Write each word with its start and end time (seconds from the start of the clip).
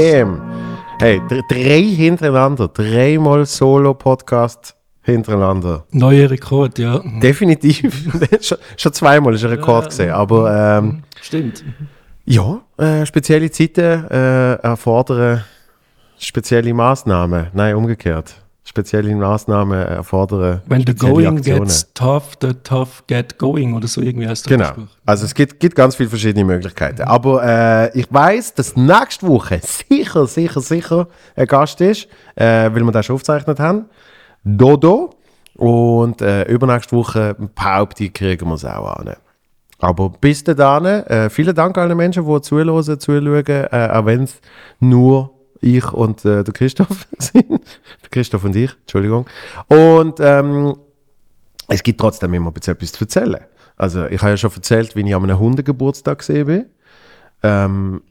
Bam! 0.00 0.40
Hey, 0.98 1.20
dr- 1.28 1.42
drei 1.48 1.82
hintereinander, 1.82 2.68
dreimal 2.68 3.46
Solo-Podcast 3.46 4.74
hintereinander. 5.02 5.84
Neuer 5.92 6.30
Rekord, 6.30 6.78
ja. 6.78 7.00
Definitiv. 7.22 8.08
schon, 8.40 8.58
schon 8.76 8.92
zweimal 8.92 9.34
ist 9.34 9.44
ein 9.44 9.50
Rekord 9.50 9.90
gesehen, 9.90 10.10
aber 10.10 10.78
ähm, 10.78 11.02
Stimmt. 11.20 11.64
Ja, 12.24 12.60
äh, 12.78 13.06
spezielle 13.06 13.50
Zeiten 13.50 14.06
äh, 14.10 14.54
erfordern 14.54 15.44
spezielle 16.18 16.72
Maßnahmen. 16.74 17.48
Nein, 17.54 17.74
umgekehrt. 17.74 18.34
Spezielle 18.62 19.16
Maßnahmen 19.16 19.80
erfordern 19.86 20.60
When 20.66 20.84
the 20.86 20.94
going 20.94 21.26
Aktionen. 21.38 21.64
gets 21.64 21.92
tough, 21.94 22.34
the 22.40 22.52
tough 22.62 23.02
get 23.08 23.38
going 23.38 23.74
oder 23.74 23.88
so 23.88 24.00
irgendwie 24.00 24.28
heißt 24.28 24.48
der 24.48 24.58
Genau. 24.58 24.70
Spruch. 24.70 24.86
Also 25.06 25.24
es 25.24 25.34
gibt, 25.34 25.58
gibt 25.58 25.74
ganz 25.74 25.96
viele 25.96 26.08
verschiedene 26.10 26.44
Möglichkeiten. 26.44 27.02
Aber 27.02 27.42
äh, 27.42 27.98
ich 27.98 28.06
weiß, 28.12 28.54
dass 28.54 28.76
nächste 28.76 29.26
Woche 29.26 29.60
sicher, 29.88 30.26
sicher, 30.26 30.60
sicher 30.60 31.08
ein 31.34 31.46
Gast 31.46 31.80
ist, 31.80 32.06
äh, 32.36 32.70
weil 32.72 32.84
wir 32.84 32.92
das 32.92 33.06
schon 33.06 33.14
aufgezeichnet 33.14 33.58
haben. 33.58 33.86
Dodo. 34.44 35.14
Und 35.56 36.22
äh, 36.22 36.44
übernächste 36.44 36.94
Woche 36.96 37.34
behaupte 37.54 38.04
ich, 38.04 38.12
kriegen 38.12 38.46
wir 38.48 38.54
es 38.54 38.64
auch 38.64 38.96
an. 38.96 39.14
Aber 39.80 40.10
bis 40.10 40.44
dahin, 40.44 40.84
äh, 41.06 41.30
vielen 41.30 41.54
Dank 41.54 41.76
allen 41.78 41.96
Menschen, 41.96 42.24
die 42.26 42.40
zuhören, 42.42 43.00
zuschauen, 43.00 43.46
äh, 43.46 43.88
auch 43.92 44.06
wenn 44.06 44.24
es 44.24 44.40
nur 44.78 45.30
ich 45.60 45.92
und 45.92 46.24
äh, 46.24 46.44
der 46.44 46.54
Christoph 46.54 47.06
sind. 47.18 47.60
Christoph 48.10 48.44
und 48.44 48.56
ich, 48.56 48.72
Entschuldigung. 48.80 49.26
Und 49.68 50.20
ähm, 50.20 50.76
es 51.68 51.82
gibt 51.82 52.00
trotzdem 52.00 52.34
immer 52.34 52.52
etwas 52.54 52.92
zu 52.92 53.04
erzählen. 53.04 53.40
Also 53.76 54.06
ich 54.06 54.20
habe 54.20 54.32
ja 54.32 54.36
schon 54.36 54.52
erzählt, 54.52 54.94
wie 54.96 55.00
ich 55.00 55.14
an 55.14 55.22
einem 55.22 55.38
Hundegeburtstag 55.38 56.18
gesehen 56.18 56.46
bin. 56.46 56.66
Ähm, 57.42 58.02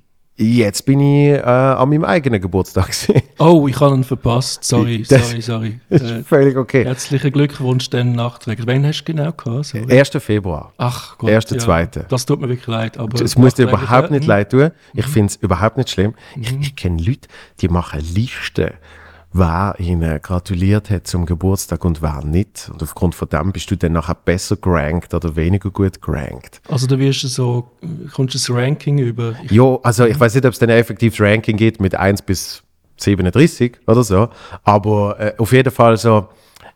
jetzt 0.42 0.86
bin 0.86 1.00
ich 1.00 1.32
äh, 1.38 1.42
an 1.42 1.90
meinem 1.90 2.06
eigenen 2.06 2.42
Geburtstag. 2.42 2.90
Oh, 3.38 3.68
ich 3.68 3.80
habe 3.80 3.96
ihn 3.96 4.04
verpasst. 4.04 4.64
Sorry, 4.64 5.04
Das- 5.08 5.30
sorry, 5.30 5.42
sorry. 5.42 5.80
Ist 5.90 6.04
Äh, 6.04 6.24
völlig 6.24 6.58
okay. 6.58 6.84
herzlichen 6.86 7.32
Glückwunsch 7.32 7.90
dann 7.90 8.14
nachträglich. 8.14 8.66
Wann 8.68 8.86
hast 8.86 9.04
du 9.04 9.14
genau 9.14 9.32
gehabt? 9.32 9.66
Sorry. 9.66 10.00
1. 10.00 10.10
Februar. 10.20 10.74
Ach 10.78 11.18
Gott. 11.18 11.30
Erste, 11.30 11.58
zweite. 11.58 12.06
Das 12.10 12.26
tut 12.26 12.40
mir 12.42 12.50
wirklich 12.50 12.68
leid. 12.68 12.98
Aber 12.98 13.22
Es 13.22 13.38
muss 13.38 13.54
dir 13.54 13.64
überhaupt 13.64 14.10
ja, 14.10 14.16
nicht 14.18 14.26
leid 14.28 14.52
tun. 14.52 14.72
Ich 14.94 15.06
finde 15.06 15.28
es 15.28 15.36
überhaupt 15.38 15.78
nicht 15.78 15.90
schlimm. 15.90 16.14
Ich, 16.40 16.52
ich 16.60 16.76
kenne 16.76 17.02
Leute, 17.02 17.28
die 17.62 17.68
machen 17.68 18.00
Listen, 18.14 18.72
wer 19.32 19.76
ihnen 19.78 20.22
gratuliert 20.22 20.90
hat 20.90 21.06
zum 21.08 21.26
Geburtstag 21.26 21.86
und 21.86 22.02
wer 22.02 22.24
nicht. 22.24 22.70
Und 22.74 22.82
aufgrund 22.82 23.14
von 23.16 23.30
dem 23.30 23.52
bist 23.52 23.70
du 23.70 23.78
dann 23.78 23.92
nachher 23.94 24.16
besser 24.16 24.56
gerankt 24.58 25.14
oder 25.14 25.36
weniger 25.36 25.70
gut 25.70 26.02
gerankt. 26.02 26.62
Also 26.68 26.88
da 26.88 26.98
wirst 26.98 27.24
du 27.24 27.28
so, 27.28 27.70
kommst 28.14 28.34
du 28.34 28.38
das 28.40 28.50
Ranking 28.50 28.98
über. 28.98 29.36
Ich, 29.44 29.52
Ja, 29.52 29.78
also 29.84 30.06
ich 30.06 30.20
weiß 30.20 30.34
nicht, 30.36 30.46
ob 30.46 30.54
es 30.54 30.60
dann 30.60 30.70
ein 30.70 30.78
effektives 30.78 31.20
Ranking 31.22 31.58
gibt 31.58 31.80
mit 31.80 31.94
1 31.96 32.24
bis 32.24 32.64
37 32.98 33.78
oder 33.88 34.04
so, 34.04 34.30
aber 34.64 35.20
äh, 35.20 35.34
auf 35.38 35.52
jeden 35.54 35.72
Fall 35.72 35.96
so, 35.98 36.28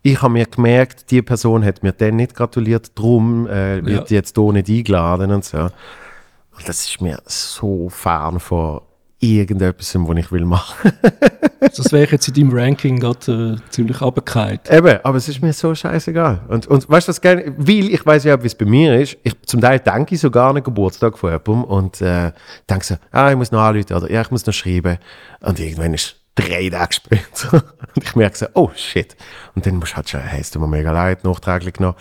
ich 0.04 0.22
habe 0.22 0.34
mir 0.34 0.46
gemerkt, 0.46 1.12
die 1.12 1.22
Person 1.22 1.66
hat 1.66 1.82
mir 1.84 1.92
dann 1.94 2.16
nicht 2.18 2.36
gratuliert, 2.36 2.92
drum 2.96 3.48
äh, 3.48 3.84
wird 3.86 4.10
Ja. 4.12 4.18
jetzt 4.18 4.36
hier 4.38 4.52
nicht 4.54 4.70
eingeladen 4.70 5.32
und 5.32 5.44
so. 5.44 5.58
Und 5.60 6.68
das 6.70 6.86
ist 6.86 7.02
mir 7.02 7.20
so 7.26 7.90
fern 7.90 8.40
von 8.40 8.82
irgendetwas, 9.24 9.96
was 9.96 10.18
ich 10.18 10.32
will 10.32 10.46
machen. 10.46 10.92
das 11.60 11.92
wäre 11.92 12.12
jetzt 12.12 12.28
in 12.28 12.34
deinem 12.34 12.54
Ranking 12.54 13.00
gerade 13.00 13.58
äh, 13.58 13.70
ziemlich 13.70 14.02
runtergefallen. 14.02 14.60
Eben, 14.70 15.00
aber 15.04 15.18
es 15.18 15.30
ist 15.30 15.42
mir 15.42 15.54
so 15.54 15.74
scheißegal. 15.74 16.42
Und, 16.48 16.68
und 16.68 16.90
weißt 16.90 17.08
du 17.08 17.10
was 17.10 17.22
geil? 17.22 17.54
Weil 17.58 17.90
ich 17.90 18.06
weiß 18.06 18.26
ja, 18.26 18.42
wie 18.42 18.48
es 18.48 18.56
bei 18.56 18.66
mir 18.66 19.00
ist. 19.00 19.18
Ich, 19.24 19.42
zum 19.44 19.62
Teil 19.62 19.80
denke 19.80 20.16
ich 20.16 20.22
sogar 20.22 20.50
an 20.50 20.58
einen 20.58 20.64
Geburtstag 20.64 21.18
von 21.18 21.32
jemandem 21.32 21.64
und 21.64 22.02
äh, 22.02 22.32
denke 22.70 22.86
so, 22.86 22.96
ah, 23.12 23.32
ich 23.32 23.38
muss 23.38 23.52
noch 23.52 23.62
anrufen 23.62 23.94
oder 23.94 24.12
ja, 24.12 24.22
ich 24.22 24.32
muss 24.32 24.46
noch 24.46 24.54
schreiben. 24.54 24.98
Und 25.40 25.60
irgendwann 25.60 25.94
ist 25.94 26.18
drei 26.36 26.70
Tage 26.70 26.94
später. 26.94 27.54
und 27.96 28.04
ich 28.04 28.16
merke 28.16 28.38
so, 28.38 28.46
oh 28.54 28.72
shit. 28.76 29.16
Und 29.56 29.66
dann 29.66 29.76
musst 29.78 29.94
du 29.94 29.98
halt 29.98 30.10
schon, 30.10 30.22
hey, 30.22 30.42
es 30.42 30.52
tut 30.52 30.62
mir 30.62 30.68
mega 30.68 30.92
leid, 30.92 31.24
nachträglich 31.24 31.80
noch. 31.80 31.96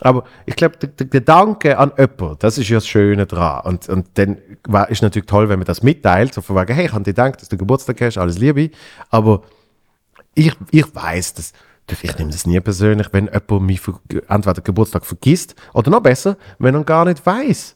Aber 0.00 0.24
ich 0.44 0.56
glaube, 0.56 0.76
der, 0.76 0.90
der 0.90 1.06
Gedanke 1.06 1.78
an 1.78 1.90
jemanden, 1.96 2.36
das 2.40 2.58
ist 2.58 2.68
ja 2.68 2.76
das 2.76 2.86
Schöne 2.86 3.24
dran. 3.26 3.62
Und, 3.64 3.88
und 3.88 4.06
dann 4.14 4.36
ist 4.90 5.02
natürlich 5.02 5.26
toll, 5.26 5.48
wenn 5.48 5.58
man 5.58 5.66
das 5.66 5.82
mitteilt, 5.82 6.34
so 6.34 6.42
von 6.42 6.54
wegen, 6.56 6.74
hey, 6.74 6.86
ich 6.86 6.92
habe 6.92 7.02
dir 7.04 7.12
gedacht, 7.14 7.40
dass 7.40 7.48
du 7.48 7.56
Geburtstag 7.56 8.00
hast, 8.02 8.18
alles 8.18 8.38
Liebe. 8.38 8.70
Aber 9.08 9.42
ich, 10.34 10.52
ich 10.70 10.94
weiß, 10.94 11.34
dass, 11.34 11.52
ich 12.02 12.18
nehme 12.18 12.30
das 12.30 12.46
nie 12.46 12.60
persönlich, 12.60 13.08
wenn 13.12 13.26
jemand 13.26 13.62
mich 13.62 13.80
entweder 14.28 14.60
Geburtstag 14.60 15.06
vergisst 15.06 15.54
oder 15.72 15.90
noch 15.90 16.02
besser, 16.02 16.36
wenn 16.58 16.74
er 16.74 16.84
gar 16.84 17.06
nicht 17.06 17.24
weiß. 17.24 17.74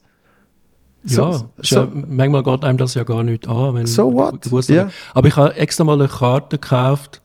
Ja, 1.04 1.32
So- 1.32 1.50
ja, 1.56 1.62
so- 1.62 1.88
manchmal 1.94 2.42
geht 2.42 2.62
einem 2.64 2.76
das 2.76 2.92
ja 2.92 3.04
gar 3.04 3.22
nicht 3.22 3.48
an. 3.48 3.74
Wenn 3.76 3.86
So 3.86 4.12
what? 4.12 4.42
Geburtstag 4.42 4.76
Ja. 4.76 4.90
Aber 5.14 5.28
ich 5.28 5.36
habe 5.36 5.54
extra 5.54 5.84
mal 5.84 5.94
eine 5.94 6.08
Karte 6.08 6.58
gekauft, 6.58 7.22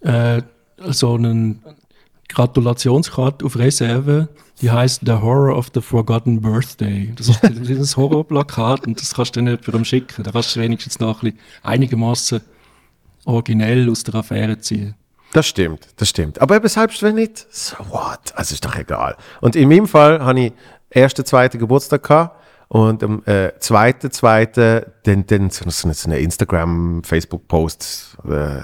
äh, 0.00 0.42
so 0.88 1.14
eine 1.14 1.54
Gratulationskarte 2.32 3.44
auf 3.44 3.56
Reserve, 3.56 4.28
die 4.60 4.70
heißt 4.70 5.02
The 5.04 5.12
Horror 5.12 5.56
of 5.56 5.70
the 5.74 5.80
Forgotten 5.80 6.40
Birthday. 6.40 7.12
Das 7.16 7.28
ist, 7.28 7.44
ein 7.44 7.96
Horrorplakat 7.96 8.86
und 8.86 9.00
das 9.00 9.14
kannst 9.14 9.36
du 9.36 9.40
dann 9.40 9.46
jemandem 9.46 9.84
schicken. 9.84 10.22
Da 10.22 10.32
kannst 10.32 10.56
du 10.56 10.60
wenigstens 10.60 10.98
noch 11.00 11.22
ein 11.22 11.38
einigermaßen 11.62 12.40
originell 13.24 13.90
aus 13.90 14.04
der 14.04 14.16
Affäre 14.16 14.58
ziehen. 14.58 14.94
Das 15.32 15.46
stimmt, 15.46 15.88
das 15.96 16.10
stimmt. 16.10 16.40
Aber 16.40 16.56
eben 16.56 16.68
selbst 16.68 17.02
wenn 17.02 17.14
nicht, 17.14 17.46
so 17.50 17.76
what? 17.90 18.34
Also 18.34 18.52
ist 18.54 18.64
doch 18.64 18.76
egal. 18.76 19.16
Und 19.40 19.56
in 19.56 19.68
meinem 19.68 19.88
Fall 19.88 20.22
habe 20.22 20.40
ich 20.40 20.52
ersten, 20.90 21.24
zweiten 21.24 21.58
Geburtstag 21.58 22.02
gehabt 22.02 22.36
und 22.68 23.02
am 23.02 23.22
äh, 23.24 23.52
zweiten, 23.58 24.10
zweiten, 24.10 24.82
dann, 25.04 25.26
dann 25.26 25.50
so, 25.50 25.68
so, 25.70 25.92
so 25.92 26.08
eine 26.08 26.18
Instagram, 26.18 27.02
Facebook-Post, 27.02 28.18
äh, 28.28 28.60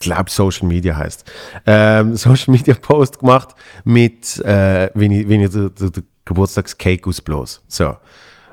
glaube 0.00 0.30
Social 0.30 0.66
Media 0.66 0.96
heißt, 0.96 1.30
ähm, 1.66 2.16
Social 2.16 2.52
Media 2.52 2.74
Post 2.74 3.20
gemacht 3.20 3.54
mit, 3.84 4.38
äh, 4.44 4.90
wie 4.94 5.20
ich, 5.20 5.28
wie 5.28 5.44
ich 5.44 5.50
den, 5.50 6.04
Geburtstagscake 6.24 7.06
ausblos. 7.08 7.62
So. 7.68 7.96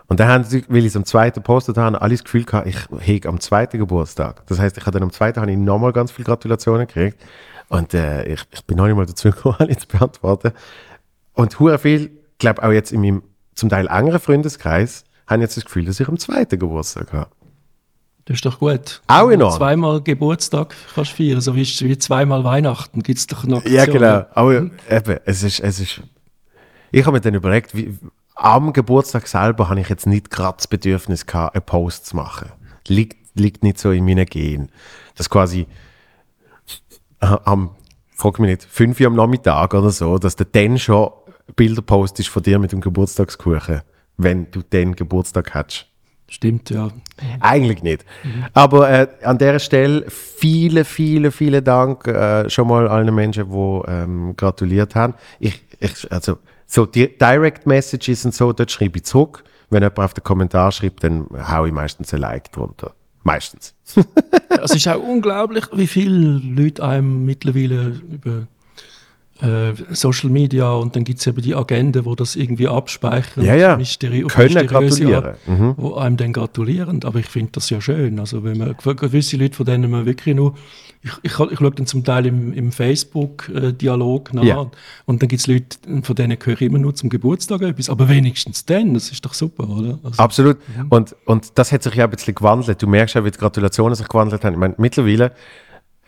Und 0.08 0.20
dann 0.20 0.30
haben 0.30 0.44
sie, 0.44 0.64
weil 0.70 0.80
ich 0.80 0.88
es 0.88 0.96
am 0.96 1.06
zweiten 1.06 1.44
postet 1.44 1.78
habe, 1.78 2.02
alle 2.02 2.14
das 2.14 2.24
Gefühl 2.24 2.44
gehabt, 2.46 2.68
ich 2.68 2.78
hege 3.00 3.28
am 3.28 3.40
zweiten 3.40 3.78
Geburtstag. 3.78 4.46
Das 4.48 4.60
heißt, 4.60 4.78
ich 4.78 4.86
habe 4.86 4.92
dann 4.92 5.04
am 5.04 5.12
zweiten 5.12 5.42
habe 5.42 5.52
ich 5.52 5.58
nochmal 5.58 5.92
ganz 5.92 6.12
viele 6.12 6.26
Gratulationen 6.26 6.88
gekriegt. 6.88 7.22
Und 7.70 7.94
äh, 7.94 8.26
ich, 8.26 8.42
ich 8.52 8.64
bin 8.66 8.78
noch 8.78 8.88
nicht 8.88 8.96
mal 8.96 9.06
dazu 9.06 9.30
gekommen, 9.30 9.56
alle 9.60 9.76
zu 9.76 9.88
beantworten. 9.88 10.54
Und 11.34 11.60
hure 11.60 11.78
viel, 11.78 12.12
glaube 12.40 12.64
auch 12.64 12.72
jetzt 12.72 12.92
in 12.92 13.02
meinem 13.02 13.24
zum 13.54 13.70
Teil 13.70 13.88
engeren 13.88 14.20
Freundeskreis, 14.20 15.04
haben 15.28 15.42
jetzt 15.42 15.58
das 15.58 15.66
Gefühl, 15.66 15.86
dass 15.86 16.00
ich 16.00 16.08
am 16.08 16.18
zweiten 16.18 16.58
Geburtstag 16.58 17.12
habe. 17.12 17.30
Das 18.28 18.36
ist 18.36 18.46
doch 18.46 18.60
gut. 18.60 19.02
Auch 19.08 19.30
in 19.30 19.42
Ordnung. 19.42 19.58
Zweimal 19.58 20.02
Geburtstag 20.02 20.76
kannst 20.94 21.14
du 21.14 21.16
feiern, 21.16 21.40
so 21.40 21.56
wie, 21.56 21.62
wie 21.62 21.98
zweimal 21.98 22.44
Weihnachten. 22.44 23.02
Gibt 23.02 23.20
es 23.20 23.28
doch 23.28 23.46
noch 23.46 23.66
Ja, 23.66 23.86
genau. 23.86 24.26
Aber 24.34 24.54
eben, 24.54 25.20
es 25.24 25.44
ist, 25.44 25.62
es 25.62 25.80
ist. 25.80 26.02
Ich 26.92 27.06
habe 27.06 27.16
mir 27.16 27.22
dann 27.22 27.36
überlegt, 27.36 27.74
wie, 27.74 27.98
am 28.36 28.74
Geburtstag 28.74 29.28
selber 29.28 29.70
habe 29.70 29.80
ich 29.80 29.88
jetzt 29.88 30.08
nicht 30.08 30.30
gerade 30.30 30.58
das 30.58 30.68
Bedürfnis 30.68 31.26
gehabt, 31.26 31.56
einen 31.56 31.66
Post 31.66 32.08
zu 32.08 32.18
machen. 32.18 32.52
Liegt, 32.88 33.38
liegt 33.40 33.64
nicht 33.64 33.80
so 33.80 33.92
in 33.92 34.04
meinen 34.04 34.26
Genen. 34.26 34.72
Das 35.16 35.30
quasi 35.30 35.66
äh, 37.22 37.38
am, 37.46 37.78
frag 38.14 38.40
mich 38.40 38.50
nicht, 38.50 38.64
5 38.64 39.00
Uhr 39.00 39.08
am 39.08 39.16
Nachmittag 39.16 39.74
oder 39.74 39.90
so, 39.90 40.18
dass 40.18 40.36
du 40.36 40.46
dann 40.46 40.78
schon 40.78 41.12
Bilder 41.56 41.82
postest 41.82 42.28
von 42.28 42.44
dir 42.44 42.60
mit 42.60 42.74
dem 42.74 42.82
Geburtstagskuchen, 42.82 43.84
wenn 44.18 44.52
du 44.52 44.64
den 44.64 44.98
Geburtstag 44.98 45.54
hast. 45.54 45.88
Stimmt, 46.30 46.70
ja. 46.70 46.90
Eigentlich 47.40 47.84
nicht. 47.84 48.06
Aber 48.54 48.90
äh, 48.90 49.08
an 49.24 49.38
der 49.38 49.60
Stelle 49.60 50.06
viele, 50.10 50.84
viele, 50.84 51.32
viele 51.32 51.62
Dank 51.62 52.06
äh, 52.08 52.50
schon 52.50 52.68
mal 52.68 52.88
allen 52.88 53.16
Menschen, 53.16 53.50
die 53.50 53.82
ähm, 53.88 54.36
gratuliert 54.36 54.94
haben. 54.94 55.14
Ich, 55.40 55.64
ich, 55.80 56.12
also 56.12 56.38
so 56.66 56.86
die 56.86 57.18
Direct 57.18 57.66
Messages 57.66 58.26
und 58.26 58.34
so, 58.34 58.52
dort 58.52 58.72
schreibe 58.72 58.98
ich 58.98 59.06
zurück. 59.06 59.44
Wenn 59.70 59.84
jemand 59.84 60.00
auf 60.00 60.14
den 60.14 60.24
Kommentar 60.24 60.72
schreibt, 60.72 61.04
dann 61.04 61.28
hau 61.50 61.66
ich 61.66 61.74
meistens 61.74 62.14
ein 62.14 62.20
Like 62.20 62.52
drunter. 62.52 62.94
Meistens. 63.24 63.74
Es 64.64 64.74
ist 64.74 64.88
auch 64.88 65.02
unglaublich, 65.02 65.66
wie 65.74 65.88
viele 65.88 66.40
Leute 66.40 66.84
einem 66.84 67.26
mittlerweile 67.26 68.02
über 68.10 68.48
äh, 69.42 69.74
Social 69.94 70.30
Media 70.30 70.72
und 70.72 70.96
dann 70.96 71.04
gibt 71.04 71.20
es 71.20 71.28
eben 71.28 71.42
die 71.42 71.56
Agenden, 71.56 72.06
wo 72.06 72.16
das 72.16 72.36
irgendwie 72.36 72.68
abspeichern. 72.68 73.44
Ja, 73.46 73.56
ja. 73.56 73.78
Mysteri 73.78 74.22
Können 74.24 74.68
gratulieren. 74.68 75.26
Art, 75.26 75.48
Mhm. 75.48 75.74
Wo 75.78 75.96
einem 75.96 76.18
dann 76.18 76.34
gratulieren. 76.34 77.04
Aber 77.04 77.20
ich 77.20 77.28
finde 77.28 77.52
das 77.54 77.70
ja 77.70 77.80
schön. 77.82 78.20
Also 78.20 78.44
wenn 78.44 78.58
man 78.58 78.76
gewisse 78.78 79.38
Leute, 79.38 79.56
von 79.56 79.66
denen 79.66 79.90
man 79.92 80.06
wirklich 80.06 80.36
nur 80.36 80.56
ich, 81.04 81.12
ich, 81.22 81.40
ich 81.40 81.58
schaue 81.60 81.72
dann 81.72 81.86
zum 81.86 82.04
Teil 82.04 82.26
im, 82.26 82.54
im 82.54 82.72
Facebook-Dialog 82.72 84.34
nach 84.34 84.44
Ja. 84.44 84.70
und 85.06 85.22
dann 85.22 85.30
gibt 85.30 85.40
es 85.40 85.48
Leute, 85.48 85.78
von 86.02 86.16
denen 86.16 86.38
höre 86.44 86.54
ich 86.56 86.62
immer 86.62 86.80
nur 86.80 86.96
zum 86.96 87.10
Geburtstag 87.10 87.62
etwas, 87.62 87.90
aber 87.90 88.10
wenigstens 88.10 88.66
dann, 88.66 88.94
das 88.94 89.12
ist 89.12 89.24
doch 89.24 89.34
super, 89.34 89.70
oder? 89.70 90.00
Also, 90.04 90.22
Absolut. 90.22 90.58
Und, 90.90 91.16
und 91.26 91.52
das 91.58 91.72
hat 91.72 91.84
sich 91.84 91.94
ja 91.96 92.06
ein 92.06 92.10
bisschen 92.10 92.36
gewandelt. 92.36 92.82
Du 92.82 92.88
merkst 92.88 93.16
ja, 93.16 93.24
wie 93.24 93.32
die 93.32 93.38
Gratulationen 93.38 93.96
sich 93.96 94.08
gewandelt 94.08 94.44
haben. 94.44 94.54
Ich 94.54 94.60
meine, 94.60 94.76
mittlerweile 94.78 95.32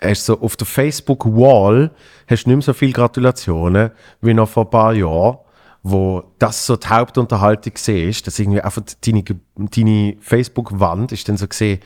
hast 0.01 0.25
so 0.25 0.40
auf 0.40 0.56
der 0.56 0.68
Facebook-Wall 0.68 1.92
hast 2.28 2.48
nicht 2.48 2.56
mehr 2.56 2.62
so 2.62 2.74
viele 2.74 2.94
Gratulationen 2.94 3.92
wie 4.22 4.34
noch 4.34 4.50
vor 4.50 4.66
ein 4.66 4.69
paar 4.69 4.94
Jahren, 4.94 5.38
wo 5.84 6.24
das 6.40 6.66
so 6.66 6.75
die 6.75 6.88
Hauptunterhaltung 6.88 7.74
war, 7.74 8.22
dass 8.25 8.40
irgendwie 8.40 8.62
einfach 8.62 8.84
deine, 9.06 9.24
deine 9.56 10.18
Facebook-Wand 10.19 11.12
ist 11.12 11.28
dann 11.28 11.38
so 11.38 11.48
gesehen, 11.48 11.80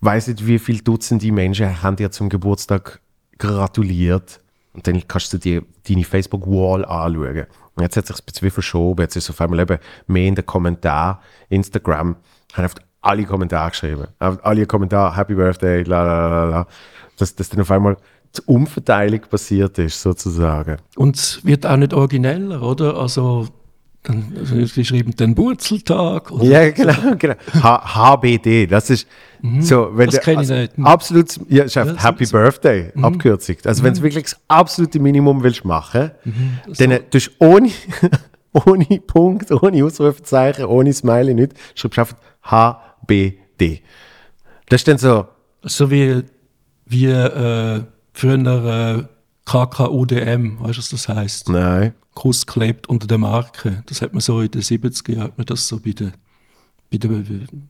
weiß 0.00 0.28
nicht, 0.28 0.46
wie 0.46 0.58
viele 0.58 0.82
Dutzende 0.82 1.32
Menschen 1.32 1.82
haben 1.82 1.96
dir 1.96 2.10
zum 2.10 2.28
Geburtstag 2.28 3.00
gratuliert. 3.38 4.40
Und 4.72 4.86
dann 4.86 5.02
kannst 5.08 5.32
du 5.32 5.38
dir 5.38 5.62
deine 5.88 6.04
Facebook-Wall 6.04 6.84
anschauen. 6.84 7.46
Und 7.74 7.82
jetzt 7.82 7.96
hat 7.96 8.06
sich 8.06 8.16
ein 8.16 8.24
bisschen 8.26 8.50
verschoben. 8.50 9.02
Jetzt 9.02 9.16
ist 9.16 9.30
auf 9.30 9.40
einmal 9.40 9.60
eben 9.60 9.78
mehr 10.06 10.28
in 10.28 10.34
den 10.34 10.44
Kommentaren. 10.44 11.18
Instagram 11.48 12.16
haben 12.54 12.64
oft 12.64 12.80
alle 13.00 13.24
Kommentare 13.24 13.70
geschrieben. 13.70 14.06
Alle 14.18 14.66
Kommentare, 14.66 15.16
Happy 15.16 15.34
Birthday, 15.34 15.82
la 15.82 16.02
la 16.02 16.28
la 16.28 16.44
la. 16.44 16.66
Dass, 17.16 17.34
dass 17.34 17.48
dann 17.48 17.60
auf 17.60 17.70
einmal 17.70 17.96
die 18.36 18.42
Umverteilung 18.46 19.20
passiert 19.30 19.78
ist, 19.78 20.00
sozusagen. 20.02 20.76
Und 20.96 21.16
es 21.16 21.44
wird 21.44 21.64
auch 21.66 21.76
nicht 21.76 21.94
origineller, 21.94 22.60
oder? 22.62 22.96
Also, 22.98 23.48
dann, 24.02 24.34
also 24.38 24.64
sie 24.66 24.84
schreiben 24.84 25.16
den 25.16 25.34
Burzeltag. 25.34 26.30
Oder 26.30 26.44
Ja, 26.44 26.70
genau, 26.70 27.16
genau. 27.18 27.34
H 27.62 27.94
HBD, 27.94 28.66
das 28.66 28.90
ist 28.90 29.08
so, 29.60 29.90
wenn 29.94 30.08
Mhm. 30.08 30.10
Das 30.12 30.24
der- 30.24 30.38
also 30.38 30.54
nicht. 30.54 30.78
Mhm. 30.78 30.86
Absolut, 30.86 31.40
ja, 31.48 31.64
Ja, 31.64 31.84
Happy 32.02 32.24
so- 32.26 32.36
Birthday 32.36 32.92
abkürzigt. 33.00 33.66
Also 33.66 33.82
wenn 33.82 33.92
Mhm. 33.92 33.96
du 33.96 34.02
wirklich 34.02 34.24
das 34.24 34.36
absolute 34.48 34.98
Minimum 35.00 35.42
willst 35.42 35.64
machen, 35.64 36.10
dann 36.78 36.90
äh, 36.90 37.00
tust 37.10 37.28
du 37.38 37.46
ohne, 37.46 37.70
ohne 38.52 38.84
Punkt, 39.06 39.50
ohne 39.50 39.84
Ausrufezeichen, 39.84 40.66
ohne 40.66 40.92
Smiley, 40.92 41.34
nicht, 41.34 41.52
schreibst 41.74 41.98
einfach 41.98 42.16
HBD. 42.42 43.82
Das 44.68 44.80
ist 44.82 44.88
dann 44.88 44.98
so, 44.98 45.26
So 45.62 45.90
wie, 45.90 46.22
wie 46.86 47.06
äh, 47.06 47.82
früher 48.12 49.08
KKUDM, 49.44 50.58
weißt 50.60 50.76
du, 50.76 50.78
was 50.78 50.88
das 50.88 51.08
heißt? 51.08 51.48
nein, 51.50 51.94
Kuss 52.14 52.46
klebt 52.46 52.88
unter 52.88 53.06
der 53.06 53.18
Marke. 53.18 53.82
Das 53.86 54.00
hat 54.02 54.12
man 54.12 54.20
so 54.20 54.40
in 54.40 54.50
den 54.50 54.62
70er 54.62 55.12
Jahren, 55.12 55.24
hat 55.24 55.38
man 55.38 55.46
das 55.46 55.68
so 55.68 55.78
bei 55.78 55.92
den, 55.92 56.14
bei 56.90 56.98
den 56.98 57.68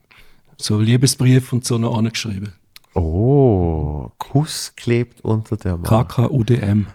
so 0.56 0.78
Liebesbrief 0.80 1.52
und 1.52 1.64
so 1.64 1.76
noch 1.76 1.98
angeschrieben. 1.98 2.52
oh, 2.94 4.10
Kuss 4.18 4.72
klebt 4.76 5.20
unter 5.22 5.56
der 5.56 5.76
Marke. 5.76 6.28
KKUDM. 6.28 6.86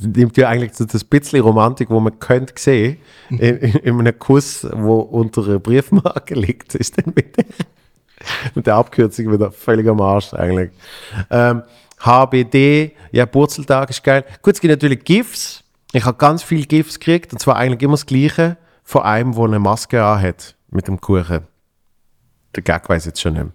nimmt 0.00 0.36
ja 0.36 0.48
eigentlich 0.48 0.74
so 0.74 0.84
das 0.84 1.04
bisschen 1.04 1.40
Romantik, 1.40 1.90
wo 1.90 2.00
man 2.00 2.18
könnte 2.18 2.54
sehen, 2.56 2.98
in, 3.30 3.38
in, 3.38 3.74
in 3.74 4.00
einem 4.00 4.18
Kuss, 4.18 4.66
wo 4.72 4.96
unter 4.96 5.44
einer 5.44 5.58
Briefmarke 5.58 6.34
liegt, 6.34 6.74
ist 6.74 6.98
dann 6.98 7.12
mit 7.14 7.36
mit 8.54 8.66
der 8.66 8.74
Abkürzung 8.76 9.32
wieder 9.32 9.50
völlig 9.50 9.88
am 9.88 10.00
Arsch 10.00 10.32
eigentlich. 10.34 10.70
Ähm, 11.30 11.62
HBD, 12.00 12.92
ja, 13.12 13.24
Burzeltag 13.26 13.90
ist 13.90 14.02
geil. 14.04 14.24
Gut, 14.42 14.54
es 14.54 14.60
gibt 14.60 14.70
natürlich 14.70 15.04
GIFs. 15.04 15.64
Ich 15.92 16.04
habe 16.04 16.18
ganz 16.18 16.42
viele 16.42 16.66
GIFs 16.66 16.98
gekriegt, 16.98 17.32
und 17.32 17.38
zwar 17.38 17.56
eigentlich 17.56 17.82
immer 17.82 17.94
das 17.94 18.06
Gleiche, 18.06 18.56
von 18.84 19.02
einem, 19.02 19.32
der 19.34 19.44
eine 19.44 19.58
Maske 19.58 20.04
anhat 20.04 20.54
mit 20.70 20.88
dem 20.88 21.00
Kuchen. 21.00 21.40
Der 22.54 22.62
Gag 22.62 22.88
weiß 22.88 23.02
ich 23.02 23.06
jetzt 23.06 23.20
schon 23.20 23.32
nicht 23.34 23.44
mehr. 23.44 23.52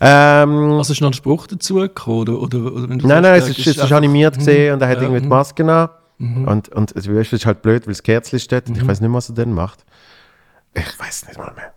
Ähm, 0.00 0.72
Also 0.72 0.92
ist 0.92 1.00
noch 1.00 1.10
ein 1.10 1.14
Spruch 1.14 1.46
dazu 1.46 1.76
gekommen, 1.76 2.20
oder, 2.20 2.40
oder, 2.40 2.58
oder 2.72 2.88
wenn 2.88 2.98
du 2.98 3.06
Nein, 3.06 3.22
sagst, 3.22 3.46
nein, 3.48 3.50
es 3.52 3.58
ist, 3.58 3.66
es 3.66 3.84
ist 3.84 3.92
animiert 3.92 4.36
gesehen 4.36 4.74
und 4.74 4.82
er 4.82 4.88
hat 4.88 4.96
Ja, 4.96 5.02
irgendwie 5.02 5.20
die 5.20 5.26
mhm. 5.26 5.30
Maske 5.30 5.72
an. 5.72 5.88
Und, 6.18 6.70
und 6.70 6.96
es 6.96 7.06
ist 7.06 7.44
halt 7.46 7.60
blöd, 7.62 7.86
weil 7.86 7.92
das 7.92 8.02
Kerzchen 8.02 8.38
steht 8.40 8.68
Mhm. 8.68 8.74
und 8.74 8.80
ich 8.80 8.88
weiß 8.88 9.00
nicht 9.00 9.08
mehr, 9.10 9.16
was 9.18 9.28
er 9.28 9.34
denn 9.34 9.52
macht. 9.52 9.84
Ich 10.74 10.98
weiß 10.98 11.26
nicht 11.28 11.38
mal 11.38 11.52
mehr. 11.54 11.72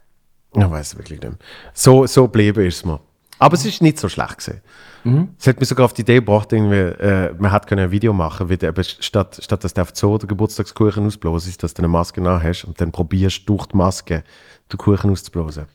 Ich 0.53 0.69
weiß 0.69 0.97
wirklich 0.97 1.19
nicht 1.19 1.29
mehr. 1.29 1.39
So, 1.73 2.05
so 2.07 2.23
geblieben 2.23 2.65
ist 2.65 2.77
es 2.77 2.85
mir. 2.85 2.99
Aber 3.37 3.55
es 3.55 3.65
ist 3.65 3.81
nicht 3.81 3.97
so 3.97 4.09
schlecht 4.09 4.39
gewesen. 4.39 4.61
Mhm. 5.05 5.29
Es 5.39 5.47
hat 5.47 5.59
mich 5.59 5.69
sogar 5.69 5.85
auf 5.85 5.93
die 5.93 6.01
Idee 6.01 6.15
gebracht, 6.15 6.51
irgendwie, 6.51 6.75
äh, 6.75 7.33
man 7.37 7.51
hätte 7.51 7.67
können 7.67 7.85
ein 7.85 7.91
Video 7.91 8.11
machen, 8.11 8.49
wie 8.49 8.53
eben 8.53 8.83
statt, 8.83 9.39
statt 9.41 9.63
dass 9.63 9.73
du 9.73 9.81
auf 9.81 9.91
so 9.93 10.17
den 10.17 10.27
Geburtstagskuchen 10.27 11.05
ausblasest, 11.05 11.63
dass 11.63 11.73
du 11.73 11.81
eine 11.81 11.87
Maske 11.87 12.19
nach 12.19 12.43
hast 12.43 12.65
und 12.65 12.81
dann 12.81 12.91
probierst 12.91 13.47
durch 13.47 13.67
die 13.67 13.77
Maske 13.77 14.23
den 14.71 14.77
Kuchen 14.77 15.09
auszublasen. 15.09 15.65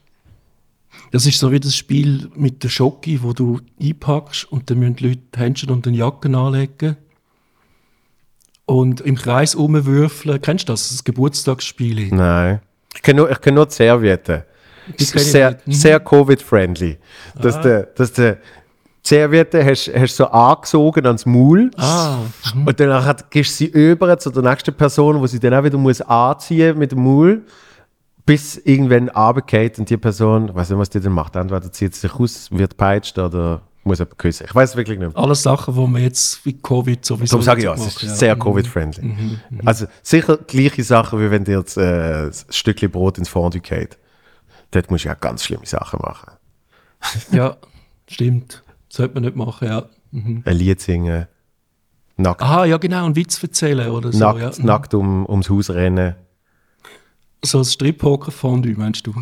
Das 1.11 1.26
ist 1.26 1.38
so 1.38 1.50
wie 1.53 1.61
das 1.61 1.75
Spiel 1.75 2.31
mit 2.35 2.62
der 2.62 2.69
Schoki, 2.69 3.23
wo 3.23 3.32
du 3.32 3.61
einpackst 3.81 4.50
und 4.53 4.71
dann 4.71 4.79
müssen 4.79 4.97
die 4.97 5.09
Leute 5.09 5.23
die 5.35 5.38
Händchen 5.38 5.71
und 5.71 5.87
den 5.87 5.94
Jacken 5.94 6.35
anlegen. 6.35 6.97
Und 8.67 9.03
im 9.03 9.17
Kreis 9.17 9.56
rumwürfeln. 9.56 10.41
Kennst 10.41 10.69
du 10.69 10.73
das? 10.73 10.88
Das 10.88 11.05
Geburtstagsspiel. 11.05 12.15
Nein. 12.15 12.61
Ich 12.94 13.03
kenne 13.03 13.21
nur, 13.21 13.31
ich 13.31 13.41
kenn 13.41 13.55
nur 13.55 13.67
die 13.67 13.75
Servietten. 13.75 14.43
Sehr. 14.99 15.59
Mhm. 15.65 15.73
sehr 15.73 16.01
Covid-friendly. 16.01 16.99
Dass 17.41 17.61
der, 17.61 17.85
dass 17.85 18.13
der 18.13 18.39
Serviette 19.07 19.63
hast, 19.65 19.91
hast 19.95 20.17
so 20.17 20.27
angesogen 20.27 21.07
ans 21.07 21.27
Maul. 21.27 21.71
Ah, 21.77 22.19
Und 22.65 22.81
danach 22.81 23.15
gehst 23.29 23.61
du 23.61 23.65
sie 23.65 23.67
über 23.67 24.19
zu 24.19 24.31
der 24.31 24.43
nächsten 24.43 24.75
Person, 24.75 25.21
wo 25.21 25.27
sie 25.27 25.39
dann 25.39 25.53
auch 25.55 25.63
wieder 25.63 25.77
muss 25.77 26.01
anziehen 26.01 26.79
mit 26.79 26.93
dem 26.93 27.05
Maul, 27.05 27.43
bis 28.25 28.57
irgendwann 28.57 29.11
runtergeht 29.11 29.79
und 29.79 29.91
die 29.91 29.99
Person, 29.99 30.49
ich 30.49 30.55
weiß 30.55 30.71
nicht, 30.71 30.79
was 30.79 30.89
die 30.89 31.01
dann 31.01 31.13
macht, 31.13 31.37
entweder 31.37 31.71
zieht 31.71 31.95
sie 31.95 32.01
sich 32.01 32.15
aus, 32.15 32.49
wird 32.51 32.79
peitscht 32.79 33.19
oder 33.19 33.61
muss 33.83 33.99
jemand 33.99 34.17
küssen. 34.17 34.47
Ich 34.49 34.55
weiß 34.55 34.71
es 34.71 34.77
wirklich 34.77 34.99
nicht 34.99 35.15
alles 35.15 35.43
Sachen, 35.43 35.75
die 35.75 35.87
man 35.87 36.03
jetzt 36.03 36.43
wie 36.47 36.55
Covid 36.55 37.05
sowieso 37.05 37.33
Darum 37.33 37.45
sage 37.45 37.59
ich 37.61 37.65
ja, 37.67 37.75
es 37.75 37.87
ist 37.87 38.03
macht, 38.03 38.17
sehr 38.17 38.35
Covid-friendly. 38.37 39.39
Also 39.67 39.85
sicher 40.03 40.39
gleiche 40.39 40.83
Sachen, 40.83 41.21
wie 41.21 41.31
wenn 41.31 41.45
dir 41.45 41.59
jetzt 41.59 41.77
äh, 41.77 42.29
ein 42.29 42.33
Stückchen 42.49 42.91
Brot 42.91 43.19
ins 43.19 43.29
Fondue 43.29 43.61
geht. 43.61 43.99
Dort 44.75 44.91
musst 44.91 45.05
du 45.05 45.09
ja 45.09 45.15
ganz 45.15 45.44
schlimme 45.44 45.67
Sachen 45.67 46.00
machen. 46.03 46.32
Ja, 47.32 47.56
stimmt. 48.09 48.62
Das 48.88 48.97
sollte 48.97 49.15
man 49.15 49.25
nicht 49.25 49.37
machen, 49.37 49.69
ja. 49.69 49.85
Mhm. 50.11 50.43
Ein 50.44 50.56
Lied 50.56 50.81
singen, 50.81 51.26
nackt, 52.17 52.41
Aha, 52.43 52.65
ja 52.65 52.76
genau, 52.79 53.05
einen 53.05 53.15
Witz 53.17 53.43
erzählen 53.43 53.91
oder 53.91 54.11
so. 54.12 54.19
nackt, 54.19 54.59
ja. 54.59 54.65
nackt 54.65 54.94
um, 54.94 55.26
ums 55.29 55.50
Haus 55.50 55.71
rennen. 55.71 56.15
So 57.44 57.59
ein 57.59 57.65
Strip-Poker-Fondue, 57.65 58.75
meinst 58.76 59.06
du? 59.06 59.12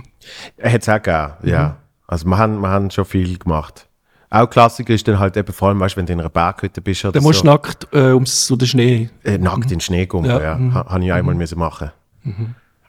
Hätte 0.58 0.78
es 0.78 0.88
auch 0.88 1.02
gegeben, 1.02 1.32
ja. 1.50 1.78
Also 2.06 2.26
wir 2.26 2.38
haben, 2.38 2.60
wir 2.60 2.68
haben 2.68 2.90
schon 2.90 3.04
viel 3.04 3.36
gemacht. 3.38 3.88
Auch 4.30 4.48
Klassiker 4.48 4.94
ist 4.94 5.06
dann 5.08 5.18
halt 5.18 5.36
eben 5.36 5.52
vor 5.52 5.68
allem, 5.68 5.80
weißt, 5.80 5.96
wenn 5.96 6.06
du 6.06 6.12
in 6.12 6.20
einer 6.20 6.28
Berghütte 6.30 6.80
bist 6.80 7.04
oder 7.04 7.12
Dann 7.12 7.22
musst 7.22 7.40
so. 7.40 7.44
du 7.44 7.50
nackt 7.50 7.88
äh, 7.92 8.12
ums 8.12 8.46
so 8.46 8.54
den 8.56 8.68
Schnee. 8.68 9.10
äh, 9.24 9.38
nackt 9.38 9.64
in 9.64 9.68
den 9.70 9.80
Schnee 9.80 10.06
gehen, 10.06 10.24
Ja, 10.24 10.40
ja. 10.40 10.54
mhm. 10.56 10.72
Ha, 10.74 10.86
Habe 10.88 11.04
ich 11.04 11.12
einmal 11.12 11.34
müssen 11.34 11.58
machen. 11.58 11.90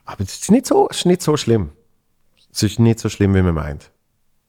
Aber 0.04 0.20
es 0.22 0.34
ist, 0.34 0.50
nicht 0.50 0.66
so, 0.66 0.88
es 0.90 0.98
ist 0.98 1.06
nicht 1.06 1.20
so 1.22 1.36
schlimm. 1.36 1.70
Es 2.54 2.62
ist 2.62 2.78
nicht 2.78 3.00
so 3.00 3.08
schlimm, 3.08 3.34
wie 3.34 3.42
man 3.42 3.54
meint. 3.54 3.90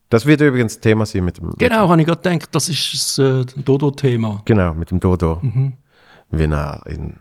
Das 0.08 0.24
wird 0.26 0.40
übrigens 0.40 0.78
Thema 0.78 1.04
sein 1.04 1.24
mit 1.24 1.38
dem, 1.38 1.50
Genau, 1.58 1.88
habe 1.88 2.00
ich 2.00 2.06
gerade 2.06 2.22
gedacht, 2.22 2.48
das 2.54 2.68
ist 2.68 2.92
das 2.94 3.18
äh, 3.18 3.44
Dodo-Thema. 3.56 4.42
genau, 4.44 4.72
mit 4.74 4.90
dem 4.92 5.00
Dodo. 5.00 5.40
Mhm. 5.42 5.72
Wenn 6.30 6.52
er 6.52 6.82
in, 6.86 7.16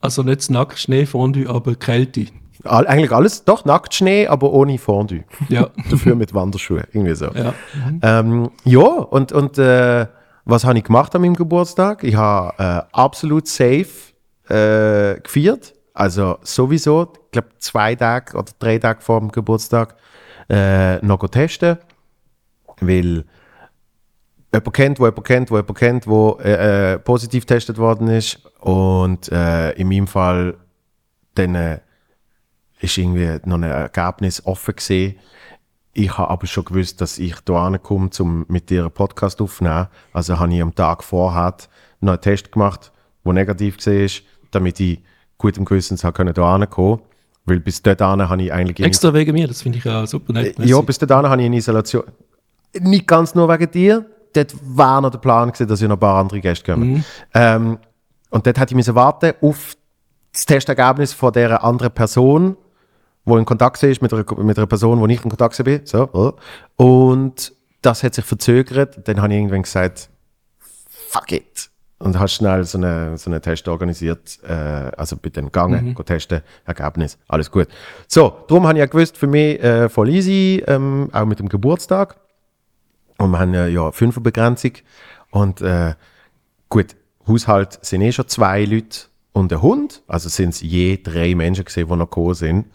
Also 0.00 0.22
nicht 0.22 0.40
das 0.40 0.50
nackt 0.50 0.78
Schneefondue, 0.78 1.48
aber 1.48 1.74
Kälte. 1.74 2.26
all, 2.64 2.86
eigentlich 2.86 3.10
alles, 3.12 3.44
doch 3.44 3.64
Nacktschnee, 3.64 4.26
aber 4.26 4.52
ohne 4.52 4.76
Fondue. 4.76 5.24
Ja. 5.48 5.70
Dafür 5.90 6.14
mit 6.14 6.34
Wanderschuhen, 6.34 6.84
irgendwie 6.92 7.14
so. 7.14 7.30
ja. 7.32 7.54
Ähm, 8.02 8.50
ja, 8.64 8.80
und, 8.86 9.32
und 9.32 9.56
äh, 9.56 10.06
was 10.44 10.64
habe 10.64 10.76
ich 10.78 10.84
gemacht 10.84 11.14
an 11.14 11.22
meinem 11.22 11.36
Geburtstag? 11.36 12.04
Ich 12.04 12.16
habe 12.16 12.52
äh, 12.62 12.82
absolut 12.92 13.46
safe 13.48 13.88
äh, 14.48 15.18
gefeiert. 15.22 15.72
Also 15.94 16.38
sowieso, 16.42 17.12
ich 17.26 17.30
glaube 17.32 17.48
zwei 17.58 17.94
Tage 17.94 18.36
oder 18.36 18.52
drei 18.58 18.78
Tage 18.78 19.00
vor 19.00 19.20
dem 19.20 19.30
Geburtstag 19.32 19.96
äh, 20.50 21.04
noch 21.04 21.26
testen. 21.28 21.78
Weil 22.80 23.24
jemand 24.52 24.72
kennt, 24.74 25.00
wo 25.00 25.06
jemand 25.06 25.26
kennt, 25.26 25.50
wo 25.50 25.56
jemand 25.56 25.78
kennt, 25.78 26.06
wo 26.06 26.38
äh, 26.42 26.94
äh, 26.94 26.98
positiv 26.98 27.46
getestet 27.46 27.78
worden 27.78 28.08
ist. 28.08 28.44
Und 28.60 29.30
äh, 29.30 29.72
in 29.72 29.88
meinem 29.88 30.06
Fall 30.06 30.56
dann 31.34 31.54
äh, 31.54 31.80
ist 32.80 32.98
irgendwie 32.98 33.38
noch 33.44 33.56
ein 33.56 33.62
Ergebnis 33.62 34.44
offen 34.44 34.74
gesehen. 34.76 35.16
Ich 35.92 36.16
habe 36.16 36.30
aber 36.30 36.46
schon 36.46 36.64
gewusst, 36.64 37.00
dass 37.00 37.18
ich 37.18 37.34
da 37.40 37.66
ankomme, 37.66 38.10
um 38.18 38.44
mit 38.48 38.70
dir 38.70 38.82
einen 38.82 38.92
Podcast 38.92 39.40
aufzunehmen. 39.40 39.88
Also 40.12 40.38
habe 40.38 40.54
ich 40.54 40.62
am 40.62 40.74
Tag 40.74 41.02
vorher 41.02 41.56
noch 42.00 42.12
einen 42.12 42.22
Test 42.22 42.52
gemacht, 42.52 42.92
der 43.24 43.32
negativ 43.32 43.84
war, 43.86 44.08
damit 44.50 44.80
ich 44.80 45.02
gutem 45.36 45.64
Gewissens 45.64 46.04
habe 46.04 46.14
können 46.14 46.34
da 46.34 46.54
ankommen. 46.54 47.00
Weil 47.44 47.60
bis 47.60 47.82
dahin 47.82 48.28
habe 48.28 48.42
ich 48.42 48.52
eigentlich... 48.52 48.86
Extra 48.86 49.12
wegen 49.14 49.32
mir, 49.32 49.48
das 49.48 49.62
finde 49.62 49.78
ich 49.78 49.88
auch 49.88 50.06
super 50.06 50.32
nett. 50.32 50.58
Äh, 50.58 50.66
ja, 50.66 50.80
bis 50.80 50.98
dahin 50.98 51.28
habe 51.28 51.40
ich 51.40 51.46
in 51.46 51.52
Isolation. 51.54 52.04
Nicht 52.78 53.06
ganz 53.06 53.34
nur 53.34 53.48
wegen 53.48 53.70
dir. 53.70 54.06
Dort 54.32 54.54
war 54.62 55.00
noch 55.00 55.10
der 55.10 55.18
Plan 55.18 55.48
gewesen, 55.50 55.66
dass 55.66 55.82
ich 55.82 55.88
noch 55.88 55.96
ein 55.96 56.00
paar 56.00 56.20
andere 56.20 56.40
Gäste 56.40 56.72
kommen. 56.72 57.04
Ähm, 57.34 57.78
und 58.30 58.46
dort 58.46 58.58
hätte 58.58 58.72
ich 58.72 58.76
müssen 58.76 58.94
warten 58.94 59.32
auf 59.40 59.76
das 60.32 60.46
Testergebnis 60.46 61.12
von 61.12 61.32
der 61.32 61.64
anderen 61.64 61.92
Person, 61.92 62.56
wo 63.24 63.36
in 63.36 63.44
Kontakt 63.44 63.82
ist 63.82 64.02
mit 64.02 64.12
einer, 64.12 64.24
mit 64.42 64.56
einer 64.56 64.66
Person, 64.66 65.00
wo 65.00 65.06
ich 65.06 65.24
in 65.24 65.28
Kontakt 65.28 65.62
bin. 65.64 65.80
So, 65.84 66.08
oh. 66.12 66.32
Und 66.76 67.52
das 67.82 68.04
hat 68.04 68.14
sich 68.14 68.24
verzögert. 68.24 69.08
Dann 69.08 69.20
habe 69.20 69.32
ich 69.32 69.38
irgendwann 69.38 69.62
gesagt, 69.62 70.10
fuck 70.88 71.32
it. 71.32 71.69
Und 72.00 72.18
habe 72.18 72.28
schnell 72.28 72.64
so 72.64 72.78
einen 72.78 73.18
so 73.18 73.30
eine 73.30 73.42
Test 73.42 73.68
organisiert, 73.68 74.38
äh, 74.42 74.52
also 74.52 75.16
bei 75.16 75.28
den 75.28 75.44
gegangen, 75.46 75.94
mhm. 75.96 76.04
testen, 76.04 76.40
Ergebnis, 76.64 77.18
alles 77.28 77.50
gut. 77.50 77.68
So, 78.08 78.38
darum 78.48 78.66
habe 78.66 78.78
ich 78.78 78.80
ja 78.80 78.86
gewusst, 78.86 79.18
für 79.18 79.26
mich 79.26 79.62
äh, 79.62 79.88
voll 79.90 80.08
easy, 80.08 80.64
ähm, 80.66 81.10
auch 81.12 81.26
mit 81.26 81.38
dem 81.40 81.48
Geburtstag. 81.50 82.16
Und 83.18 83.32
wir 83.32 83.38
haben 83.38 83.52
ja, 83.52 83.66
ja 83.66 83.92
Fünferbegrenzung. 83.92 84.72
Und 85.30 85.60
äh, 85.60 85.94
gut, 86.70 86.96
Haushalt 87.28 87.78
sind 87.82 88.00
eh 88.00 88.12
schon 88.12 88.28
zwei 88.28 88.64
Leute 88.64 89.00
und 89.32 89.52
ein 89.52 89.60
Hund. 89.60 90.02
Also 90.06 90.30
sind 90.30 90.50
es 90.50 90.62
je 90.62 90.98
drei 91.02 91.34
Menschen 91.34 91.66
gesehen, 91.66 91.88
die 91.88 91.96
noch 91.96 92.08
gekommen 92.08 92.34
sind. 92.34 92.66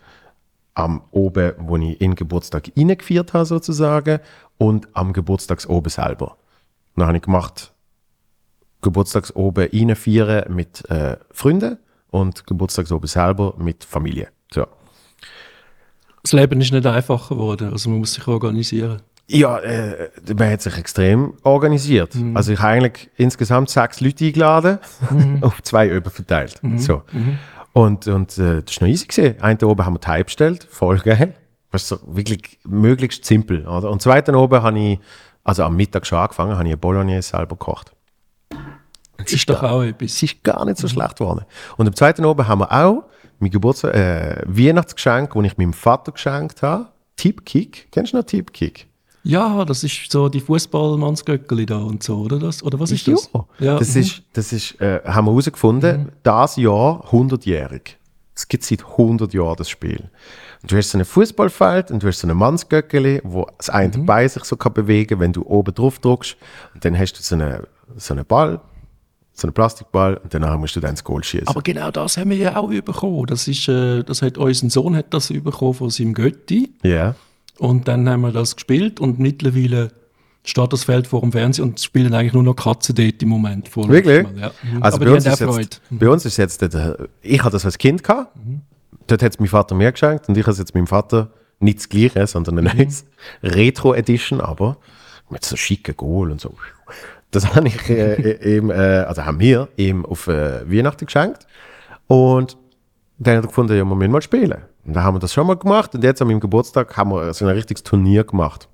Am 0.75 1.01
oben, 1.11 1.53
wo 1.57 1.77
ich 1.77 1.99
in 1.99 2.11
den 2.11 2.15
Geburtstag 2.15 2.71
reingeführt 2.77 3.33
habe, 3.33 3.45
sozusagen, 3.45 4.19
und 4.57 4.87
am 4.93 5.13
Geburtstagsoben 5.13 5.89
selber. 5.89 6.37
Dann 6.95 7.07
habe 7.07 7.17
ich 7.17 7.23
gemacht, 7.23 7.73
Geburtstagsoben 8.85 9.67
reinfeiern 9.73 10.53
mit 10.53 10.89
äh, 10.89 11.17
Freunden 11.31 11.77
und 12.11 12.47
Geburtstagsoben 12.47 13.07
selber 13.07 13.55
mit 13.57 13.83
Familie. 13.83 14.29
So. 14.53 14.65
Das 16.21 16.31
Leben 16.31 16.61
ist 16.61 16.71
nicht 16.71 16.85
einfacher 16.85 17.35
geworden, 17.35 17.71
also 17.71 17.89
man 17.89 17.99
muss 17.99 18.13
sich 18.13 18.27
organisieren. 18.27 19.01
Ja, 19.27 19.57
äh, 19.57 20.09
man 20.37 20.51
hat 20.51 20.61
sich 20.61 20.77
extrem 20.77 21.33
organisiert. 21.41 22.13
Mhm. 22.13 22.37
Also 22.37 22.53
ich 22.53 22.59
habe 22.59 22.73
eigentlich 22.73 23.09
insgesamt 23.17 23.71
sechs 23.71 23.99
Leute 24.01 24.25
eingeladen, 24.25 24.77
mhm. 25.09 25.39
auf 25.43 25.63
zwei 25.63 25.87
überverteilt. 25.89 26.61
Mhm. 26.61 26.77
So. 26.77 27.01
Mhm. 27.11 27.39
Und, 27.73 28.07
und 28.07 28.37
äh, 28.37 28.61
das 28.61 28.79
war 28.79 28.87
noch 28.87 28.93
easy. 28.93 29.07
Gewesen. 29.07 29.41
Einen 29.41 29.63
oben 29.63 29.85
haben 29.85 29.95
wir 29.95 29.99
Teig 29.99 30.27
bestellt, 30.27 30.67
voll 30.69 30.99
geil. 30.99 31.33
Das 31.71 31.83
ist 31.83 31.89
so 31.89 31.97
wirklich 32.05 32.59
möglichst 32.65 33.25
simpel. 33.25 33.67
Oder? 33.67 33.89
Und 33.89 34.01
zweiten 34.01 34.35
oben 34.35 34.61
habe 34.61 34.79
ich, 34.79 34.99
also 35.43 35.63
am 35.63 35.75
Mittag 35.75 36.05
schon 36.05 36.19
angefangen, 36.19 36.53
habe 36.53 36.63
ich 36.63 36.69
eine 36.69 36.77
Bolognese 36.77 37.29
selber 37.29 37.55
gekocht. 37.55 37.94
Das 39.17 39.33
ist 39.33 39.49
doch 39.49 39.63
auch 39.63 39.81
etwas. 39.81 40.11
Es 40.11 40.23
ist 40.23 40.43
gar 40.43 40.65
nicht 40.65 40.77
so 40.77 40.87
schlecht 40.87 41.17
geworden. 41.17 41.45
Und 41.77 41.87
am 41.87 41.95
zweiten 41.95 42.25
oben 42.25 42.47
haben 42.47 42.59
wir 42.59 42.71
auch 42.71 43.03
mein 43.39 43.51
Geburtstag, 43.51 43.93
äh, 43.95 44.41
Weihnachtsgeschenk, 44.45 45.33
das 45.33 45.43
ich 45.43 45.57
meinem 45.57 45.73
Vater 45.73 46.11
geschenkt 46.11 46.61
habe. 46.61 46.87
Tipkick. 47.15 47.87
Kennst 47.91 48.13
du 48.13 48.17
noch 48.17 48.25
Tipkick? 48.25 48.87
Ja, 49.23 49.65
das 49.65 49.83
ist 49.83 50.11
so 50.11 50.29
die 50.29 50.39
Fußballmannsgöckeli 50.39 51.65
da 51.65 51.79
und 51.79 52.03
so, 52.03 52.17
oder 52.19 52.37
das? 52.37 52.61
Oder 52.61 52.79
was 52.79 52.91
ist 52.91 53.07
das? 53.07 53.29
Ja, 53.59 53.79
das 53.79 53.95
mhm. 53.95 54.01
ist, 54.01 54.21
das 54.33 54.53
ist, 54.53 54.79
äh, 54.79 55.01
haben 55.03 55.25
wir 55.25 55.31
herausgefunden, 55.31 56.03
mhm. 56.03 56.09
das 56.21 56.57
Jahr 56.57 57.03
100-jährig. 57.09 57.97
Es 58.35 58.47
gibt 58.47 58.63
seit 58.63 58.85
100 58.85 59.33
Jahren 59.33 59.55
das 59.55 59.69
Spiel. 59.69 60.09
Und 60.61 60.71
du 60.71 60.77
hast 60.77 60.91
so 60.91 60.97
ein 60.99 61.05
Fußballfeld 61.05 61.89
und 61.89 62.03
du 62.03 62.07
hast 62.07 62.19
so 62.19 62.27
ein 62.27 62.37
Mannsgöckeli, 62.37 63.21
wo 63.23 63.47
das 63.57 63.71
eine 63.71 63.97
mhm. 63.97 64.05
Bein 64.05 64.29
sich 64.29 64.43
so 64.43 64.57
kann 64.57 64.73
bewegen, 64.73 65.19
wenn 65.19 65.33
du 65.33 65.43
oben 65.43 65.73
drauf 65.73 65.97
drückst. 65.97 66.37
Und 66.75 66.85
dann 66.85 66.97
hast 66.97 67.13
du 67.13 67.23
so 67.23 67.35
einen 67.35 67.63
so 67.97 68.13
eine 68.13 68.25
Ball, 68.25 68.61
so 69.35 69.47
einen 69.47 69.53
Plastikball 69.53 70.15
und 70.15 70.33
danach 70.33 70.57
musst 70.57 70.75
du 70.77 70.79
dann 70.79 70.91
ins 70.91 71.03
Goal 71.03 71.23
schießen. 71.23 71.49
Aber 71.49 71.61
genau 71.61 71.91
das 71.91 72.15
haben 72.17 72.29
wir 72.29 72.37
ja 72.37 72.55
auch 72.55 72.69
bekommen. 72.69 73.25
Das 73.27 73.47
ist, 73.47 73.67
äh, 73.67 74.01
das 74.03 74.21
hat 74.21 74.37
unser 74.37 74.69
Sohn 74.69 74.95
hat 74.95 75.13
das 75.13 75.27
bekommen 75.27 75.73
von 75.73 75.89
seinem 75.89 76.13
Götti. 76.13 76.73
Ja. 76.83 76.89
Yeah. 76.89 77.15
Und 77.59 77.87
dann 77.87 78.07
haben 78.09 78.21
wir 78.21 78.31
das 78.31 78.55
gespielt 78.55 78.99
und 78.99 79.19
mittlerweile 79.19 79.91
steht 80.43 80.71
das 80.71 80.85
Feld 80.85 81.07
vor 81.07 81.21
dem 81.21 81.31
Fernsehen 81.31 81.65
und 81.65 81.79
spielen 81.79 82.13
eigentlich 82.13 82.33
nur 82.33 82.43
noch 82.43 82.55
Katzen 82.55 82.95
dort 82.95 83.21
im 83.21 83.29
Moment. 83.29 83.67
Vor 83.67 83.89
Wirklich? 83.89 84.25
Ja. 84.37 84.51
Mhm. 84.63 84.83
Also 84.83 84.99
bei 84.99 85.11
uns, 85.11 85.25
ist 85.25 85.39
jetzt, 85.39 85.81
bei 85.89 86.09
uns 86.09 86.25
ist 86.25 86.37
jetzt, 86.37 86.63
ich 87.21 87.43
hatte 87.43 87.53
das 87.53 87.65
als 87.65 87.77
Kind 87.77 88.03
gehabt, 88.03 88.35
mhm. 88.37 88.61
dort 89.07 89.21
hat 89.21 89.33
es 89.33 89.39
mein 89.39 89.49
Vater 89.49 89.75
mir 89.75 89.91
geschenkt 89.91 90.29
und 90.29 90.37
ich 90.37 90.43
habe 90.43 90.51
es 90.51 90.59
jetzt 90.59 90.73
meinem 90.75 90.87
Vater 90.87 91.31
nicht 91.59 91.79
das 91.79 91.89
Gleiche, 91.89 92.27
sondern 92.27 92.59
eine 92.59 92.73
mhm. 92.73 92.89
Retro-Edition, 93.43 94.39
aber 94.39 94.77
mit 95.29 95.43
so 95.43 95.55
schicken 95.55 95.95
Goal 95.97 96.31
und 96.31 96.39
so. 96.39 96.53
Das 97.35 97.45
habe 97.55 97.67
ich 97.67 97.89
äh, 97.89 98.57
ihm, 98.57 98.69
äh, 98.69 98.99
also 98.99 99.25
haben 99.25 99.39
wir 99.39 99.67
ihm 99.75 100.05
auf 100.05 100.27
äh, 100.27 100.69
Weihnachten 100.71 101.05
geschenkt. 101.05 101.45
Und 102.07 102.57
dann 103.17 103.37
hat 103.37 103.43
er 103.43 103.47
gefunden, 103.47 103.77
ja, 103.77 103.83
wir 103.83 103.95
müssen 103.95 104.11
mal 104.11 104.21
spielen. 104.21 104.63
Und 104.85 104.93
da 104.93 105.03
haben 105.03 105.15
wir 105.15 105.19
das 105.19 105.33
schon 105.33 105.47
mal 105.47 105.57
gemacht. 105.57 105.93
Und 105.93 106.03
jetzt 106.03 106.21
an 106.21 106.27
meinem 106.27 106.39
Geburtstag 106.39 106.95
haben 106.95 107.11
wir 107.11 107.33
so 107.33 107.45
ein 107.45 107.51
richtiges 107.51 107.83
Turnier 107.83 108.23
gemacht. 108.23 108.69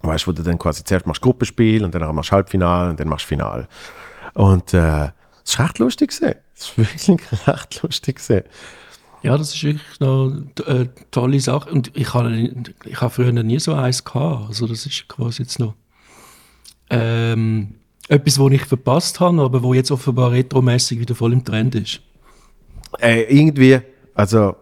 Weißt 0.00 0.26
du, 0.26 0.28
wo 0.28 0.32
du 0.32 0.42
dann 0.42 0.58
quasi 0.58 0.84
zuerst 0.84 1.06
machst 1.06 1.22
Gruppenspiel 1.22 1.84
und 1.84 1.94
dann 1.94 2.14
machst 2.14 2.30
du 2.30 2.34
Halbfinale 2.34 2.90
und 2.90 3.00
dann 3.00 3.08
machst 3.08 3.24
du 3.24 3.28
Finale. 3.28 3.66
Und 4.34 4.74
äh, 4.74 5.10
es 5.44 5.58
war 5.58 5.66
recht 5.66 5.78
lustig. 5.78 6.10
Es 6.10 6.20
ist 6.20 6.78
wirklich 6.78 7.46
recht 7.46 7.82
lustig. 7.82 8.20
Ja, 9.22 9.38
das 9.38 9.54
ist 9.54 9.62
wirklich 9.62 10.00
eine 10.00 10.46
äh, 10.66 10.86
tolle 11.10 11.40
Sache. 11.40 11.70
Und 11.70 11.92
ich 11.94 12.12
habe 12.12 12.50
ich 12.84 13.00
hab 13.00 13.14
früher 13.14 13.32
nie 13.32 13.58
so 13.58 13.72
eins 13.72 14.04
gehabt. 14.04 14.48
Also 14.48 14.66
das 14.66 14.84
ist 14.84 15.08
quasi 15.08 15.42
jetzt 15.42 15.58
noch 15.58 15.74
ähm, 16.90 17.74
etwas, 18.08 18.38
was 18.38 18.52
ich 18.52 18.64
verpasst 18.64 19.20
habe, 19.20 19.42
aber 19.42 19.62
wo 19.62 19.74
jetzt 19.74 19.90
offenbar 19.90 20.32
retromäßig 20.32 21.00
wieder 21.00 21.14
voll 21.14 21.32
im 21.32 21.44
Trend 21.44 21.74
ist. 21.74 22.00
Äh, 23.00 23.22
irgendwie, 23.22 23.80
also, 24.14 24.56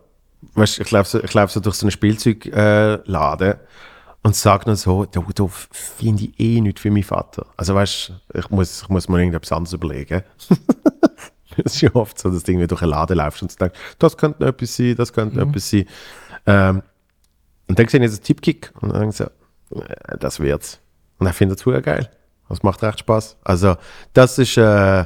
weißt, 0.55 0.81
ich 0.81 0.91
laufe 0.91 1.11
so, 1.11 1.23
ich 1.23 1.35
lauf 1.35 1.51
so 1.51 1.61
durch 1.61 1.77
so 1.77 1.87
einen 1.87 1.91
Spielzeugladen 1.91 3.51
äh, 3.51 3.57
und 4.23 4.37
sage 4.37 4.65
dann 4.67 4.77
so, 4.77 5.05
du, 5.05 5.25
du 5.35 5.49
finde 5.49 6.25
ich 6.25 6.41
eh 6.41 6.61
nicht 6.61 6.79
für 6.79 6.91
meinen 6.91 7.03
Vater. 7.03 7.47
Also 7.57 7.75
weißt 7.75 8.13
ich 8.35 8.51
muss, 8.51 8.83
ich 8.83 8.89
muss 8.89 9.09
mir 9.09 9.19
irgendetwas 9.19 9.53
anderes 9.53 9.73
überlegen. 9.73 10.23
Es 11.65 11.75
ist 11.75 11.83
ja 11.83 11.95
oft 11.95 12.19
so, 12.19 12.31
dass 12.31 12.45
du 12.45 12.53
irgendwie 12.53 12.67
durch 12.67 12.81
einen 12.81 12.93
Laden 12.93 13.19
laufst 13.19 13.43
und 13.43 13.61
denkst, 13.61 13.79
das 13.99 14.17
könnte 14.17 14.43
noch 14.43 14.49
etwas 14.49 14.75
sein, 14.75 14.97
das 14.97 15.13
könnte 15.13 15.37
noch 15.37 15.45
mhm. 15.45 15.51
etwas 15.51 15.69
sein. 15.69 15.85
Ähm, 16.47 16.83
und 17.69 17.79
dann 17.79 17.89
sehe 17.89 18.01
ich 18.01 18.05
jetzt 18.05 18.15
einen 18.15 18.25
Tippkick 18.25 18.73
und 18.81 18.93
dann 18.93 19.13
so, 19.13 19.25
äh, 19.25 20.19
das 20.19 20.41
wird's. 20.41 20.81
Und 21.23 21.29
er 21.29 21.33
findet 21.35 21.65
es 21.65 21.85
geil. 21.85 22.11
Das 22.49 22.65
macht 22.65 22.83
recht 22.83 22.99
Spaß. 22.99 23.37
Also, 23.45 23.77
das 24.13 24.39
ist, 24.39 24.57
äh, 24.57 25.05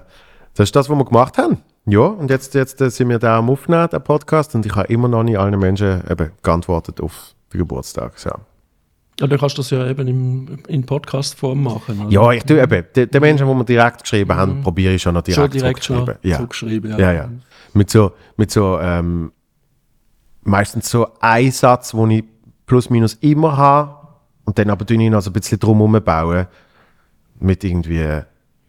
das 0.54 0.64
ist 0.64 0.74
das, 0.74 0.88
was 0.88 0.96
wir 0.96 1.04
gemacht 1.04 1.36
haben. 1.36 1.58
Ja, 1.84 2.06
und 2.06 2.30
jetzt, 2.30 2.54
jetzt 2.54 2.80
äh, 2.80 2.88
sind 2.88 3.10
wir 3.10 3.18
da 3.18 3.36
am 3.36 3.50
Aufnehmen, 3.50 3.86
der 3.92 3.98
Podcast, 3.98 4.54
und 4.54 4.64
ich 4.64 4.74
habe 4.74 4.88
immer 4.88 5.08
noch 5.08 5.24
nicht 5.24 5.38
allen 5.38 5.60
Menschen 5.60 6.02
eben 6.10 6.32
geantwortet 6.42 7.02
auf 7.02 7.34
den 7.52 7.58
Geburtstag. 7.58 8.18
So. 8.18 8.30
Ja, 9.20 9.26
dann 9.26 9.38
kannst 9.38 9.58
du 9.58 9.60
das 9.60 9.68
ja 9.68 9.86
eben 9.86 10.08
im, 10.08 10.58
in 10.68 10.86
Podcast-Form 10.86 11.62
machen. 11.62 12.00
Oder? 12.06 12.10
Ja, 12.10 12.32
ich 12.32 12.44
tue 12.44 12.62
eben. 12.62 12.86
Die, 12.96 13.06
die 13.06 13.20
Menschen, 13.20 13.46
die 13.46 13.54
wir 13.54 13.64
direkt 13.64 14.02
geschrieben 14.04 14.32
mhm. 14.32 14.36
haben, 14.38 14.62
probiere 14.62 14.94
ich 14.94 15.02
schon 15.02 15.12
noch 15.12 15.22
direkt, 15.22 15.42
schon 15.42 15.50
direkt 15.50 15.82
zurückzuschreiben. 15.82 16.30
Ja. 16.30 16.36
Zurückschreiben, 16.38 16.90
ja. 16.92 16.98
ja, 16.98 17.12
ja. 17.12 17.28
Mit 17.74 17.90
so, 17.90 18.12
mit 18.38 18.50
so 18.50 18.78
ähm, 18.80 19.32
meistens 20.40 20.88
so 20.88 21.08
ein 21.20 21.52
Satz, 21.52 21.90
den 21.90 22.10
ich 22.10 22.24
plus 22.64 22.88
minus 22.88 23.14
immer 23.20 23.56
habe, 23.56 23.95
und 24.46 24.58
dann 24.58 24.70
aber 24.70 24.86
tue 24.86 25.02
ich 25.02 25.10
noch 25.10 25.20
so 25.20 25.30
ein 25.30 25.34
bisschen 25.34 25.58
drumherum 25.58 26.00
bauen, 26.02 26.46
mit 27.38 27.62
irgendwie 27.64 28.22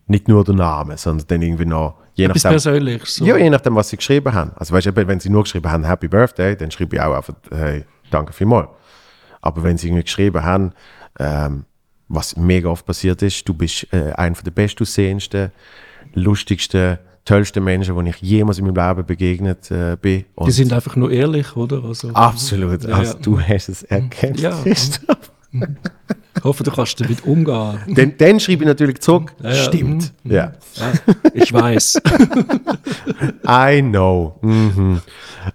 nicht 0.07 0.27
nur 0.27 0.43
der 0.43 0.55
Name, 0.55 0.97
sondern 0.97 1.27
dann 1.27 1.41
irgendwie 1.41 1.65
noch 1.65 1.95
je 2.15 2.25
Etwas 2.25 2.43
nachdem, 2.43 2.51
Persönliches. 2.51 3.15
So. 3.15 3.25
Ja, 3.25 3.37
je 3.37 3.49
nachdem, 3.49 3.75
was 3.75 3.89
sie 3.89 3.97
geschrieben 3.97 4.33
haben. 4.33 4.51
Also 4.55 4.73
weißt 4.73 4.87
du, 4.87 4.95
wenn 4.95 5.19
sie 5.19 5.29
nur 5.29 5.43
geschrieben 5.43 5.71
haben 5.71 5.85
Happy 5.85 6.07
Birthday, 6.07 6.57
dann 6.57 6.71
schreibe 6.71 6.95
ich 6.95 7.01
auch 7.01 7.15
einfach 7.15 7.35
hey, 7.51 7.85
danke 8.09 8.33
vielmals. 8.33 8.69
Aber 9.41 9.63
wenn 9.63 9.77
sie 9.77 9.87
irgendwie 9.87 10.03
geschrieben 10.03 10.43
haben, 10.43 10.73
ähm, 11.19 11.65
was 12.09 12.35
mega 12.35 12.69
oft 12.69 12.85
passiert 12.85 13.21
ist, 13.21 13.47
du 13.47 13.53
bist 13.53 13.87
äh, 13.93 14.11
einer 14.13 14.35
der 14.35 14.51
bestaussehendsten, 14.51 15.51
lustigsten, 16.13 16.97
tollsten 17.25 17.63
Menschen, 17.63 18.03
die 18.03 18.09
ich 18.09 18.21
jemals 18.21 18.57
in 18.57 18.65
meinem 18.65 18.87
Leben 18.87 19.05
begegnet 19.05 19.69
äh, 19.69 19.97
bin. 19.99 20.25
Und 20.35 20.47
die 20.47 20.51
sind 20.51 20.71
einfach 20.71 20.95
nur 20.95 21.11
ehrlich, 21.11 21.55
oder? 21.55 21.83
Also, 21.83 22.09
absolut. 22.13 22.83
Ja, 22.83 22.95
also, 22.95 23.13
ja. 23.13 23.19
Du 23.21 23.39
hast 23.39 23.69
es 23.69 23.83
erkannt. 23.83 24.39
Ja. 24.39 24.57
Ich 26.37 26.43
hoffe, 26.43 26.63
du 26.63 26.71
kannst 26.71 26.99
damit 27.01 27.25
umgehen. 27.25 27.79
Dann, 27.87 28.13
dann 28.17 28.39
schreibe 28.39 28.63
ich 28.63 28.67
natürlich 28.67 28.99
zurück. 28.99 29.33
Ja, 29.41 29.49
ja. 29.49 29.55
Stimmt. 29.55 30.13
Mhm. 30.23 30.31
Ja. 30.31 30.53
ja. 30.75 30.91
Ich 31.33 31.51
weiß. 31.51 32.01
I 33.47 33.81
know. 33.81 34.37
Mhm. 34.41 35.01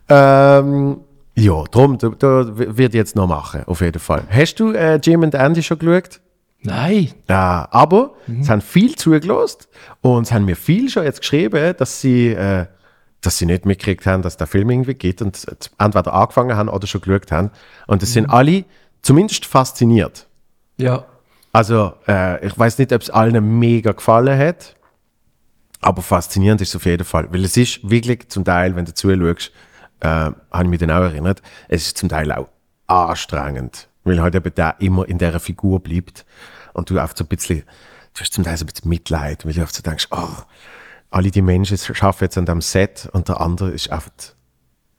Ähm, 0.09 0.97
ja, 1.35 1.65
darum, 1.71 1.99
da, 1.99 2.09
da 2.09 2.45
wird 2.57 2.95
jetzt 2.95 3.17
noch 3.17 3.27
machen, 3.27 3.63
auf 3.67 3.81
jeden 3.81 4.01
Fall. 4.01 4.25
Hast 4.29 4.57
du 4.57 4.73
äh, 4.73 4.97
Jim 4.97 5.23
und 5.23 5.35
Andy 5.35 5.63
schon 5.63 5.79
geschaut? 5.79 6.21
Nein. 6.61 7.11
Ja, 7.29 7.69
aber 7.71 8.15
mhm. 8.27 8.41
es 8.41 8.49
haben 8.49 8.61
viel 8.61 8.95
zugelost 8.97 9.69
und 10.01 10.25
es 10.27 10.33
haben 10.33 10.45
mir 10.45 10.57
viel 10.57 10.89
schon 10.91 11.05
jetzt 11.05 11.21
geschrieben, 11.21 11.75
dass 11.77 12.01
sie, 12.01 12.29
äh, 12.29 12.67
dass 13.21 13.39
sie 13.39 13.47
nicht 13.47 13.67
mitgekriegt 13.67 14.07
haben, 14.07 14.23
dass 14.23 14.37
der 14.37 14.47
Film 14.47 14.71
irgendwie 14.71 14.95
geht 14.95 15.23
und 15.23 15.45
entweder 15.79 16.13
angefangen 16.13 16.57
haben 16.57 16.69
oder 16.69 16.87
schon 16.87 17.01
geschaut 17.01 17.33
haben. 17.33 17.51
Und 17.87 18.03
es 18.03 18.11
mhm. 18.11 18.15
sind 18.15 18.31
alle 18.31 18.65
zumindest 19.03 19.47
fasziniert. 19.47 20.27
Ja. 20.79 21.05
Also, 21.53 21.93
äh, 22.09 22.47
ich 22.47 22.59
weiß 22.59 22.79
nicht, 22.79 22.93
ob 22.93 23.03
es 23.03 23.11
allen 23.11 23.59
mega 23.59 23.93
gefallen 23.93 24.39
hat, 24.39 24.75
aber 25.83 26.01
faszinierend 26.01 26.61
ist 26.63 26.71
es 26.71 26.77
auf 26.77 26.87
jeden 26.87 27.05
Fall. 27.05 27.31
Weil 27.33 27.45
es 27.45 27.57
ist 27.57 27.89
wirklich 27.89 28.29
zum 28.29 28.45
Teil, 28.45 28.75
wenn 28.75 28.87
du 28.87 28.95
zuschaust, 28.95 29.53
äh, 30.01 30.09
habe 30.09 30.63
ich 30.63 30.69
mich 30.69 30.81
dann 30.81 30.91
auch 30.91 31.03
erinnert, 31.03 31.43
es 31.69 31.89
ist 31.89 31.99
zum 31.99 32.09
Teil 32.09 32.33
auch 32.33 32.49
anstrengend, 32.87 33.89
weil 34.05 34.21
halt 34.21 34.35
eben 34.35 34.55
der 34.55 34.77
immer 34.81 35.07
in 35.07 35.19
dieser 35.19 35.41
Figur 35.41 35.81
bleibt 35.81 36.25
und 36.73 36.89
du 36.89 37.01
oft 37.01 37.19
so 37.19 37.25
ein 37.25 37.29
bisschen, 37.29 37.65
du 38.15 38.21
hast 38.21 38.33
zum 38.33 38.45
Teil 38.45 38.57
so 38.57 38.65
ein 38.65 38.69
bisschen 38.69 38.89
Mitleid, 38.89 39.45
weil 39.45 39.53
du 39.53 39.63
oft 39.63 39.75
so 39.75 39.83
denkst, 39.83 40.09
oh, 40.11 40.29
alle 41.11 41.31
die 41.31 41.43
Menschen 41.43 41.79
arbeiten 42.01 42.25
jetzt 42.25 42.39
an 42.39 42.47
dem 42.47 42.63
Set 42.63 43.09
und 43.13 43.29
der 43.29 43.41
andere 43.41 43.71
ist 43.71 43.91
einfach 43.93 44.11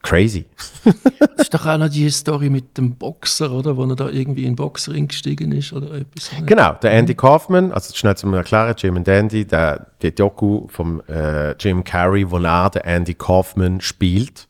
crazy. 0.04 0.46
Das 1.20 1.48
ist 1.48 1.54
doch 1.54 1.66
auch 1.66 1.78
noch 1.78 1.90
die 1.90 2.10
Story 2.12 2.50
mit 2.50 2.78
dem 2.78 2.96
Boxer, 2.96 3.52
oder? 3.52 3.76
Wo 3.76 3.86
er 3.86 3.96
da 3.96 4.10
irgendwie 4.10 4.44
in 4.44 4.52
den 4.52 4.56
Boxring 4.56 5.08
gestiegen 5.08 5.52
ist 5.52 5.74
oder 5.74 5.92
etwas. 5.94 6.30
Genau, 6.46 6.74
der 6.74 6.92
Andy 6.92 7.16
Kaufman, 7.16 7.72
also 7.72 7.96
schnell 7.96 8.16
zu 8.16 8.28
erklären, 8.28 8.76
Jim 8.78 8.98
und 8.98 9.08
Andy, 9.08 9.46
der, 9.46 9.88
der 10.02 10.12
Doku 10.12 10.68
vom 10.68 11.02
äh, 11.08 11.54
Jim 11.54 11.84
Carrey, 11.84 12.30
wo 12.30 12.38
er 12.38 12.70
den 12.70 12.84
Andy 12.84 13.16
Kaufman 13.16 13.82
spielt 13.82 14.48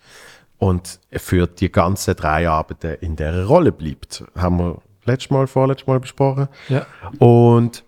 und 0.58 1.00
für 1.12 1.48
die 1.48 1.72
ganzen 1.72 2.16
drei 2.16 2.50
Abende 2.50 2.94
in 2.94 3.16
der 3.16 3.46
Rolle 3.46 3.72
bleibt. 3.72 4.24
Haben 4.36 4.58
wir 4.58 4.82
letztes 5.06 5.30
Mal, 5.30 5.48
vorletztes 5.48 5.88
Mal 5.88 6.00
besprochen. 6.00 6.48
Ja. 6.68 6.86
Und 7.20 7.84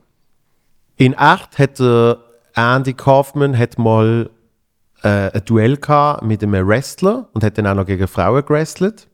in 0.97 1.13
echt 1.13 1.57
hat 1.57 1.79
der 1.79 2.19
Andy 2.53 2.93
Kaufman 2.93 3.57
hat 3.57 3.77
mal 3.77 4.29
äh, 5.05 5.31
ein 5.33 5.45
Duell 5.45 5.77
gehabt 5.77 6.23
mit 6.23 6.41
einem 6.43 6.67
Wrestler 6.67 7.29
und 7.33 7.43
hat 7.43 7.57
dann 7.57 7.67
auch 7.67 7.75
noch 7.75 7.85
gegen 7.85 8.07
Frauen 8.07 8.43
gewrestelt. 8.43 9.07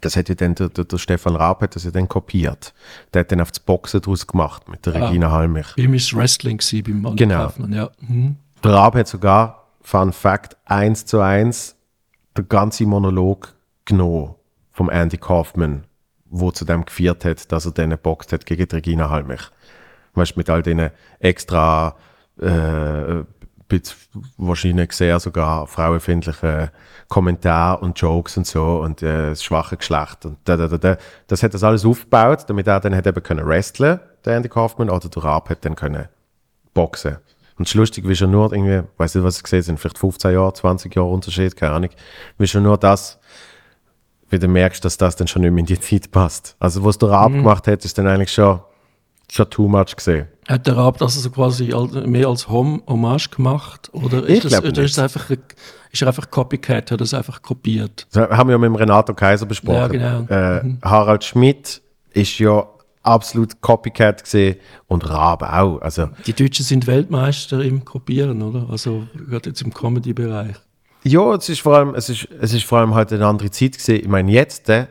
Das 0.00 0.16
hat 0.16 0.28
ja 0.28 0.34
dann 0.34 0.54
der, 0.54 0.68
der, 0.70 0.84
der 0.84 0.98
Stefan 0.98 1.36
Raab 1.36 1.62
hat 1.62 1.76
das 1.76 1.84
ja 1.84 1.90
dann 1.90 2.08
kopiert. 2.08 2.72
Der 3.12 3.20
hat 3.20 3.32
dann 3.32 3.40
auf 3.40 3.50
das 3.50 3.60
Boxen 3.60 4.00
daraus 4.00 4.26
gemacht 4.26 4.68
mit 4.68 4.86
der 4.86 4.94
Ah. 4.96 5.06
Regina 5.06 5.30
Halmich. 5.30 5.66
Bei 5.76 5.82
ihm 5.82 5.94
es 5.94 6.14
Wrestling 6.16 6.56
gewesen, 6.58 6.82
beim 6.84 7.00
Mann 7.02 7.16
Genau. 7.16 7.44
Kaufmann, 7.44 7.72
ja. 7.72 7.90
Mhm. 8.00 8.36
Der 8.64 8.72
Raab 8.72 8.94
hat 8.94 9.08
sogar, 9.08 9.66
Fun 9.82 10.12
Fact, 10.12 10.56
eins 10.64 11.04
zu 11.06 11.20
eins 11.20 11.76
den 12.36 12.48
ganzen 12.48 12.88
Monolog 12.88 13.52
genommen 13.84 14.34
vom 14.70 14.88
Andy 14.88 15.18
Kaufman, 15.18 15.84
wo 16.30 16.50
zu 16.50 16.64
dem 16.64 16.84
geführt 16.86 17.24
hat, 17.24 17.50
dass 17.52 17.66
er 17.66 17.72
dann 17.72 17.90
geboxt 17.90 18.32
hat 18.32 18.46
gegen 18.46 18.66
die 18.66 18.74
Regina 18.74 19.10
Halmich. 19.10 19.42
Weißt 20.14 20.36
mit 20.36 20.48
all 20.48 20.62
diesen 20.62 20.90
extra, 21.18 21.96
äh, 22.40 23.24
wahrscheinlich 24.36 24.92
sehr 24.92 25.18
sogar 25.20 25.66
frauenfindlichen 25.66 26.70
Kommentaren 27.08 27.80
und 27.80 28.00
Jokes 28.00 28.36
und 28.36 28.46
so 28.46 28.80
und 28.80 29.02
äh, 29.02 29.30
das 29.30 29.44
schwache 29.44 29.76
Geschlecht 29.76 30.24
und 30.24 30.38
da, 30.44 30.56
da, 30.56 30.68
da, 30.68 30.78
da. 30.78 30.96
Das 31.26 31.42
hat 31.42 31.54
das 31.54 31.62
alles 31.62 31.84
aufgebaut, 31.84 32.44
damit 32.46 32.66
er 32.66 32.80
dann 32.80 32.94
hat 32.94 33.06
eben 33.06 33.22
können 33.22 33.46
wrestlen, 33.46 34.00
der 34.24 34.36
Andy 34.36 34.48
Kaufman, 34.48 34.90
oder 34.90 35.08
der 35.08 35.24
Raab 35.24 35.50
hat 35.50 35.64
dann 35.64 35.76
können 35.76 36.08
boxen. 36.74 37.18
Und 37.58 37.66
das 37.66 37.72
ist 37.72 37.74
lustig, 37.74 38.08
wie 38.08 38.16
schon 38.16 38.30
nur 38.30 38.52
irgendwie, 38.52 38.82
weiß 38.96 39.14
nicht, 39.14 39.24
was 39.24 39.36
ich 39.36 39.42
gesehen 39.42 39.62
sind, 39.62 39.80
vielleicht 39.80 39.98
15 39.98 40.32
Jahre, 40.32 40.52
20 40.52 40.94
Jahre 40.94 41.08
Unterschied, 41.08 41.54
keine 41.54 41.74
Ahnung, 41.74 41.90
wie 42.38 42.46
schon 42.46 42.62
nur 42.62 42.78
das, 42.78 43.20
wie 44.30 44.38
du 44.38 44.48
merkst, 44.48 44.84
dass 44.84 44.96
das 44.96 45.16
dann 45.16 45.28
schon 45.28 45.42
nicht 45.42 45.52
mehr 45.52 45.60
in 45.60 45.66
die 45.66 45.78
Zeit 45.78 46.10
passt. 46.10 46.56
Also, 46.58 46.82
was 46.84 46.98
der 46.98 47.10
Raab 47.10 47.32
gemacht 47.32 47.66
hat, 47.68 47.84
ist 47.84 47.98
dann 47.98 48.06
eigentlich 48.06 48.32
schon, 48.32 48.60
schon 49.34 49.48
too 49.50 49.68
much 49.68 49.96
gesehen. 49.96 50.26
Hat 50.48 50.66
der 50.66 50.76
Raab 50.76 50.98
das 50.98 51.16
also 51.16 51.30
quasi 51.30 51.72
mehr 52.06 52.28
als 52.28 52.48
Hom 52.48 52.82
Hommage 52.86 53.30
gemacht? 53.30 53.88
Oder 53.92 54.24
ist, 54.26 54.44
das, 54.44 54.62
oder 54.62 54.82
ist, 54.82 54.98
einfach, 54.98 55.30
ein- 55.30 55.38
ist 55.90 56.02
er 56.02 56.08
einfach 56.08 56.30
Copycat, 56.30 56.90
hat 56.90 57.00
er 57.00 57.04
es 57.04 57.14
einfach 57.14 57.40
kopiert? 57.40 58.06
Das 58.12 58.28
haben 58.28 58.48
wir 58.48 58.52
ja 58.52 58.58
mit 58.58 58.66
dem 58.66 58.74
Renato 58.74 59.14
Kaiser 59.14 59.46
besprochen. 59.46 60.00
Ja, 60.00 60.22
genau. 60.22 60.32
Äh, 60.32 60.74
Harald 60.82 61.24
Schmidt 61.24 61.80
ist 62.10 62.38
ja 62.38 62.66
absolut 63.02 63.60
Copycat 63.60 64.24
gesehen 64.24 64.56
und 64.88 65.08
Raab 65.08 65.42
auch. 65.42 65.80
Also, 65.80 66.08
Die 66.26 66.34
Deutschen 66.34 66.64
sind 66.64 66.86
Weltmeister 66.86 67.62
im 67.62 67.84
Kopieren, 67.84 68.42
oder? 68.42 68.66
Also 68.70 69.04
gerade 69.28 69.50
jetzt 69.50 69.62
im 69.62 69.72
Comedy-Bereich. 69.72 70.56
Ja, 71.04 71.34
es 71.34 71.48
ist 71.48 71.60
vor 71.62 71.76
allem, 71.76 71.94
es 71.94 72.08
ist, 72.08 72.28
es 72.40 72.52
ist 72.52 72.64
vor 72.64 72.78
allem 72.78 72.94
halt 72.94 73.12
eine 73.12 73.26
andere 73.26 73.50
Zeit 73.50 73.72
gesehen. 73.78 74.00
Ich 74.02 74.08
meine, 74.08 74.30
jetzt, 74.30 74.68
äh, 74.68 74.86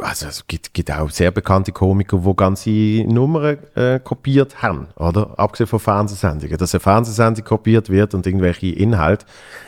also 0.00 0.26
es 0.26 0.46
gibt, 0.46 0.74
gibt 0.74 0.90
auch 0.90 1.08
sehr 1.10 1.30
bekannte 1.30 1.70
Komiker, 1.70 2.18
die 2.18 2.36
ganze 2.36 2.70
Nummern 2.70 3.58
äh, 3.74 4.00
kopiert 4.00 4.60
haben, 4.60 4.88
oder? 4.96 5.38
Abgesehen 5.38 5.68
von 5.68 5.78
Fernsehsendungen. 5.78 6.56
Dass 6.58 6.74
eine 6.74 6.80
Fernsehsendung 6.80 7.44
kopiert 7.44 7.88
wird 7.88 8.14
und 8.14 8.26
irgendwelche 8.26 8.68
Inhalte, 8.68 9.26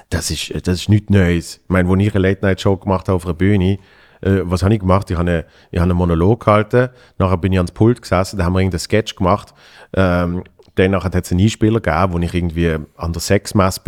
das 0.08 0.30
ist, 0.30 0.66
das 0.66 0.80
ist 0.80 0.88
nichts 0.88 1.10
Neues. 1.10 1.60
Ich 1.62 1.68
meine, 1.68 1.88
als 1.88 2.00
ich 2.00 2.14
eine 2.14 2.28
Late-Night-Show 2.28 2.76
gemacht 2.78 3.08
habe 3.08 3.16
auf 3.16 3.24
einer 3.24 3.34
Bühne, 3.34 3.78
äh, 4.20 4.40
was 4.42 4.62
habe 4.62 4.74
ich 4.74 4.80
gemacht? 4.80 5.10
Ich 5.10 5.16
habe, 5.16 5.30
eine, 5.30 5.44
ich 5.70 5.78
habe 5.78 5.90
einen 5.90 5.98
Monolog 5.98 6.44
gehalten, 6.44 6.88
nachher 7.18 7.36
bin 7.36 7.52
ich 7.52 7.58
ans 7.58 7.72
Pult 7.72 8.02
gesessen, 8.02 8.36
da 8.36 8.44
haben 8.44 8.52
wir 8.54 8.60
irgendeinen 8.60 8.80
Sketch 8.80 9.14
gemacht, 9.14 9.54
ähm, 9.94 10.42
Danach 10.76 11.04
hat 11.04 11.14
es 11.14 11.30
einen 11.30 11.40
Einspieler 11.40 11.80
gegeben, 11.80 12.12
wo 12.12 12.18
ich 12.20 12.32
irgendwie 12.32 12.76
an 12.96 13.12
der 13.12 13.20
Sexmesse 13.20 13.80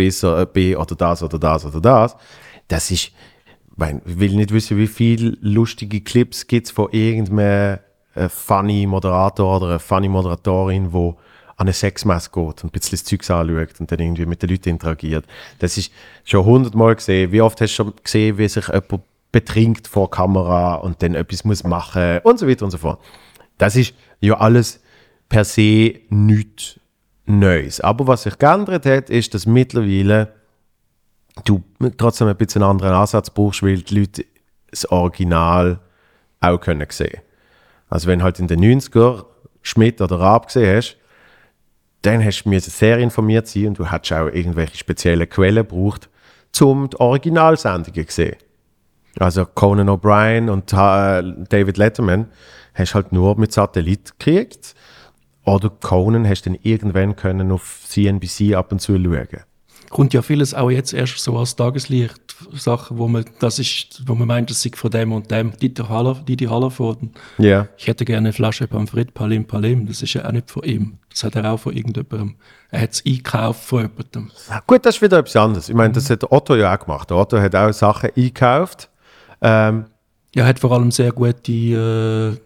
bin 0.53 0.77
oder 0.77 0.95
das 0.95 1.23
oder 1.23 1.39
das 1.39 1.65
oder 1.65 1.81
das. 1.81 2.17
Das 2.69 2.91
ist, 2.91 3.13
ich 3.79 4.19
will 4.19 4.35
nicht 4.35 4.53
wissen, 4.53 4.77
wie 4.77 4.87
viele 4.87 5.37
lustige 5.41 6.01
Clips 6.01 6.47
gibt 6.47 6.67
es 6.67 6.73
von 6.73 6.91
irgendeinem 6.93 7.79
äh, 8.15 8.29
funny 8.29 8.87
Moderator 8.87 9.57
oder 9.57 9.67
einer 9.67 9.79
funny 9.79 10.09
Moderatorin, 10.09 10.93
wo 10.93 11.17
an 11.57 11.67
eine 11.67 11.73
Sexmesse 11.73 12.31
geht 12.31 12.65
und 12.65 12.65
ein 12.65 12.71
bisschen 12.71 12.99
das 12.99 13.05
Zeugs 13.05 13.31
anschaut 13.31 13.81
und 13.81 13.91
dann 13.91 14.01
irgendwie 14.01 14.27
mit 14.27 14.43
den 14.43 14.51
Leuten 14.51 14.71
interagiert. 14.71 15.27
Das 15.59 15.77
ist 15.79 15.93
schon 16.25 16.45
hundertmal 16.45 16.95
gesehen. 16.95 17.33
Wie 17.33 17.41
oft 17.41 17.61
hast 17.61 17.73
du 17.73 17.85
schon 17.85 17.93
gesehen, 18.03 18.39
wie 18.39 18.49
sich 18.49 18.69
jemand 18.69 19.03
betrinkt 19.31 19.89
vor 19.89 20.11
Kamera 20.11 20.75
und 20.75 21.03
dann 21.03 21.15
etwas 21.15 21.45
muss 21.45 21.65
machen 21.65 22.21
und 22.23 22.39
so 22.39 22.47
weiter 22.47 22.65
und 22.65 22.71
so 22.71 22.79
fort. 22.79 23.01
Das 23.59 23.77
ist 23.77 23.95
ja 24.21 24.35
alles 24.35 24.81
per 25.29 25.45
se 25.45 26.01
nichts 26.11 26.79
Neues. 27.25 27.81
Aber 27.81 28.07
was 28.07 28.25
sich 28.25 28.39
geändert 28.39 28.85
hat, 28.85 29.09
ist, 29.09 29.33
dass 29.33 29.47
mittlerweile 29.47 30.35
du 31.45 31.63
trotzdem 31.97 32.29
ein 32.29 32.37
bisschen 32.37 32.63
einen 32.63 32.73
anderen 32.73 32.95
Ansatz 32.95 33.31
brauchst, 33.31 33.63
weil 33.63 33.79
die 33.79 34.01
Leute 34.01 34.25
das 34.71 34.91
Original 34.91 35.81
auch 36.41 36.59
können 36.59 36.87
sehen. 36.91 37.21
Also 37.89 38.09
wenn 38.09 38.23
halt 38.23 38.39
in 38.39 38.49
den 38.49 38.61
90er 38.61 39.25
Schmidt 39.63 40.01
oder 40.01 40.19
Raab 40.19 40.47
gesehen 40.47 40.77
hast, 40.77 40.97
dann 42.03 42.25
hast 42.25 42.43
du 42.45 42.59
sehr 42.61 42.99
informiert 42.99 43.47
sein 43.47 43.69
und 43.69 43.79
du 43.79 43.91
hättest 43.91 44.13
auch 44.13 44.27
irgendwelche 44.27 44.77
speziellen 44.77 45.29
Quellen 45.29 45.67
gebraucht, 45.69 46.09
um 46.61 46.91
die 46.91 46.99
Originalsendungen 46.99 48.09
zu 48.09 48.15
sehen. 48.15 48.37
Also 49.19 49.45
Conan 49.45 49.89
O'Brien 49.89 50.51
und 50.51 50.73
äh, 50.73 51.47
David 51.49 51.77
Letterman 51.77 52.27
hast 52.75 52.95
halt 52.95 53.13
nur 53.13 53.39
mit 53.39 53.53
Satellit 53.53 54.19
gekriegt. 54.19 54.75
Oder 55.45 55.71
Conan 55.71 56.27
hast 56.27 56.47
dann 56.47 56.57
irgendwann 56.63 57.17
können 57.17 57.53
auf 57.53 57.81
CNBC 57.87 58.55
ab 58.55 58.73
und 58.73 58.81
zu 58.81 58.95
schauen. 58.97 59.27
Kommt 59.93 60.15
ja 60.15 60.23
vieles 60.23 60.55
auch 60.55 60.71
jetzt 60.71 60.95
erst 60.95 61.19
so 61.19 61.37
als 61.39 61.55
Tageslicht, 61.55 62.15
Sachen, 62.55 62.97
wo 62.97 63.09
man, 63.09 63.27
das 63.41 63.59
ist, 63.59 64.03
wo 64.07 64.15
man 64.15 64.27
meint, 64.27 64.49
das 64.49 64.63
sei 64.63 64.71
von 64.75 64.91
dem 64.91 65.13
und 65.13 65.31
dem. 65.31 65.53
Dieter 65.59 65.91
Haller, 65.91 66.15
Didi 66.27 66.47
Hallervorden. 66.47 67.11
Ja. 67.37 67.69
Ich 67.77 67.87
hätte 67.89 68.07
gerne 68.07 68.29
eine 68.29 68.33
Flasche 68.33 68.67
Pommes 68.67 68.91
Palim 69.13 69.45
Palim. 69.45 69.87
Das 69.87 70.01
ist 70.03 70.15
ja 70.15 70.25
auch 70.27 70.33
nicht 70.33 70.51
von 70.51 70.63
ihm. 70.65 70.95
Das 71.11 71.25
hat 71.25 71.37
er 71.37 71.53
auch 71.53 71.59
von 71.59 71.75
irgendjemandem. 71.77 72.37
Er 72.71 72.81
hat 72.81 72.93
es 72.93 73.05
eingekauft 73.07 73.65
von 73.65 73.83
jemandem. 73.83 74.31
Gut, 74.67 74.87
das 74.87 74.97
ist 74.97 75.03
wieder 75.03 75.19
etwas 75.19 75.37
anderes. 75.37 75.69
Ich 75.69 75.75
meine, 75.75 75.93
das 75.93 76.09
hat 76.09 76.25
Otto 76.33 76.57
ja 76.57 76.75
auch 76.75 76.81
gemacht. 76.81 77.11
Der 77.11 77.19
Otto 77.19 77.39
hat 77.39 77.55
auch 77.55 77.71
Sachen 77.73 78.09
eingekauft. 78.17 78.89
Ähm, 79.43 79.85
Er 80.35 80.47
hat 80.47 80.59
vor 80.59 80.73
allem 80.73 80.91
sehr 80.91 81.13
gute 81.13 81.53
äh, 81.53 82.41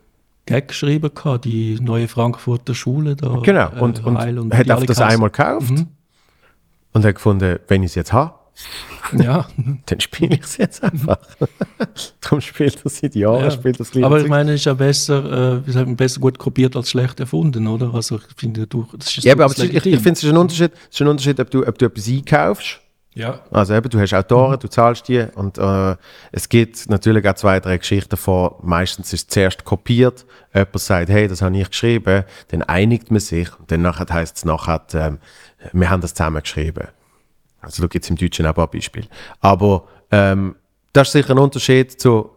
Gag 0.47 0.69
geschrieben, 0.69 1.11
gehabt, 1.15 1.45
die 1.45 1.79
neue 1.81 2.09
Frankfurter 2.09 2.75
Schule 2.75 3.15
da. 3.15 3.39
genau. 3.43 3.69
äh, 3.71 3.81
Und, 3.81 4.05
und 4.05 4.19
hat 4.19 4.71
auf 4.71 4.85
das 4.85 5.01
einmal 5.01 5.31
gekauft 5.31 5.87
und 6.97 7.05
hat 7.05 7.15
gefunden, 7.15 7.59
wenn 7.69 7.83
ich 7.83 7.91
es 7.91 7.95
jetzt 7.95 8.13
habe, 8.13 8.35
Ja, 9.13 9.47
dann 9.87 10.01
spiele 10.01 10.35
ich 10.37 10.43
es 10.43 10.57
jetzt 10.57 10.83
einfach. 10.83 11.19
Darum 12.23 12.41
spielt 12.41 12.83
er 12.85 12.91
seit 12.91 13.15
Jahren, 13.15 13.45
Ja. 13.45 13.51
spielt 13.51 13.79
das 13.79 13.95
aber 13.95 14.21
ich 14.21 14.29
meine, 14.29 14.53
es 14.55 14.61
ist 14.61 14.65
ja 14.65 14.75
besser, 14.75 15.63
äh, 15.69 15.85
besser 15.95 16.21
gut 16.21 16.39
kopiert 16.39 16.75
als 16.75 16.91
schlecht 16.91 17.21
erfunden, 17.21 17.67
oder? 17.67 17.93
Also 17.95 18.17
ich 18.17 18.23
finde, 18.37 18.67
du, 18.67 18.87
das 18.97 19.17
ist 19.17 19.25
Ja, 19.25 19.35
aber, 19.35 19.45
das 19.45 19.59
ist- 19.59 19.65
ich, 19.65 19.69
legitim. 19.73 19.93
ich 19.95 20.01
finde, 20.01 20.13
es 20.19 20.25
ist 20.25 20.31
ein 20.31 20.37
Unterschied, 20.39 20.73
es 20.73 20.95
ist 20.97 21.03
ein 21.03 21.09
Unterschied 21.09 21.39
ob, 21.41 21.51
du, 21.51 21.67
ob 21.67 21.79
du 21.79 21.85
etwas 21.87 22.09
einkaufst 22.09 22.81
Ja, 23.15 23.41
Also 23.51 23.75
eben, 23.75 23.89
du 23.91 23.99
hast 24.01 24.13
Autoren, 24.15 24.59
du 24.59 24.69
zahlst 24.69 25.07
die 25.09 25.25
und 25.37 25.57
äh, 25.59 25.97
es 26.33 26.49
gibt 26.49 26.89
natürlich 26.91 27.27
auch 27.29 27.35
zwei, 27.35 27.61
drei 27.61 27.77
Geschichten 27.79 28.17
von, 28.17 28.51
meistens 28.63 29.13
ist 29.13 29.21
es 29.23 29.29
zuerst 29.29 29.65
kopiert, 29.65 30.25
jemand 30.55 30.79
sagt, 30.81 31.09
hey, 31.11 31.29
das 31.29 31.43
habe 31.43 31.57
ich 31.59 31.69
geschrieben, 31.71 32.25
dann 32.49 32.63
einigt 32.63 33.11
man 33.11 33.21
sich 33.21 33.49
und 33.59 33.71
dann 33.71 33.87
heisst 34.11 34.37
es 34.39 34.45
nachher, 34.45 34.83
ähm, 34.95 35.19
wir 35.73 35.91
haben 35.91 36.01
das 36.01 36.15
zusammen 36.15 36.43
geschrieben. 36.43 36.89
Also 37.61 37.83
da 37.83 37.89
gibt 37.89 38.05
es 38.05 38.11
im 38.11 38.17
Deutschen 38.17 38.45
auch 38.47 38.51
ein 38.51 38.55
paar 38.55 38.71
Beispiele. 38.71 39.09
Aber 39.41 39.87
ähm, 40.11 40.57
das 40.93 41.09
ist 41.09 41.13
sicher 41.13 41.31
ein 41.31 41.39
Unterschied 41.39 42.01
zu, 42.01 42.31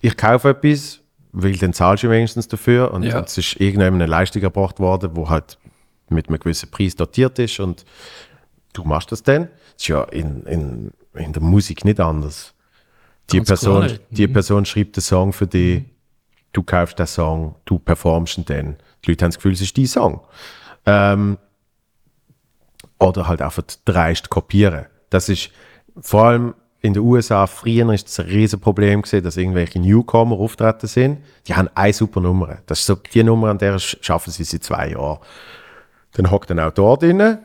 ich 0.00 0.16
kaufe 0.16 0.50
etwas, 0.50 1.00
weil 1.32 1.56
dann 1.56 1.72
zahlst 1.72 2.04
du 2.04 2.10
wenigstens 2.10 2.48
dafür 2.48 2.92
und, 2.92 3.02
Ja. 3.02 3.18
und 3.18 3.28
es 3.28 3.38
ist 3.38 3.60
irgendwann 3.60 3.94
eine 3.94 4.06
Leistung 4.06 4.42
erbracht 4.42 4.78
worden, 4.80 5.10
wo 5.14 5.28
halt 5.28 5.58
mit 6.08 6.28
einem 6.28 6.38
gewissen 6.38 6.70
Preis 6.70 6.94
dotiert 6.94 7.38
ist 7.38 7.58
und 7.60 7.84
du 8.72 8.84
machst 8.84 9.10
das 9.12 9.22
dann. 9.22 9.44
Das 9.74 9.82
ist 9.82 9.88
ja 9.88 10.04
in, 10.04 10.42
in, 10.44 10.90
in 11.14 11.32
der 11.32 11.42
Musik 11.42 11.84
nicht 11.84 12.00
anders. 12.00 12.54
Die, 13.32 13.38
Ganz 13.38 13.48
Person, 13.48 13.86
klar 13.86 13.98
die 14.10 14.28
Person 14.28 14.64
schreibt 14.64 14.96
den 14.96 15.00
Song 15.02 15.32
für 15.32 15.46
dich, 15.46 15.82
du 16.52 16.62
kaufst 16.62 16.98
den 16.98 17.06
Song, 17.06 17.56
du 17.64 17.78
performst 17.78 18.38
ihn 18.38 18.44
dann. 18.44 18.76
Die 19.04 19.10
Leute 19.10 19.24
haben 19.24 19.30
das 19.30 19.36
Gefühl, 19.36 19.52
es 19.52 19.60
ist 19.60 19.76
dein 19.76 19.86
Song. 19.86 20.20
Ähm, 20.86 21.38
oder 22.98 23.28
halt 23.28 23.42
einfach 23.42 23.62
dreist 23.84 24.30
kopieren. 24.30 24.86
Das 25.10 25.28
ist 25.28 25.50
vor 26.00 26.24
allem 26.24 26.54
in 26.80 26.94
den 26.94 27.02
USA, 27.02 27.46
früher 27.46 27.92
ist 27.92 28.06
das 28.06 28.20
ein 28.20 28.26
Riesenproblem 28.26 29.02
gewesen, 29.02 29.24
dass 29.24 29.36
irgendwelche 29.36 29.80
Newcomer 29.80 30.36
auftreten 30.36 30.86
sind. 30.86 31.18
Die 31.46 31.54
haben 31.54 31.68
eine 31.74 31.92
super 31.92 32.20
Nummer. 32.20 32.58
Das 32.66 32.80
ist 32.80 32.86
so 32.86 32.94
die 32.94 33.24
Nummer, 33.24 33.48
an 33.48 33.58
der 33.58 33.76
sch- 33.78 33.96
schaffen 34.02 34.30
sie 34.30 34.44
seit 34.44 34.62
zwei 34.62 34.90
Jahren. 34.90 35.18
Dann 36.12 36.30
hockt 36.30 36.50
ein 36.50 36.60
Autor 36.60 36.98
drin, 36.98 37.38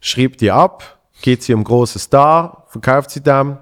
schreibt 0.00 0.40
die 0.40 0.50
ab, 0.50 0.98
geht 1.22 1.42
sie 1.42 1.54
um 1.54 1.64
großen 1.64 2.00
Star, 2.00 2.66
verkauft 2.68 3.10
sie 3.10 3.22
dem 3.22 3.56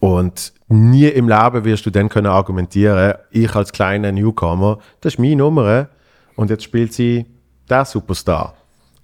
und 0.00 0.52
nie 0.68 1.06
im 1.06 1.28
Leben 1.28 1.64
wirst 1.64 1.86
du 1.86 1.90
dann 1.90 2.08
können 2.08 2.26
argumentieren, 2.26 3.14
ich 3.30 3.54
als 3.54 3.72
kleiner 3.72 4.12
Newcomer, 4.12 4.78
das 5.00 5.14
ist 5.14 5.18
meine 5.18 5.36
Nummer 5.36 5.88
und 6.36 6.50
jetzt 6.50 6.64
spielt 6.64 6.92
sie 6.92 7.24
der 7.70 7.84
Superstar. 7.84 8.54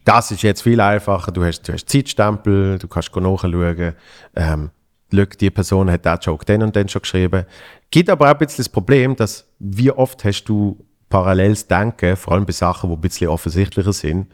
Das 0.04 0.30
ist 0.30 0.42
jetzt 0.42 0.62
viel 0.62 0.80
einfacher. 0.80 1.32
Du 1.32 1.44
hast, 1.44 1.62
du 1.66 1.72
hast 1.72 1.88
Zeitstempel, 1.88 2.78
du 2.78 2.88
kannst 2.88 3.14
nachschauen. 3.14 3.94
Ähm, 4.36 4.70
die 5.12 5.50
Person 5.50 5.90
hat 5.90 6.04
den 6.04 6.18
Joke 6.20 6.44
den 6.44 6.62
und 6.62 6.76
den 6.76 6.88
schon 6.88 7.02
geschrieben. 7.02 7.44
Gibt 7.90 8.10
aber 8.10 8.26
auch 8.26 8.32
ein 8.32 8.38
bisschen 8.38 8.64
das 8.64 8.68
Problem, 8.68 9.16
dass 9.16 9.48
wie 9.58 9.90
oft 9.90 10.24
hast 10.24 10.44
du 10.44 10.84
paralleles 11.08 11.68
Denken, 11.68 12.16
vor 12.16 12.32
allem 12.32 12.44
bei 12.44 12.52
Sachen, 12.52 12.90
die 12.90 12.96
ein 12.96 13.00
bisschen 13.00 13.28
offensichtlicher 13.28 13.92
sind. 13.92 14.32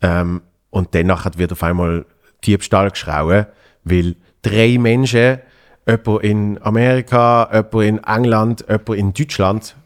Ähm, 0.00 0.42
und 0.70 0.94
danach 0.94 1.28
wird 1.36 1.52
auf 1.52 1.62
einmal 1.62 2.06
Diebstahl 2.44 2.90
geschrauen, 2.90 3.46
weil 3.84 4.16
drei 4.42 4.78
Menschen, 4.78 5.40
jemand 5.86 6.22
in 6.22 6.62
Amerika, 6.62 7.50
jemand 7.52 7.74
in 7.74 8.04
England, 8.04 8.64
jemand 8.68 8.88
in 8.90 9.12
Deutschland, 9.12 9.76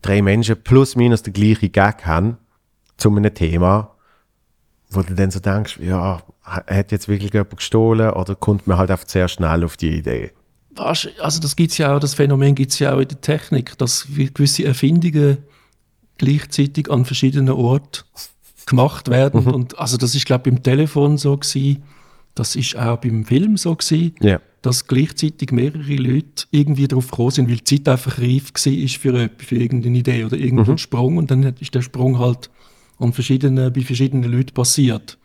drei 0.00 0.20
Menschen 0.20 0.60
plus 0.62 0.96
minus 0.96 1.22
den 1.22 1.32
gleichen 1.32 1.70
Gag 1.70 2.04
haben 2.06 2.38
zu 2.96 3.14
einem 3.14 3.32
Thema, 3.32 3.91
wo 4.94 5.02
du 5.02 5.14
dann 5.14 5.30
so 5.30 5.40
denkst, 5.40 5.78
ja, 5.80 6.22
hat 6.42 6.92
jetzt 6.92 7.08
wirklich 7.08 7.32
jemand 7.32 7.56
gestohlen 7.56 8.10
oder 8.10 8.34
kommt 8.34 8.66
man 8.66 8.78
halt 8.78 8.90
einfach 8.90 9.08
sehr 9.08 9.28
schnell 9.28 9.64
auf 9.64 9.76
die 9.76 9.96
Idee? 9.98 10.32
Also 10.76 11.40
das 11.40 11.56
gibt's 11.56 11.78
ja 11.78 11.94
auch, 11.94 12.00
das 12.00 12.14
Phänomen 12.14 12.54
gibt 12.54 12.72
es 12.72 12.78
ja 12.78 12.94
auch 12.94 13.00
in 13.00 13.08
der 13.08 13.20
Technik, 13.20 13.76
dass 13.78 14.06
gewisse 14.08 14.64
Erfindungen 14.64 15.38
gleichzeitig 16.16 16.90
an 16.90 17.04
verschiedenen 17.04 17.50
Orten 17.50 18.04
gemacht 18.66 19.08
werden. 19.08 19.44
Mhm. 19.44 19.50
Und 19.50 19.78
also 19.78 19.96
das 19.96 20.14
ist, 20.14 20.24
glaube 20.24 20.48
ich, 20.48 20.54
beim 20.54 20.62
Telefon 20.62 21.18
so 21.18 21.36
gewesen, 21.36 21.82
das 22.34 22.56
ist 22.56 22.76
auch 22.76 22.96
beim 22.98 23.24
Film 23.24 23.56
so 23.56 23.74
gewesen, 23.76 24.14
yeah. 24.22 24.40
dass 24.62 24.86
gleichzeitig 24.86 25.52
mehrere 25.52 25.96
Leute 25.96 26.46
irgendwie 26.50 26.88
darauf 26.88 27.10
gekommen 27.10 27.30
sind, 27.30 27.50
weil 27.50 27.56
die 27.56 27.64
Zeit 27.64 27.88
einfach 27.88 28.18
reif 28.18 28.52
war 28.54 28.88
für, 28.88 29.30
für 29.36 29.56
irgendeine 29.56 29.98
Idee 29.98 30.24
oder 30.24 30.38
irgendeinen 30.38 30.72
mhm. 30.72 30.78
Sprung 30.78 31.18
und 31.18 31.30
dann 31.30 31.42
ist 31.42 31.74
der 31.74 31.82
Sprung 31.82 32.18
halt 32.18 32.48
an 33.02 33.12
verschiedenen, 33.12 33.72
bei 33.72 33.80
verschiedenen 33.82 34.30
Leuten 34.30 34.54
passiert. 34.54 35.18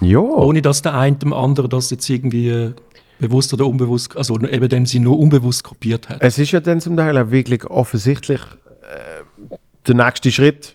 Ja. 0.00 0.18
Ohne 0.20 0.62
dass 0.62 0.82
der 0.82 0.94
eine 0.94 1.16
dem 1.16 1.32
anderen 1.32 1.70
das 1.70 1.90
jetzt 1.90 2.08
irgendwie 2.08 2.48
äh, 2.48 2.72
bewusst 3.18 3.52
oder 3.52 3.66
unbewusst, 3.66 4.16
also 4.16 4.38
eben 4.40 4.68
dem 4.68 4.86
sie 4.86 4.98
nur 4.98 5.18
unbewusst 5.18 5.64
kopiert 5.64 6.08
hat. 6.08 6.18
Es 6.20 6.38
ist 6.38 6.52
ja 6.52 6.60
dann 6.60 6.80
zum 6.80 6.96
Teil 6.96 7.16
auch 7.18 7.30
wirklich 7.30 7.64
offensichtlich 7.64 8.40
äh, 8.40 9.56
der 9.86 9.94
nächste 9.94 10.30
Schritt. 10.30 10.74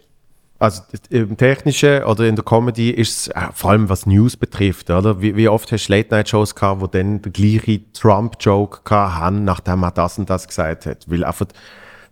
Also 0.57 0.83
im 1.09 1.37
Technischen 1.37 2.03
oder 2.03 2.25
in 2.25 2.35
der 2.35 2.45
Comedy 2.45 2.91
ist 2.91 3.09
es, 3.09 3.27
äh, 3.29 3.47
vor 3.53 3.71
allem 3.71 3.89
was 3.89 4.05
News 4.05 4.37
betrifft, 4.37 4.91
oder? 4.91 5.19
Wie, 5.19 5.35
wie 5.35 5.47
oft 5.47 5.71
hast 5.71 5.87
du 5.87 5.93
Late-Night-Shows 5.93 6.53
gehabt, 6.53 6.81
wo 6.81 6.87
dann 6.87 7.21
der 7.21 7.31
gleiche 7.31 7.81
Trump-Joke 7.93 8.81
haben, 8.91 9.43
nachdem 9.43 9.83
er 9.83 9.91
das 9.91 10.19
und 10.19 10.29
das 10.29 10.47
gesagt 10.47 10.85
hat? 10.85 11.09
Weil 11.09 11.23
einfach 11.23 11.47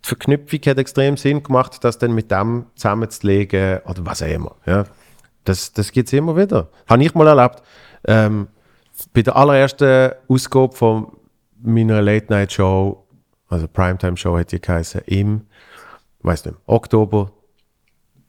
die 0.03 0.07
Verknüpfung 0.07 0.59
hat 0.65 0.77
extrem 0.77 1.17
Sinn 1.17 1.43
gemacht, 1.43 1.83
das 1.83 1.97
dann 1.97 2.13
mit 2.13 2.31
dem 2.31 2.65
zusammenzulegen 2.75 3.79
oder 3.85 4.05
was 4.05 4.21
auch 4.23 4.27
immer. 4.27 4.55
Ja? 4.65 4.85
Das, 5.43 5.73
das 5.73 5.91
gibt 5.91 6.07
es 6.07 6.13
immer 6.13 6.35
wieder. 6.35 6.69
Habe 6.88 7.03
ich 7.03 7.13
mal 7.15 7.27
erlebt. 7.27 7.62
Ähm, 8.05 8.47
bei 9.13 9.21
der 9.21 9.35
allerersten 9.35 10.12
Ausgabe 10.27 10.75
von 10.75 11.17
meiner 11.62 12.01
Late-Night-Show, 12.01 13.05
also 13.47 13.67
Primetime-Show 13.67 14.38
hat 14.38 14.51
die 14.51 14.62
geheißen, 14.62 15.01
im, 15.05 15.47
weiß 16.21 16.45
nicht, 16.45 16.57
Oktober, 16.65 17.31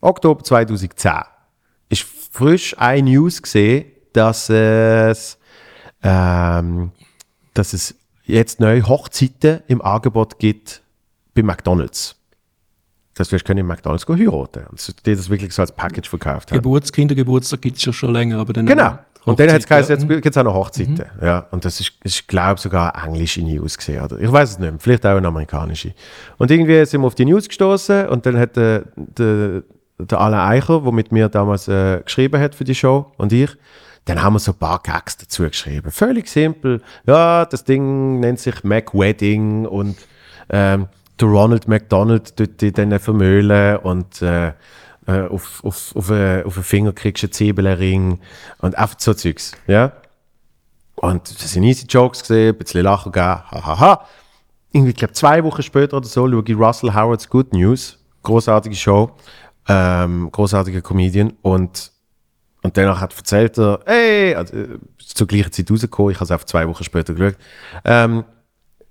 Oktober 0.01 0.43
2010, 0.43 1.13
ist 1.89 2.07
frisch 2.33 2.77
eine 2.79 3.11
News 3.11 3.43
gesehen, 3.43 3.87
dass 4.13 4.49
es, 4.49 5.39
ähm, 6.03 6.93
dass 7.55 7.73
es 7.73 7.95
jetzt 8.25 8.61
neue 8.61 8.87
Hochzeiten 8.87 9.63
im 9.69 9.83
Angebot 9.83 10.39
gibt 10.39 10.83
bei 11.43 11.47
McDonalds. 11.47 12.17
Das 13.15 13.33
wirst 13.33 13.49
du 13.49 13.53
in 13.53 13.67
McDonalds 13.67 14.07
heiraten. 14.09 14.67
Und 14.71 15.07
die 15.07 15.15
das 15.15 15.29
wirklich 15.29 15.53
so 15.53 15.63
als 15.63 15.73
Package 15.73 16.09
verkauft 16.09 16.51
haben. 16.51 16.59
Geburts 16.59 16.93
Kindergeburtstag 16.93 17.61
gibt 17.61 17.77
es 17.77 17.85
ja 17.85 17.93
schon 17.93 18.13
länger, 18.13 18.39
aber 18.39 18.53
dann. 18.53 18.67
Genau. 18.67 18.99
Und 19.25 19.39
dann 19.39 19.53
hat 19.53 19.63
es 19.69 19.89
jetzt 19.89 20.09
gibt 20.09 20.27
es 20.27 20.37
auch 20.39 20.45
noch 20.45 20.55
Hochzeiten. 20.55 20.95
Mhm. 20.95 21.27
Ja, 21.27 21.47
und 21.51 21.65
das 21.65 21.79
ist, 21.81 21.93
ich 22.05 22.27
glaube 22.27 22.59
sogar 22.59 22.95
englische 23.05 23.43
News 23.43 23.77
gesehen. 23.77 24.03
Oder? 24.03 24.19
Ich 24.19 24.33
weiß 24.33 24.53
es 24.53 24.59
nicht 24.59 24.71
mehr, 24.71 24.81
vielleicht 24.81 25.05
auch 25.05 25.17
eine 25.17 25.29
amerikanische. 25.29 25.93
Und 26.39 26.51
irgendwie 26.51 26.85
sind 26.87 27.03
wir 27.03 27.07
auf 27.07 27.15
die 27.15 27.27
News 27.27 27.47
gestoßen 27.47 28.09
und 28.09 28.25
dann 28.25 28.39
hat 28.39 28.57
der, 28.57 28.85
der, 28.97 29.63
der 29.99 30.21
Alain 30.21 30.41
Eicher, 30.41 30.81
der 30.81 30.93
mit 30.93 31.13
mir 31.13 31.29
damals 31.29 31.69
äh, 31.69 32.01
geschrieben 32.03 32.41
hat 32.41 32.55
für 32.55 32.65
die 32.65 32.75
Show 32.75 33.13
und 33.19 33.33
ich, 33.33 33.51
dann 34.07 34.23
haben 34.23 34.33
wir 34.33 34.39
so 34.39 34.53
ein 34.53 34.59
paar 34.59 34.81
Gags 34.83 35.19
dazu 35.19 35.43
geschrieben. 35.43 35.91
Völlig 35.91 36.27
simpel. 36.29 36.81
Ja, 37.07 37.45
das 37.45 37.65
Ding 37.65 38.21
nennt 38.21 38.41
sich 38.41 38.65
Mac 38.65 38.95
Wedding 38.95 39.67
und 39.67 39.97
ähm, 40.49 40.89
der 41.21 41.29
Ronald 41.29 41.69
McDonald 41.69 42.39
dort 42.39 42.61
die 42.61 42.73
dann 42.73 42.99
vermöhlen 42.99 43.77
und 43.79 44.23
äh, 44.23 44.53
äh, 45.07 45.29
auf, 45.29 45.65
auf, 45.65 45.95
auf, 45.97 46.11
einen, 46.11 46.45
auf 46.45 46.57
einen 46.57 46.65
Finger 46.65 46.93
kriegst 46.93 47.23
du 47.23 47.27
einen 47.27 47.33
Zwiebelring 47.33 48.21
und 48.59 48.77
einfach 48.77 48.99
so 48.99 49.15
Zeugs, 49.15 49.53
ja. 49.67 49.93
Und 50.97 51.31
das 51.43 51.53
sind 51.53 51.63
easy 51.63 51.87
Jokes 51.87 52.21
gesehen, 52.21 52.55
ein 52.55 52.59
bisschen 52.59 52.83
Lachen 52.83 53.11
gegeben, 53.11 53.43
hahaha. 53.51 54.07
Irgendwie, 54.73 54.91
ich 54.91 54.97
glaube, 54.97 55.15
zwei 55.15 55.43
Wochen 55.43 55.63
später 55.63 55.97
oder 55.97 56.07
so 56.07 56.29
schaue 56.29 56.45
ich 56.47 56.57
Russell 56.57 56.95
Howards 56.95 57.29
Good 57.29 57.55
News, 57.55 57.99
großartige 58.23 58.77
Show, 58.77 59.11
ähm, 59.69 60.31
großartiger 60.31 60.83
Comedian 60.83 61.33
und 61.43 61.93
und 62.63 62.77
danach 62.77 63.01
hat 63.01 63.17
erzählt 63.17 63.59
er, 63.59 63.81
hey, 63.87 64.35
also, 64.35 64.55
äh, 64.55 64.79
zur 64.99 65.27
gleichen 65.27 65.51
Zeit 65.51 65.71
rausgekommen, 65.71 66.13
ich 66.13 66.19
habe 66.19 66.25
es 66.25 66.31
einfach 66.31 66.45
zwei 66.45 66.69
Wochen 66.69 66.85
später 66.85 67.15
geschaut, 67.15 67.39
ähm, 67.87 68.25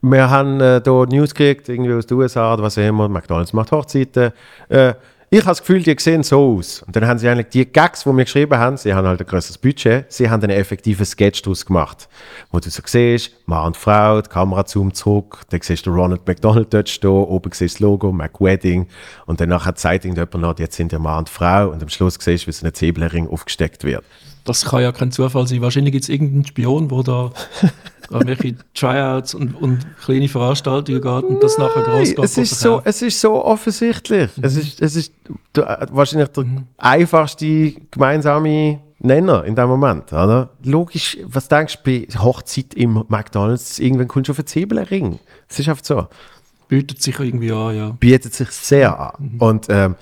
wir 0.02 0.30
haben 0.30 0.62
äh, 0.62 0.82
hier 0.84 1.06
News 1.08 1.34
gekriegt, 1.34 1.70
irgendwie 1.70 1.94
aus 1.94 2.08
den 2.08 2.18
USA 2.18 2.54
oder 2.54 2.64
was 2.64 2.78
auch 2.78 2.84
immer, 2.84 3.10
McDonalds 3.10 3.54
macht 3.54 3.72
Hochzeiten, 3.72 4.32
äh, 4.70 4.94
ich 5.32 5.42
habe 5.42 5.50
das 5.50 5.60
Gefühl, 5.60 5.84
die 5.84 5.96
sehen 6.00 6.24
so 6.24 6.58
aus. 6.58 6.82
Und 6.82 6.96
dann 6.96 7.06
haben 7.06 7.20
sie 7.20 7.30
eigentlich 7.30 7.50
die 7.50 7.66
Gags, 7.68 8.02
die 8.02 8.10
wir 8.10 8.24
geschrieben 8.24 8.58
haben, 8.58 8.78
sie 8.78 8.96
haben 8.96 9.06
halt 9.06 9.20
ein 9.20 9.28
größeres 9.28 9.60
Budget, 9.60 10.12
sie 10.12 10.28
haben 10.28 10.42
einen 10.42 10.58
effektiven 10.58 11.06
Sketch 11.06 11.44
daraus 11.44 11.68
gemacht. 11.68 12.10
Wo 12.52 12.60
du 12.60 12.68
so 12.72 12.82
siehst, 12.84 13.34
Mann 13.46 13.68
und 13.68 13.78
Frau, 13.78 14.22
die 14.22 14.30
Kamera 14.30 14.66
zoomt 14.66 14.96
zurück, 14.96 15.42
dann 15.52 15.62
siehst 15.62 15.86
du 15.86 15.92
Ronald 15.92 16.28
McDonald 16.28 16.74
dort 16.74 16.90
stehen, 16.90 17.12
oben 17.12 17.52
siehst 17.52 17.76
du 17.76 17.84
das 17.84 17.90
Logo, 17.92 18.12
McWedding, 18.12 18.88
und 19.28 19.40
danach 19.40 19.72
zeigt 19.76 20.06
irgendjemand 20.06 20.34
noch, 20.34 20.58
jetzt 20.58 20.76
sind 20.76 20.92
ja 20.92 20.98
Mann 20.98 21.20
und 21.20 21.30
Frau, 21.30 21.70
und 21.70 21.84
am 21.84 21.90
Schluss 21.90 22.18
siehst 22.20 22.46
du, 22.46 22.48
wie 22.48 22.52
so 22.52 22.66
ein 22.66 22.74
Zwiebelring 22.74 23.28
aufgesteckt 23.28 23.84
wird. 23.84 24.04
Das 24.46 24.66
kann 24.66 24.82
ja 24.82 24.92
kein 24.92 25.12
Zufall 25.12 25.46
sein. 25.46 25.62
Wahrscheinlich 25.62 25.92
gibt 25.92 26.06
es 26.06 26.10
irgendeinen 26.10 26.48
Spion, 26.48 26.88
der 26.88 27.04
da 27.04 27.32
an 28.12 28.28
welche 28.28 28.56
Tryouts 28.74 29.34
und, 29.34 29.54
und 29.56 29.86
kleine 30.04 30.28
Veranstaltungen 30.28 31.02
geht 31.02 31.24
und 31.24 31.44
das 31.44 31.58
nachher 31.58 31.84
groß 31.84 32.16
geht. 32.16 32.20
Es 32.20 32.38
ist, 32.38 32.60
so, 32.60 32.82
es 32.84 33.02
ist 33.02 33.20
so 33.20 33.44
offensichtlich. 33.44 34.36
Mhm. 34.38 34.44
Es 34.44 34.56
ist, 34.56 34.82
es 34.82 34.96
ist 34.96 35.14
der, 35.56 35.88
wahrscheinlich 35.92 36.30
der 36.30 36.44
mhm. 36.44 36.68
einfachste 36.78 37.74
gemeinsame 37.92 38.80
Nenner 39.00 39.46
in 39.46 39.56
dem 39.56 39.68
Moment. 39.68 40.12
Oder? 40.12 40.50
Logisch, 40.64 41.18
was 41.24 41.48
denkst 41.48 41.78
du 41.78 41.84
bei 41.84 42.20
Hochzeit 42.20 42.74
im 42.74 43.06
McDonalds? 43.08 43.80
Irgendwann 43.80 44.08
kommst 44.08 44.30
du 44.30 44.32
auf 44.32 44.40
einen 44.40 44.48
Zwiebelring. 44.48 45.20
Es 45.48 45.60
ist 45.60 45.70
einfach 45.70 45.84
so. 45.84 46.08
Bietet 46.68 47.02
sich 47.02 47.18
irgendwie 47.20 47.52
an, 47.52 47.76
ja. 47.76 47.90
Bietet 48.00 48.34
sich 48.34 48.52
sehr 48.52 49.00
an. 49.00 49.14
Mhm. 49.18 49.42
Und, 49.42 49.66
ähm, 49.70 49.96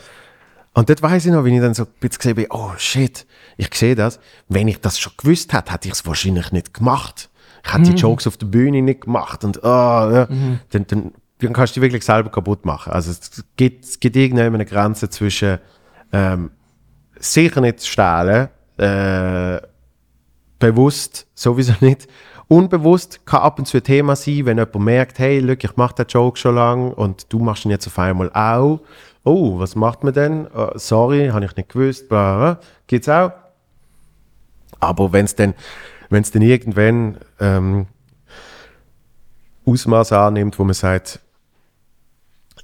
und 0.73 0.89
dort 0.89 1.01
weiß 1.01 1.25
ich 1.25 1.31
noch, 1.31 1.43
wenn 1.43 1.53
ich 1.53 1.61
dann 1.61 1.73
so 1.73 1.83
ein 1.83 1.89
bisschen 1.99 2.17
gesehen 2.35 2.37
habe, 2.37 2.47
oh 2.49 2.71
shit, 2.77 3.25
ich 3.55 3.73
sehe 3.73 3.95
das. 3.95 4.19
Wenn 4.47 4.67
ich 4.67 4.81
das 4.81 4.99
schon 4.99 5.13
gewusst 5.17 5.53
hätte, 5.53 5.73
hätte 5.73 5.87
ich 5.87 5.93
es 5.93 6.05
wahrscheinlich 6.05 6.51
nicht 6.51 6.73
gemacht. 6.73 7.29
Ich 7.67 7.77
mhm. 7.77 7.83
die 7.83 7.91
Jokes 7.91 8.27
auf 8.27 8.37
der 8.37 8.47
Bühne 8.47 8.81
nicht 8.81 9.01
gemacht 9.01 9.43
und 9.43 9.59
oh, 9.63 9.67
ja. 9.67 10.27
mhm. 10.29 10.59
dann, 10.71 10.87
dann, 10.87 11.11
dann 11.39 11.53
kannst 11.53 11.75
du 11.75 11.79
dich 11.79 11.87
wirklich 11.87 12.05
selber 12.05 12.29
kaputt 12.29 12.65
machen. 12.65 12.93
Also 12.93 13.11
es 13.11 13.43
gibt, 13.57 13.85
es 13.85 13.99
gibt 13.99 14.15
irgendwann 14.15 14.53
eine 14.53 14.65
Grenze 14.65 15.09
zwischen 15.09 15.59
ähm, 16.13 16.51
sicher 17.19 17.61
nicht 17.61 17.85
stehlen, 17.85 18.47
äh, 18.77 19.59
bewusst 20.59 21.27
sowieso 21.33 21.73
nicht. 21.81 22.07
Unbewusst 22.47 23.25
kann 23.25 23.41
ab 23.41 23.59
und 23.59 23.65
zu 23.65 23.77
ein 23.77 23.83
Thema 23.83 24.15
sein, 24.15 24.45
wenn 24.45 24.57
jemand 24.57 24.79
merkt, 24.79 25.19
hey, 25.19 25.39
look, 25.39 25.63
ich 25.65 25.75
mache 25.75 25.95
den 25.95 26.05
Joke 26.07 26.39
schon 26.39 26.55
lange 26.55 26.95
und 26.95 27.31
du 27.33 27.39
machst 27.39 27.65
ihn 27.65 27.71
jetzt 27.71 27.87
auf 27.87 27.99
einmal 27.99 28.31
auch. 28.33 28.79
Oh, 29.25 29.59
was 29.59 29.75
macht 29.75 30.05
man 30.05 30.13
denn? 30.13 30.47
Oh, 30.55 30.69
sorry, 30.75 31.27
habe 31.27 31.43
ich 31.43 31.55
nicht 31.57 31.67
gewusst. 31.67 32.05
Gibt 32.87 33.03
es 33.03 33.09
auch. 33.09 33.31
Aber 34.79 35.11
wenn 35.11 35.25
es 35.25 35.35
dann 35.35 35.53
wenn 36.09 36.23
es 36.23 36.31
dann 36.31 36.41
irgendwann 36.41 37.17
ähm, 37.39 37.87
Ausmaß 39.65 40.13
annimmt, 40.13 40.57
wo 40.57 40.63
man 40.63 40.73
sagt, 40.73 41.19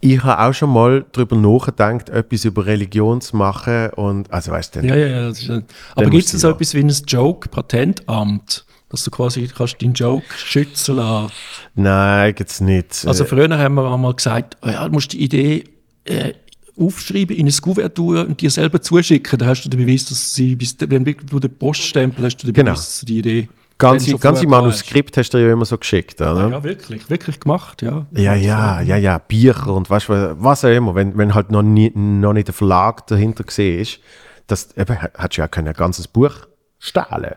ich 0.04 0.22
habe 0.22 0.44
auch 0.44 0.54
schon 0.54 0.72
mal 0.72 1.06
darüber 1.14 1.38
nachgedacht, 1.38 2.10
etwas 2.10 2.44
über 2.44 2.66
Religion 2.66 3.22
zu 3.22 3.38
machen 3.38 3.90
und 3.92 4.32
also 4.34 4.52
weißt 4.52 4.76
du. 4.76 4.80
Ja, 4.82 4.96
ja, 4.96 5.08
ja. 5.08 5.30
Ist, 5.30 5.50
aber 5.96 6.10
gibt 6.10 6.26
es 6.26 6.32
so 6.32 6.50
etwas 6.50 6.74
wie 6.74 6.82
ein 6.82 6.90
Joke-Patentamt, 6.90 8.66
dass 8.90 9.04
du 9.06 9.12
quasi 9.12 9.48
kannst 9.48 9.82
deinen 9.82 9.94
Joke 9.94 10.26
schützen 10.36 10.98
lassen? 10.98 11.32
Nein, 11.76 12.36
gibt 12.36 12.50
es 12.50 12.60
nicht. 12.60 13.06
Also 13.08 13.24
früher 13.24 13.58
haben 13.58 13.76
wir 13.76 13.92
einmal 13.92 14.14
gesagt, 14.14 14.58
oh 14.62 14.68
ja, 14.70 14.86
du 14.86 14.92
musst 14.92 15.14
die 15.14 15.24
Idee 15.24 15.64
äh, 16.04 16.34
aufschreiben, 16.78 17.36
in 17.36 17.48
ein 17.48 17.54
Kuvertur 17.54 18.26
und 18.28 18.42
dir 18.42 18.50
selber 18.50 18.82
zuschicken. 18.82 19.38
Da 19.40 19.48
hast 19.48 19.64
du 19.64 19.70
den 19.70 19.86
Beweis, 19.86 20.06
dass 20.06 20.34
sie, 20.34 20.56
bis, 20.56 20.76
wenn 20.80 21.04
du 21.04 21.40
den 21.40 21.58
Poststempel 21.58 22.26
hast, 22.26 22.38
du 22.38 22.48
den 22.48 22.54
Genau. 22.54 22.72
Beweis, 22.72 22.86
dass 22.86 23.06
die 23.06 23.20
Idee. 23.20 23.50
Ganze, 23.78 24.18
ganze 24.18 24.48
Manuskript 24.48 25.18
hast 25.18 25.32
du 25.32 25.40
ja 25.40 25.52
immer 25.52 25.66
so 25.66 25.78
geschickt, 25.78 26.22
oder? 26.22 26.50
Ja, 26.50 26.64
wirklich, 26.64 27.10
wirklich 27.10 27.40
gemacht, 27.40 27.82
ja. 27.82 28.06
Ja, 28.12 28.36
ja, 28.36 28.82
ja, 28.82 28.96
ja, 28.98 29.18
Bücher 29.18 29.74
und 29.74 29.90
weißt 29.90 30.10
du, 30.10 30.36
was 30.40 30.64
auch 30.64 30.70
immer, 30.70 30.96
wenn, 30.96 31.18
wenn 31.18 31.34
halt 31.34 31.52
noch, 31.52 31.64
nie, 31.64 31.92
noch 31.94 32.34
nicht 32.34 32.48
der 32.48 32.54
Verlag 32.54 33.08
dahinter 33.08 33.44
gesehen 33.44 33.82
ist, 33.82 34.00
das 34.48 34.78
eben, 34.78 35.02
hat 35.02 35.36
ja 35.38 35.48
können 35.48 35.70
ein 35.70 35.74
ganzes 35.74 36.08
Buch 36.08 36.34
stehlen. 36.80 37.36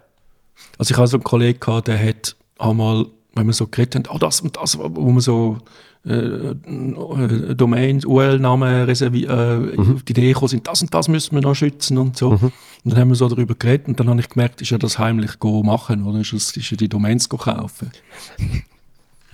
Also 0.78 0.92
ich 0.92 0.96
hatte 0.96 1.08
so 1.08 1.16
einen 1.16 1.24
Kollegen, 1.24 1.58
gehabt, 1.58 1.88
der 1.88 2.06
hat 2.06 2.36
einmal, 2.58 3.06
wenn 3.34 3.46
wir 3.46 3.52
so 3.52 3.66
geredet 3.66 3.94
haben, 3.94 4.14
oh, 4.14 4.18
das 4.18 4.40
und 4.40 4.56
das, 4.56 4.78
wo 4.78 5.10
man 5.10 5.20
so 5.20 5.58
äh, 6.06 6.50
äh, 6.50 7.54
Domains, 7.54 8.04
URL-Namen 8.04 8.88
äh, 8.88 8.92
auf 8.92 10.02
die 10.04 10.12
Idee 10.12 10.28
gekommen 10.32 10.48
sind, 10.48 10.66
das 10.66 10.82
und 10.82 10.94
das 10.94 11.08
müssen 11.08 11.34
wir 11.34 11.42
noch 11.42 11.54
schützen 11.54 11.98
und 11.98 12.16
so. 12.16 12.30
Und 12.30 12.52
dann 12.84 12.96
haben 12.98 13.08
wir 13.08 13.16
so 13.16 13.28
darüber 13.28 13.54
geredet 13.54 13.88
und 13.88 13.98
dann 14.00 14.08
habe 14.08 14.20
ich 14.20 14.28
gemerkt, 14.28 14.60
ist 14.62 14.70
ja 14.70 14.78
das 14.78 14.98
heimlich 14.98 15.38
go 15.40 15.62
machen, 15.62 16.04
oder? 16.04 16.20
Ist, 16.20 16.32
es, 16.32 16.56
ist 16.56 16.70
ja 16.70 16.76
die 16.76 16.88
Domains 16.88 17.28
go 17.28 17.36
kaufen. 17.36 17.90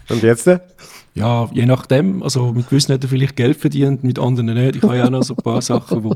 Und 0.08 0.22
jetzt? 0.22 0.46
äh? 0.46 0.58
Ja, 1.14 1.48
je 1.52 1.66
nachdem, 1.66 2.22
also 2.22 2.52
mit 2.52 2.68
gewissen 2.70 2.94
hat 2.94 3.02
er 3.02 3.08
vielleicht 3.10 3.36
Geld 3.36 3.58
verdient, 3.58 4.02
mit 4.02 4.18
anderen 4.18 4.54
nicht. 4.54 4.76
Ich 4.76 4.82
habe 4.82 4.96
ja 4.96 5.04
auch 5.04 5.10
noch 5.10 5.22
so 5.22 5.34
ein 5.34 5.42
paar 5.42 5.60
Sachen, 5.62 6.02
die 6.02 6.10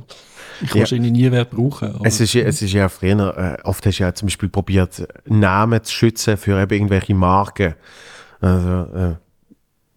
ich 0.64 0.70
Ja. 0.74 0.80
wahrscheinlich 0.80 1.12
nie 1.12 1.30
werde 1.30 1.54
brauchen. 1.54 1.98
Es 2.02 2.18
ist, 2.18 2.32
ja- 2.32 2.44
es 2.44 2.62
ist 2.62 2.72
ja 2.72 2.88
früher, 2.88 3.58
äh, 3.60 3.62
oft 3.68 3.84
hast 3.84 3.98
du 3.98 4.02
ja 4.04 4.14
zum 4.14 4.26
Beispiel 4.26 4.48
probiert, 4.48 5.06
Namen 5.26 5.84
zu 5.84 5.92
schützen 5.92 6.38
für 6.38 6.58
eben 6.60 6.72
irgendwelche 6.72 7.14
Marken. 7.14 7.74
Also, 8.40 8.68
äh, 8.94 9.14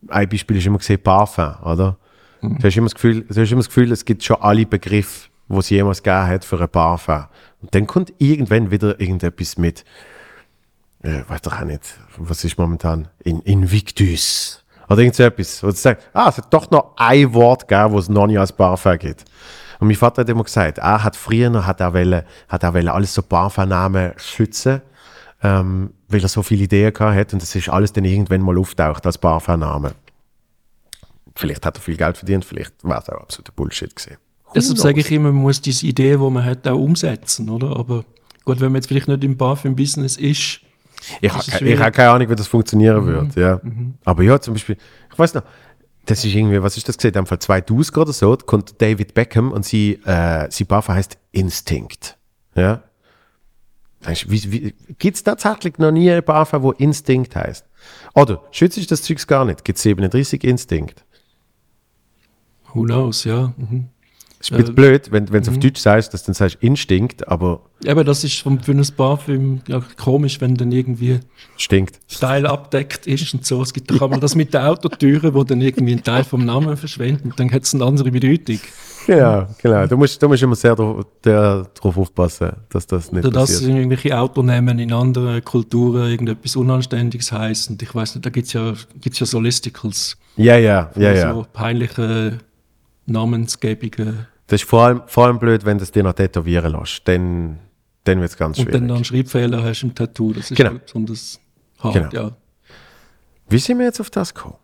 ein 0.08 0.30
Beispiel 0.30 0.58
ist 0.58 0.66
immer 0.66 0.78
gesehen 0.78 1.02
Parfum, 1.02 1.56
oder? 1.64 1.98
Du, 2.42 2.64
hast 2.64 2.78
immer 2.78 2.86
das 2.86 2.96
Gefühl, 2.96 3.22
du 3.22 3.42
hast 3.42 3.52
immer 3.52 3.60
das 3.60 3.68
Gefühl, 3.68 3.92
es 3.92 4.06
gibt 4.06 4.24
schon 4.24 4.38
alle 4.42 4.66
Begriffe, 4.66 5.30
die 5.50 5.58
es 5.58 5.70
jemals 5.70 6.02
gegeben 6.02 6.28
hat 6.28 6.46
für 6.46 6.60
ein 6.60 6.70
Parfum. 6.70 7.26
Und 7.62 7.76
dann 7.76 7.86
kommt 7.86 8.14
irgendwann 8.18 8.72
wieder 8.72 9.00
irgendetwas 9.00 9.58
mit, 9.58 9.84
äh, 11.04 11.22
weiß 11.28 11.42
doch 11.42 11.60
auch 11.60 11.66
nicht, 11.66 12.00
was 12.18 12.44
ist 12.44 12.58
momentan, 12.58 13.10
in 13.24 13.42
Invictus. 13.42 14.64
Oder 14.88 15.00
irgend 15.00 15.16
so 15.16 15.24
etwas, 15.24 15.62
wo 15.62 15.68
du 15.68 15.74
sagst, 15.74 16.08
ah, 16.14 16.30
es 16.30 16.38
hat 16.38 16.54
doch 16.54 16.72
noch 16.72 16.94
ein 16.96 17.34
Wort 17.34 17.68
gegeben, 17.68 17.92
wo 17.92 18.00
es 18.00 18.10
noch 18.10 18.28
nicht 18.28 18.40
als 18.40 18.54
Parfum 18.54 18.98
gibt. 18.98 19.26
Und 19.80 19.88
mein 19.88 19.96
Vater 19.96 20.22
hat 20.22 20.30
immer 20.30 20.44
gesagt, 20.44 20.78
er 20.78 21.04
hat 21.04 21.16
früher 21.16 21.66
hat 21.66 21.80
er 21.80 21.94
wollen, 21.94 22.24
hat 22.48 22.64
er 22.64 22.74
wollen 22.74 22.88
alles 22.90 23.14
so 23.14 23.22
Parfumnamen 23.22 24.14
schützen, 24.18 24.82
ähm, 25.42 25.94
weil 26.10 26.22
er 26.22 26.28
so 26.28 26.44
viele 26.44 26.64
Ideen 26.64 26.94
gehabt 26.94 27.16
hat 27.16 27.34
und 27.34 27.44
es 27.44 27.56
ist 27.56 27.70
alles 27.70 27.94
dann 27.94 28.06
irgendwann 28.06 28.42
mal 28.42 28.58
auftaucht 28.58 29.06
als 29.06 29.18
Parfumname. 29.18 29.94
Vielleicht 31.36 31.66
hat 31.66 31.78
er 31.78 31.82
viel 31.82 31.96
Geld 31.96 32.18
verdient, 32.18 32.44
vielleicht 32.44 32.74
war 32.84 33.00
es 33.00 33.10
auch 33.10 33.22
absoluter 33.22 33.54
Bullshit 33.56 33.96
gewesen. 33.96 34.18
Deshalb 34.54 34.80
sage 34.80 35.00
ich 35.00 35.12
immer, 35.12 35.32
man 35.32 35.44
muss 35.44 35.62
diese 35.62 35.86
Idee, 35.86 36.18
die 36.18 36.30
man 36.30 36.44
hat, 36.44 36.68
auch 36.68 36.78
umsetzen, 36.78 37.50
oder? 37.50 37.78
Aber 37.78 38.04
gut, 38.46 38.60
wenn 38.60 38.72
man 38.72 38.82
jetzt 38.82 38.88
vielleicht 38.88 39.08
nicht 39.08 39.24
im 39.24 39.38
Parfum-Business 39.38 40.18
ist, 40.18 40.62
Ich 41.22 41.32
habe 41.32 41.46
keine, 41.46 41.70
ich 41.70 41.80
keine 41.94 42.10
Ahnung, 42.10 42.30
wie 42.30 42.36
das 42.36 42.48
funktionieren 42.48 43.06
wird. 43.06 43.36
Ja. 43.36 43.62
Aber 44.04 44.24
ja, 44.24 44.40
zum 44.40 44.54
Beispiel, 44.56 44.78
ich 45.12 45.18
weiß 45.18 45.34
noch, 45.36 45.44
das 46.06 46.26
ist 46.26 46.34
irgendwie, 46.34 46.62
was 46.62 46.76
ist 46.76 46.90
das 46.90 46.98
gesehen? 46.98 47.14
Dem 47.14 47.26
Fall 47.26 47.40
2000 47.40 47.98
oder 47.98 48.14
so, 48.14 48.36
kommt 48.38 48.82
David 48.82 49.14
Beckham 49.14 49.52
und 49.52 49.64
sie, 49.66 50.00
äh, 50.06 50.48
sie 50.50 50.66
Parfum 50.66 50.96
heißt 50.96 51.18
Instinct. 51.32 52.18
Ja. 52.56 52.84
Wie, 54.28 54.52
wie, 54.52 54.74
Gibt 54.98 55.18
es 55.18 55.24
tatsächlich 55.24 55.78
noch 55.78 55.92
nie 55.92 56.10
ein 56.10 56.24
Parfum, 56.24 56.64
wo 56.64 56.72
Instinct 56.72 57.36
heißt? 57.36 57.66
Oder 58.16 58.42
schützt 58.52 58.76
sich 58.76 58.88
das 58.88 59.02
Zeugs 59.02 59.28
gar 59.28 59.44
nicht? 59.46 59.64
Gibt 59.66 59.78
es 59.78 59.84
37 59.84 60.44
Instinct? 60.44 61.04
who 62.74 62.84
knows, 62.84 63.24
ja. 63.24 63.54
Mhm. 63.58 63.88
Es 64.42 64.48
ist 64.48 64.52
ein 64.54 64.58
bisschen 64.60 64.76
blöd, 64.76 65.12
wenn 65.12 65.26
du 65.26 65.38
es 65.38 65.50
auf 65.50 65.58
Deutsch 65.60 65.82
sagst, 65.82 66.14
dass 66.14 66.22
du 66.24 66.28
dann 66.28 66.34
sagst 66.36 66.58
Instinkt, 66.62 67.28
aber 67.28 67.62
Eben, 67.84 68.06
das 68.06 68.24
ist 68.24 68.40
vom- 68.40 68.62
für 68.64 68.72
ein 68.72 68.86
Parfüm 68.96 69.60
ja, 69.68 69.82
komisch, 69.98 70.40
wenn 70.40 70.56
dann 70.56 70.72
irgendwie 70.72 71.20
stinkt. 71.58 72.00
Teil 72.22 72.46
abdeckt 72.46 73.06
ist 73.06 73.34
und 73.34 73.46
so. 73.46 73.62
Es 73.62 73.74
gibt 73.74 73.92
doch 73.92 74.02
einmal 74.02 74.22
das 74.22 74.36
mit 74.36 74.54
den 74.54 74.62
Autotüren, 74.62 75.34
wo 75.34 75.44
dann 75.44 75.60
irgendwie 75.60 75.92
ein 75.94 76.04
Teil 76.04 76.24
vom 76.24 76.46
Namen 76.46 76.78
verschwindet 76.78 77.26
und 77.26 77.38
dann 77.38 77.52
hat 77.52 77.64
es 77.64 77.74
eine 77.76 77.84
andere 77.84 78.12
Bedeutung. 78.12 78.60
Genau, 79.10 79.48
genau. 79.62 79.88
Du 79.88 79.98
musst, 79.98 80.22
du 80.22 80.28
musst 80.28 80.44
immer 80.44 80.56
sehr 80.56 80.76
darauf 80.76 81.98
aufpassen, 81.98 82.52
dass 82.70 82.86
das 82.86 83.12
nicht 83.12 83.26
Oder 83.26 83.32
dass 83.40 83.52
passiert. 83.54 83.72
irgendwelche 83.72 84.18
Autonamen 84.18 84.78
in 84.78 84.94
anderen 84.94 85.44
Kulturen 85.44 86.10
irgendetwas 86.12 86.56
Unanständiges 86.56 87.32
heißen. 87.32 87.74
Und 87.74 87.82
ich 87.82 87.94
weiß 87.96 88.16
nicht, 88.16 88.26
da 88.26 88.30
gibt 88.30 88.48
es 88.48 88.54
ja, 88.54 88.74
gibt's 89.02 89.20
ja 89.20 89.26
so 89.26 89.40
Listicles. 89.40 90.16
Ja, 90.38 90.58
ja, 90.58 90.92
ja, 90.96 91.12
ja. 91.14 91.34
So 91.34 91.46
peinliche 91.52 92.38
Namensgebungen. 93.08 94.28
Das 94.48 94.62
ist 94.62 94.70
vor 94.70 94.84
allem, 94.84 95.02
vor 95.08 95.26
allem 95.26 95.40
blöd, 95.40 95.66
wenn 95.66 95.78
du 95.78 95.84
es 95.84 95.92
dir 95.92 96.04
noch 96.04 96.14
tätowieren 96.14 96.72
lässt. 96.72 97.08
Dann, 97.08 97.60
dann 98.04 98.20
wird 98.22 98.32
es 98.32 98.38
ganz 98.38 98.58
Und 98.58 98.66
schwierig. 98.66 98.80
dann 98.80 98.88
noch 98.88 98.96
einen 98.96 99.06
Schreibfehler 99.06 99.64
hast 99.64 99.84
im 99.84 99.94
Tattoo. 99.96 100.34
Das 100.34 100.52
ist 100.52 100.58
Genau. 100.58 100.74
besonders 100.84 101.40
hart, 101.80 101.94
Genau. 101.96 102.10
ja. 102.12 102.32
Wie 103.50 103.58
sind 103.58 103.80
wir 103.80 103.86
jetzt 103.86 104.00
auf 104.00 104.10
das 104.10 104.34
gekommen? 104.34 104.56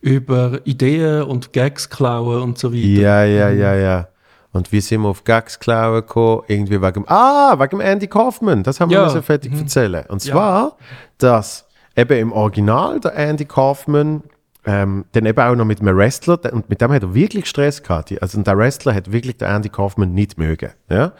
Über 0.00 0.60
Ideen 0.64 1.22
und 1.24 1.52
Gags 1.52 1.90
klauen 1.90 2.42
und 2.42 2.58
so 2.58 2.72
weiter. 2.72 2.86
Ja, 2.86 3.24
ja, 3.24 3.50
ja, 3.50 3.74
ja. 3.74 4.08
Und 4.52 4.72
wie 4.72 4.80
sind 4.80 5.02
wir 5.02 5.08
auf 5.08 5.24
Gags 5.24 5.58
klauen 5.60 6.00
gekommen? 6.00 6.42
Irgendwie 6.48 6.80
wegen, 6.82 7.04
ah, 7.06 7.54
wegen 7.58 7.80
Andy 7.80 8.06
Kaufman. 8.08 8.62
Das 8.62 8.80
haben 8.80 8.90
wir 8.90 8.98
Ja. 8.98 9.04
müssen 9.04 9.22
fertig 9.22 9.52
erzählen. 9.52 10.04
Und 10.08 10.24
Ja. 10.24 10.32
zwar, 10.32 10.76
dass 11.18 11.66
eben 11.96 12.18
im 12.18 12.32
Original 12.32 12.98
der 13.00 13.14
Andy 13.14 13.44
Kaufman 13.44 14.22
ähm, 14.66 15.06
dann 15.12 15.24
eben 15.24 15.40
auch 15.40 15.54
noch 15.54 15.64
mit 15.64 15.80
einem 15.80 15.96
Wrestler, 15.96 16.38
und 16.52 16.68
mit 16.68 16.82
dem 16.82 16.92
hat 16.92 17.02
er 17.02 17.14
wirklich 17.14 17.46
Stress 17.46 17.82
gehabt. 17.82 18.12
Also 18.20 18.42
der 18.42 18.58
Wrestler 18.58 18.94
hat 18.94 19.10
wirklich 19.10 19.38
den 19.38 19.48
Andy 19.48 19.70
Kaufman 19.70 20.12
nicht 20.12 20.36
mögen. 20.36 20.72
Ja? 20.90 21.12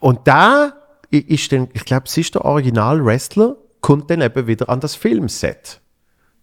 Und 0.00 0.20
da 0.24 0.72
ist 1.10 1.52
dann, 1.52 1.68
ich 1.72 1.84
glaube, 1.84 2.04
es 2.06 2.16
ist 2.16 2.34
der 2.34 2.44
Original-Wrestler, 2.44 3.54
kommt 3.80 4.10
dann 4.10 4.22
eben 4.22 4.46
wieder 4.46 4.68
an 4.68 4.80
das 4.80 4.94
Filmset. 4.96 5.80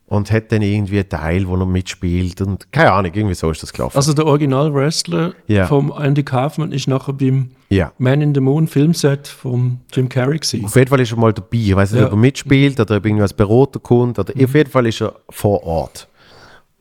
Und 0.10 0.32
hat 0.32 0.52
dann 0.52 0.64
irgendwie 0.64 0.98
einen 1.00 1.08
Teil, 1.10 1.48
wo 1.48 1.56
er 1.56 1.68
mitspielt 1.68 2.42
und 2.42 2.72
keine 2.72 2.92
Ahnung, 2.94 3.12
irgendwie 3.14 3.36
so 3.36 3.52
ist 3.52 3.62
das 3.62 3.72
gelaufen. 3.72 3.96
Also 3.96 4.14
der 4.14 4.26
Original-Wrestler 4.26 5.34
Ja. 5.46 5.68
vom 5.68 5.94
Andy 5.96 6.24
Kaufman 6.24 6.72
ist 6.72 6.88
nachher 6.88 7.14
beim 7.14 7.52
ja. 7.70 7.92
Man 8.00 8.20
in 8.22 8.34
the 8.34 8.42
Moon 8.42 8.68
Filmset 8.68 9.28
vom 9.28 9.82
Jim 9.94 10.10
Carrey 10.10 10.40
gewesen. 10.40 10.66
Auf 10.66 10.76
jeden 10.76 10.90
Fall 10.90 11.00
ist 11.02 11.12
er 11.12 11.18
mal 11.20 11.32
dabei. 11.32 11.48
Ich 11.58 11.76
weiß 11.76 11.92
nicht, 11.92 12.02
Ja. 12.02 12.08
ob 12.08 12.14
er 12.14 12.18
mitspielt 12.18 12.80
oder 12.80 12.98
ob 12.98 13.06
irgendwie 13.06 13.22
als 13.22 13.34
Berater 13.34 13.80
kommt. 13.80 14.18
Oder 14.18 14.34
auf 14.34 14.56
jeden 14.56 14.72
Fall 14.72 14.88
ist 14.88 15.00
er 15.02 15.14
vor 15.30 15.64
Ort. 15.64 16.08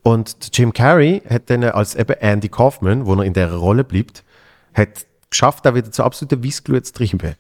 Und 0.03 0.43
der 0.43 0.51
Jim 0.55 0.73
Carrey 0.73 1.21
hat 1.29 1.51
dann 1.51 1.65
als 1.65 1.95
eben 1.97 2.15
Andy 2.21 2.49
Kaufman, 2.49 3.05
wo 3.05 3.13
er 3.15 3.25
in 3.25 3.35
dieser 3.35 3.53
Rolle 3.57 3.85
bleibt, 3.85 4.25
hat 4.73 4.89
geschafft, 5.31 5.67
da 5.67 5.75
wieder 5.75 5.91
zu 5.91 6.03
absoluten 6.05 6.43
Weissglut 6.45 6.87
zu 6.87 6.93
treiben. 6.93 7.35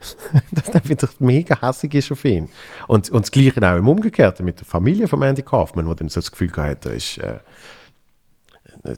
Dass 0.53 0.69
er 0.69 0.89
wieder 0.89 1.09
mega 1.19 1.61
hässig 1.61 1.95
ist 1.95 2.13
auf 2.13 2.25
ihn. 2.25 2.49
Und, 2.87 3.11
und 3.11 3.23
das 3.23 3.31
Gleiche 3.31 3.63
auch 3.63 3.79
im 3.79 3.89
Umgekehrten 3.89 4.45
mit 4.45 4.59
der 4.61 4.67
Familie 4.67 5.09
von 5.09 5.23
Andy 5.23 5.43
Kaufman, 5.43 5.87
wo 5.87 5.95
dann 5.95 6.09
so 6.09 6.21
das 6.21 6.31
Gefühl 6.31 6.49
gehabt 6.49 6.71
hat, 6.71 6.87
er 6.87 6.93
ist, 6.95 7.19
äh, 7.19 7.39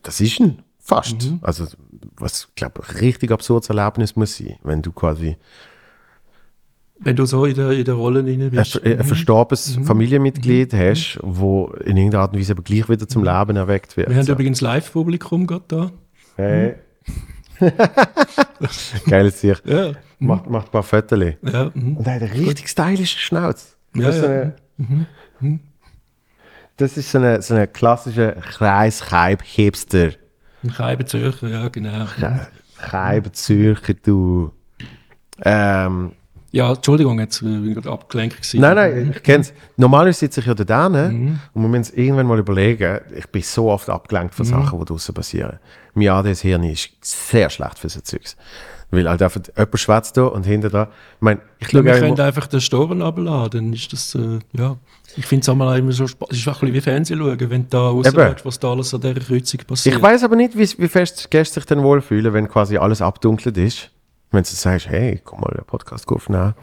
das 0.02 0.20
ist 0.20 0.40
ein 0.40 0.62
fast. 0.78 1.32
Also, 1.42 1.66
was, 2.16 2.46
ich 2.48 2.54
glaube, 2.56 2.82
ein 2.82 2.96
richtig 2.96 3.30
absurdes 3.30 3.68
Erlebnis 3.68 4.16
muss 4.16 4.36
sein, 4.36 4.56
wenn 4.64 4.82
du 4.82 4.90
quasi 4.92 5.36
Wenn 6.98 7.14
du 7.16 7.26
so 7.26 7.44
in 7.44 7.54
der, 7.54 7.70
in 7.70 7.84
der 7.84 7.94
Rolle 7.94 8.24
drin 8.24 8.42
ein, 8.42 8.50
bist. 8.50 8.72
ver- 8.72 8.82
ein 8.84 9.04
verstorbenes 9.04 9.78
Familienmitglied 9.84 10.74
hast, 10.74 11.18
wo 11.22 11.66
in 11.84 11.96
irgendeiner 11.96 12.22
Art 12.24 12.32
und 12.32 12.40
Weise 12.40 12.52
aber 12.52 12.62
gleich 12.62 12.88
wieder 12.88 13.06
zum 13.08 13.22
Leben 13.24 13.56
erweckt 13.56 13.96
wird. 13.96 14.08
Wir 14.08 14.16
haben 14.16 14.24
so. 14.26 14.32
übrigens 14.32 14.60
Live-Publikum 14.60 15.46
gerade 15.46 15.64
da. 15.68 15.90
hey. 16.36 16.74
Geiles 19.06 19.40
Sicht. 19.40 19.62
Ja. 19.66 19.92
Macht, 20.18 20.48
macht 20.48 20.68
ein 20.68 20.70
paar 20.70 20.82
Fotos. 20.82 21.18
Ja, 21.42 21.70
mhm. 21.74 21.96
Und 21.96 22.06
er 22.06 22.14
hat 22.14 22.22
eine 22.22 22.32
richtig 22.32 22.68
stylische 22.68 23.18
Schnauze. 23.18 23.74
Ja, 23.94 24.06
das, 24.06 24.16
ist 24.16 24.20
so 24.20 24.26
eine, 24.28 24.54
das 26.76 26.96
ist 26.96 27.10
so 27.10 27.18
eine, 27.18 27.42
so 27.42 27.54
eine 27.54 27.66
klassische 27.66 28.36
Kreiskeib-Hipster. 28.40 30.12
Scheibe 30.72 31.04
Zürcher, 31.06 31.48
ja, 31.48 31.68
genau. 31.68 32.06
Keib 32.78 33.34
Zürcher, 33.34 33.94
du. 33.94 34.52
Ähm, 35.42 36.12
Ja, 36.52 36.72
Entschuldigung, 36.72 37.18
jetzt 37.20 37.42
äh, 37.42 37.44
bin 37.44 37.68
ich 37.68 37.74
gerade 37.74 37.90
abgelenkt 37.90 38.36
gewesen. 38.36 38.60
Nein, 38.60 38.74
nein, 38.74 39.12
ich 39.14 39.22
kenne 39.22 39.42
es. 39.42 39.52
Normalerweise 39.76 40.18
sitze 40.20 40.40
ich 40.40 40.46
ja 40.46 40.54
da? 40.54 40.88
Mhm. 40.88 41.38
und 41.54 41.62
wir 41.62 41.68
müssen 41.68 41.82
es 41.82 41.90
irgendwann 41.92 42.26
mal 42.26 42.38
überlegen. 42.38 43.00
Ich 43.16 43.28
bin 43.28 43.42
so 43.42 43.70
oft 43.70 43.88
abgelenkt 43.88 44.32
Mhm. 44.34 44.44
von 44.44 44.46
Sachen, 44.46 44.78
die 44.80 44.84
draußen 44.84 45.14
passieren. 45.14 45.58
Mein 45.94 46.08
ADS-Hirn 46.08 46.64
ist 46.64 46.90
sehr 47.02 47.50
schlecht 47.50 47.78
für 47.78 47.88
so 47.88 48.00
Zeugs. 48.00 48.36
Weil 48.92 49.08
halt 49.08 49.22
einfach 49.22 49.40
jemand 49.56 49.78
schwätzt 49.78 50.16
da 50.16 50.24
und 50.24 50.44
hinter 50.44 50.68
da. 50.68 50.82
Ich 51.16 51.20
meine, 51.20 51.40
ich 51.60 51.68
glaube, 51.68 51.86
wir 51.86 51.98
können 52.00 52.18
einfach 52.18 52.48
den 52.48 52.60
Storen 52.60 53.02
abladen, 53.02 53.66
dann 53.66 53.72
ist 53.72 53.92
das, 53.92 54.16
äh, 54.16 54.40
ja. 54.52 54.76
Ich 55.16 55.26
finde 55.26 55.42
es 55.42 55.48
auch 55.48 55.54
mal 55.54 55.78
immer 55.78 55.92
so 55.92 56.08
spannend. 56.08 56.32
Es 56.32 56.38
ist 56.38 56.48
auch 56.48 56.54
ein 56.54 56.60
bisschen 56.60 56.74
wie 56.74 56.80
Fernsehen 56.80 57.18
schauen, 57.20 57.38
wenn 57.50 57.62
du 57.62 57.68
da 57.68 57.78
rausschaust, 57.88 58.44
was 58.44 58.58
da 58.58 58.72
alles 58.72 58.92
an 58.92 59.00
dieser 59.00 59.14
Kreuzung 59.20 59.60
passiert. 59.66 59.94
ich 59.94 60.02
weiß 60.02 60.24
aber 60.24 60.34
nicht, 60.34 60.56
wie, 60.58 60.68
wie 60.82 60.88
fest 60.88 61.30
Gäste 61.30 61.54
sich 61.60 61.66
dann 61.66 61.84
wohlfühlen, 61.84 62.32
wenn 62.32 62.48
quasi 62.48 62.76
alles 62.76 63.00
abdunkelt 63.00 63.56
ist. 63.56 63.90
Wenn 64.30 64.42
du 64.42 64.48
sagst, 64.48 64.88
hey, 64.88 65.20
komm 65.24 65.40
mal, 65.40 65.52
den 65.56 65.64
Podcast 65.64 66.08
aufnehmen. 66.08 66.54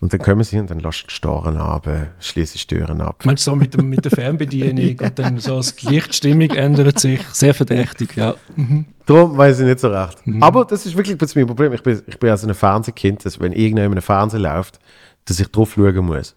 Und 0.00 0.12
dann 0.12 0.20
kommen 0.20 0.42
sie 0.42 0.58
und 0.58 0.68
dann 0.68 0.80
lässt 0.80 1.04
die 1.06 1.14
Storen 1.14 1.56
ab, 1.56 1.88
schließe 2.18 2.58
die 2.58 2.66
Türen 2.66 3.00
ab. 3.00 3.24
Meinst 3.24 3.46
du 3.46 3.52
so 3.52 3.56
mit, 3.56 3.74
dem, 3.74 3.88
mit 3.88 4.04
der 4.04 4.10
Fernbedienung 4.10 4.98
und 5.00 5.16
dann 5.16 5.38
so 5.38 5.60
die 5.60 5.86
Lichtstimmung 5.86 6.50
ändert 6.50 6.98
sich? 6.98 7.20
Sehr 7.28 7.54
verdächtig, 7.54 8.16
ja. 8.16 8.34
Mhm. 8.56 8.86
Darum 9.06 9.36
weiß 9.38 9.60
ich 9.60 9.66
nicht 9.66 9.78
so 9.78 9.88
recht. 9.90 10.26
Mhm. 10.26 10.42
Aber 10.42 10.64
das 10.64 10.86
ist 10.86 10.96
wirklich 10.96 11.16
mein 11.36 11.46
Problem. 11.46 11.72
Ich 11.72 11.84
bin, 11.84 12.02
ich 12.04 12.18
bin 12.18 12.30
also 12.30 12.48
ein 12.48 12.54
Fernsehkind, 12.54 13.24
dass 13.24 13.38
wenn 13.38 13.52
irgendjemand 13.52 13.94
im 13.94 14.02
Fernsehen 14.02 14.42
läuft, 14.42 14.80
dass 15.24 15.38
ich 15.38 15.46
drauf 15.46 15.74
schauen 15.74 16.04
muss. 16.04 16.34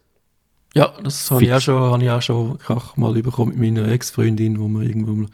Ja, 0.75 0.91
das 1.01 1.31
habe 1.31 1.43
ich 1.43 1.53
auch 1.53 1.61
schon, 1.61 1.81
habe 1.81 2.03
ich 2.03 2.09
auch 2.09 2.21
schon 2.21 2.59
ich 2.59 2.97
mal 2.97 3.13
bekommen 3.13 3.57
mit 3.57 3.75
meiner 3.75 3.89
Ex-Freundin, 3.89 4.59
wo 4.59 4.67
wir 4.67 4.81
irgendwo 4.81 5.13
mal, 5.13 5.29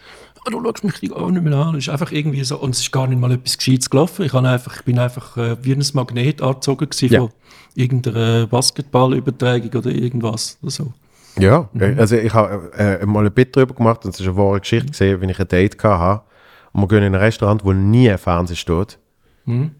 ah, 0.45 0.51
du 0.51 0.63
schaust 0.63 0.83
mich 0.83 1.09
gar 1.09 1.31
nicht 1.31 1.43
mehr 1.43 1.55
an. 1.55 1.75
Es 1.75 1.87
ist 1.87 1.89
einfach 1.89 2.11
irgendwie 2.11 2.43
so, 2.43 2.59
und 2.59 2.75
es 2.75 2.81
ist 2.81 2.91
gar 2.91 3.07
nicht 3.07 3.19
mal 3.19 3.31
etwas 3.31 3.57
Gescheites 3.57 3.89
gelaufen. 3.89 4.23
Ich, 4.23 4.33
einfach, 4.35 4.75
ich 4.75 4.85
bin 4.85 4.99
einfach 4.99 5.37
äh, 5.37 5.57
wie 5.63 5.73
ein 5.73 5.83
Magnet 5.93 6.43
angezogen 6.43 6.87
ja. 6.99 7.21
von 7.21 7.29
irgendeiner 7.73 8.45
Basketballübertragung 8.45 9.71
oder 9.73 9.89
irgendwas 9.89 10.59
oder 10.61 10.71
so. 10.71 10.93
Ja, 11.39 11.67
mhm. 11.73 11.95
also 11.97 12.17
ich 12.17 12.33
habe 12.33 12.71
äh, 12.77 13.03
mal 13.07 13.25
ein 13.25 13.33
Bit 13.33 13.55
darüber 13.55 13.73
gemacht 13.73 14.05
und 14.05 14.13
es 14.13 14.19
ist 14.19 14.27
eine 14.27 14.37
wahre 14.37 14.59
Geschichte 14.59 14.91
gesehen, 14.91 15.21
wenn 15.21 15.29
ich 15.29 15.39
ein 15.39 15.47
Date 15.47 15.83
hatte 15.83 16.21
und 16.71 16.81
wir 16.81 16.87
gehen 16.87 17.03
in 17.03 17.15
ein 17.15 17.21
Restaurant, 17.21 17.65
wo 17.65 17.73
nie 17.73 18.11
ein 18.11 18.19
Fernseher 18.19 18.57
steht. 18.57 18.99
Mhm. 19.45 19.71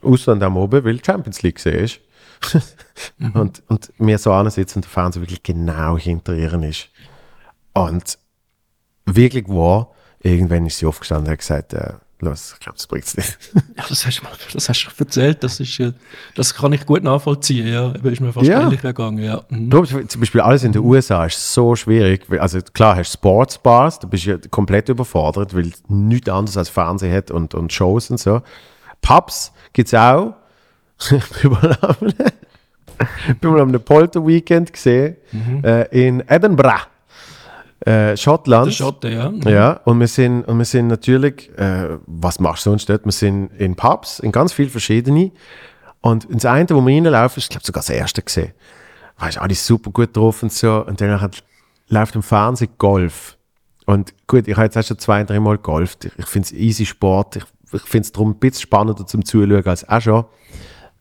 Außer 0.00 0.32
an 0.32 0.56
oben, 0.56 0.84
weil 0.84 0.98
die 0.98 1.04
Champions 1.04 1.42
League 1.42 1.56
gesehen 1.56 1.84
ist 1.84 2.00
mhm. 3.18 3.32
und, 3.32 3.62
und 3.68 3.92
wir 3.98 4.18
so 4.18 4.32
ansitzen 4.32 4.78
und 4.78 4.84
der 4.84 4.90
Fernseher 4.90 5.22
wirklich 5.22 5.42
genau 5.42 5.96
hinter 5.96 6.34
ihr 6.34 6.52
ist. 6.62 6.88
Und 7.72 8.18
wirklich 9.06 9.48
wahr, 9.48 9.90
irgendwann 10.20 10.66
ist 10.66 10.78
sie 10.78 10.86
aufgestanden 10.86 11.26
und 11.26 11.32
hat 11.32 11.38
gesagt, 11.38 11.72
äh, 11.72 11.94
los, 12.22 12.52
ich 12.54 12.60
glaube, 12.60 12.78
das 12.78 12.86
bringt 12.86 13.04
es 13.04 13.16
nicht. 13.16 13.38
ja, 13.54 13.84
das 13.88 14.06
hast 14.06 14.20
du 14.20 14.24
mal, 14.24 14.32
das 14.52 14.68
hast 14.68 14.84
du 14.84 14.90
erzählt, 15.04 15.42
das 15.42 15.60
ist, 15.60 15.82
das 16.34 16.54
kann 16.54 16.72
ich 16.72 16.86
gut 16.86 17.02
nachvollziehen, 17.02 17.66
ja, 17.66 17.92
ist 17.92 18.20
mir 18.20 18.32
fast 18.32 18.46
ja. 18.46 18.62
ähnlich 18.62 18.80
gegangen, 18.80 19.18
ja. 19.18 19.42
Mhm. 19.48 20.08
Zum 20.08 20.20
Beispiel 20.20 20.40
alles 20.40 20.64
in 20.64 20.72
den 20.72 20.82
USA 20.82 21.26
ist 21.26 21.52
so 21.52 21.74
schwierig, 21.74 22.26
also 22.38 22.60
klar 22.72 22.96
hast 22.96 23.12
du 23.12 23.18
Sportsbars, 23.18 23.98
da 23.98 24.06
bist 24.06 24.26
du 24.26 24.30
ja 24.30 24.38
komplett 24.50 24.88
überfordert, 24.88 25.54
weil 25.54 25.72
nichts 25.88 26.28
anderes 26.28 26.56
als 26.56 26.68
Fernsehen 26.68 27.12
hat 27.12 27.30
und, 27.30 27.54
und 27.54 27.72
Shows 27.72 28.10
und 28.10 28.18
so. 28.18 28.42
Pubs 29.00 29.52
gibt 29.72 29.88
es 29.88 29.94
auch, 29.94 30.34
ich 33.28 33.38
bin 33.40 33.50
mal 33.50 33.60
am 33.60 33.72
Polter-Weekend 33.72 34.72
gesehen 34.72 35.16
mhm. 35.32 35.64
äh, 35.64 36.06
in 36.06 36.22
Edinburgh. 36.28 36.86
Äh, 37.80 38.16
Schottland. 38.16 38.66
Der 38.66 38.72
Schotte, 38.72 39.08
ja. 39.08 39.28
Mhm. 39.30 39.42
Ja, 39.48 39.80
und 39.84 39.98
wir 39.98 40.06
sind, 40.06 40.42
und 40.44 40.58
wir 40.58 40.64
sind 40.64 40.86
natürlich, 40.86 41.50
äh, 41.58 41.98
was 42.06 42.38
machst 42.38 42.64
du 42.64 42.70
sonst 42.70 42.88
dort? 42.88 43.04
Wir 43.04 43.12
sind 43.12 43.50
in 43.58 43.74
Pubs, 43.74 44.20
in 44.20 44.30
ganz 44.30 44.52
viele 44.52 44.68
verschiedene. 44.68 45.32
Und 46.00 46.28
das 46.30 46.44
eine, 46.44 46.68
wo 46.70 46.80
wir 46.80 46.94
reinlaufen, 46.94 47.40
ist, 47.40 47.50
glaube 47.50 47.66
sogar 47.66 47.80
das 47.80 47.90
erste 47.90 48.22
gesehen. 48.22 48.52
Weißt 49.18 49.36
du, 49.36 49.42
alles 49.42 49.66
super 49.66 49.90
gut 49.90 50.16
drauf 50.16 50.42
und 50.42 50.52
so. 50.52 50.84
Und 50.86 51.00
dann 51.00 51.30
läuft 51.88 52.14
im 52.14 52.22
Fernsehen 52.22 52.70
Golf. 52.78 53.36
Und 53.86 54.14
gut, 54.28 54.46
ich 54.46 54.54
habe 54.54 54.64
jetzt 54.64 54.78
auch 54.78 54.84
schon 54.84 54.98
zwei, 54.98 55.24
drei 55.24 55.40
Mal 55.40 55.58
golft. 55.58 56.04
Ich, 56.04 56.12
ich 56.18 56.26
finde 56.26 56.46
es 56.46 56.52
easy 56.52 56.86
Sport. 56.86 57.36
Ich, 57.36 57.44
ich 57.72 57.82
finde 57.82 58.06
es 58.06 58.12
darum 58.12 58.30
ein 58.30 58.38
bisschen 58.38 58.62
spannender 58.62 59.06
zum 59.06 59.24
Zuschauen 59.24 59.66
als 59.66 59.88
auch 59.88 60.00
schon. 60.00 60.24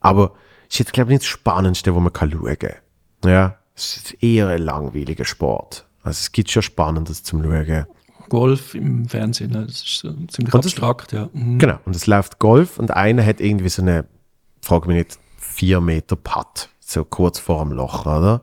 Aber 0.02 0.34
ist 0.70 0.80
jetzt, 0.80 0.94
glaube 0.94 1.12
ich, 1.12 1.16
nicht 1.16 1.24
das 1.24 1.30
Spannendste, 1.30 1.96
wo 1.96 2.00
man 2.00 2.12
kann 2.12 2.32
schauen 2.32 2.58
kann. 2.60 2.76
Ja, 3.26 3.58
es 3.76 3.98
ist 3.98 4.24
eher 4.24 4.50
ein 4.50 4.62
langweiliger 4.62 5.26
Sport. 5.26 5.86
Also 6.04 6.20
es 6.20 6.32
gibt 6.32 6.52
schon 6.52 6.64
Spannendes 6.64 7.24
zum 7.24 7.44
Schauen. 7.44 7.86
Golf 8.30 8.76
im 8.76 9.10
Fernsehen, 9.10 9.52
ne? 9.52 9.66
das 9.66 9.84
ist 9.84 9.98
so 10.00 10.10
ziemlich 10.28 10.54
und 10.54 10.66
abstrakt, 10.66 11.12
ja. 11.12 11.30
Mhm. 11.34 11.60
Genau, 11.60 11.80
und 11.86 11.96
es 11.96 12.08
läuft 12.08 12.40
Golf 12.40 12.80
und 12.80 12.92
einer 12.92 13.26
hat 13.26 13.42
irgendwie 13.42 13.68
so 13.68 13.82
eine, 13.82 14.06
frag 14.62 14.88
mich 14.88 14.96
nicht, 14.96 15.20
vier 15.38 15.82
Meter 15.82 16.16
Putt, 16.16 16.70
so 16.80 17.04
kurz 17.04 17.40
vor 17.40 17.64
dem 17.66 17.74
Loch, 17.74 18.06
oder? 18.06 18.42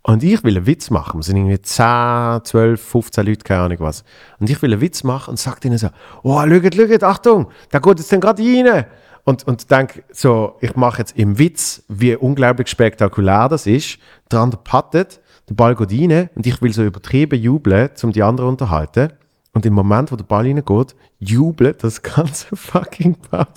Und 0.00 0.22
ich 0.22 0.42
will 0.42 0.56
einen 0.56 0.66
Witz 0.66 0.88
machen. 0.88 1.18
Wir 1.18 1.24
sind 1.24 1.36
irgendwie 1.36 1.60
10, 1.60 2.44
12, 2.44 2.80
15 2.80 3.26
Leute, 3.26 3.44
keine 3.44 3.62
Ahnung 3.62 3.78
was. 3.80 4.04
Und 4.38 4.48
ich 4.48 4.62
will 4.62 4.72
einen 4.72 4.80
Witz 4.80 5.02
machen 5.02 5.30
und 5.32 5.36
sage 5.36 5.66
ihnen 5.66 5.78
so, 5.78 5.88
oh, 6.22 6.40
schaut, 6.40 6.74
schaut, 6.74 7.02
Achtung, 7.02 7.48
da 7.70 7.80
geht 7.80 7.98
jetzt 7.98 8.12
dann 8.12 8.20
gerade 8.20 8.42
rein 8.42 8.86
und, 9.26 9.44
und 9.44 9.70
denke 9.72 10.04
so, 10.12 10.56
ich 10.60 10.76
mache 10.76 10.98
jetzt 10.98 11.18
im 11.18 11.36
Witz, 11.36 11.82
wie 11.88 12.14
unglaublich 12.14 12.68
spektakulär 12.68 13.48
das 13.48 13.66
ist. 13.66 13.98
Der 14.30 14.38
andere 14.38 14.62
pattet, 14.62 15.20
der 15.48 15.54
Ball 15.54 15.74
geht 15.74 15.90
rein 15.90 16.30
und 16.36 16.46
ich 16.46 16.62
will 16.62 16.72
so 16.72 16.84
übertrieben 16.84 17.38
jubeln, 17.38 17.90
um 18.04 18.12
die 18.12 18.22
anderen 18.22 18.50
unterhalten. 18.50 19.12
Und 19.52 19.66
im 19.66 19.74
Moment, 19.74 20.12
wo 20.12 20.16
der 20.16 20.24
Ball 20.24 20.44
reingeht, 20.44 20.94
jubelt 21.18 21.82
das 21.82 22.02
ganze 22.02 22.54
fucking 22.56 23.16
Pass. 23.16 23.48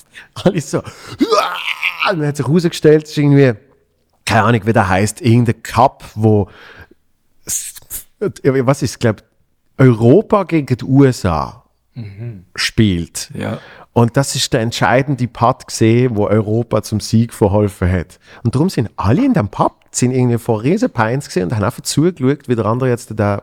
Alles 0.44 0.72
so, 0.72 0.80
und 0.80 2.20
dann 2.20 2.28
hat 2.28 2.38
sich 2.38 2.48
herausgestellt, 2.48 3.04
es 3.04 3.12
ist 3.12 3.18
irgendwie, 3.20 3.54
keine 4.26 4.44
Ahnung, 4.46 4.62
wie 4.66 4.74
der 4.74 4.90
heißt, 4.90 5.22
irgendein 5.22 5.62
Cup, 5.62 6.04
wo, 6.16 6.50
was 8.20 8.82
ist, 8.82 9.00
glaube 9.00 9.22
Europa 9.78 10.44
gegen 10.46 10.66
die 10.66 10.84
USA 10.84 11.59
mhm. 12.02 12.46
spielt. 12.56 13.32
Ja. 13.34 13.60
Und 13.94 14.16
das 14.18 14.36
ist 14.36 14.54
der 14.54 14.62
entscheidende 14.62 15.28
Putt 15.28 15.68
gesehen, 15.68 16.16
wo 16.16 16.28
Europa 16.28 16.84
zum 16.84 17.00
Sieg 17.00 17.34
verholfen 17.34 17.92
hat. 17.92 18.20
Und 18.44 18.56
darum 18.56 18.70
sind 18.70 18.90
alle 18.96 19.26
in 19.26 19.34
dem 19.34 19.50
Pub, 19.50 19.76
sind 19.92 20.12
irgendwie 20.12 20.38
vor 20.38 20.64
Riesenpeins 20.64 21.26
gesehen 21.26 21.46
und 21.46 21.56
haben 21.56 21.64
einfach 21.64 21.82
zugeschaut, 21.82 22.48
wie 22.48 22.56
der 22.56 22.66
andere 22.66 22.90
jetzt 22.90 23.10
den 23.10 23.16
Ball 23.16 23.42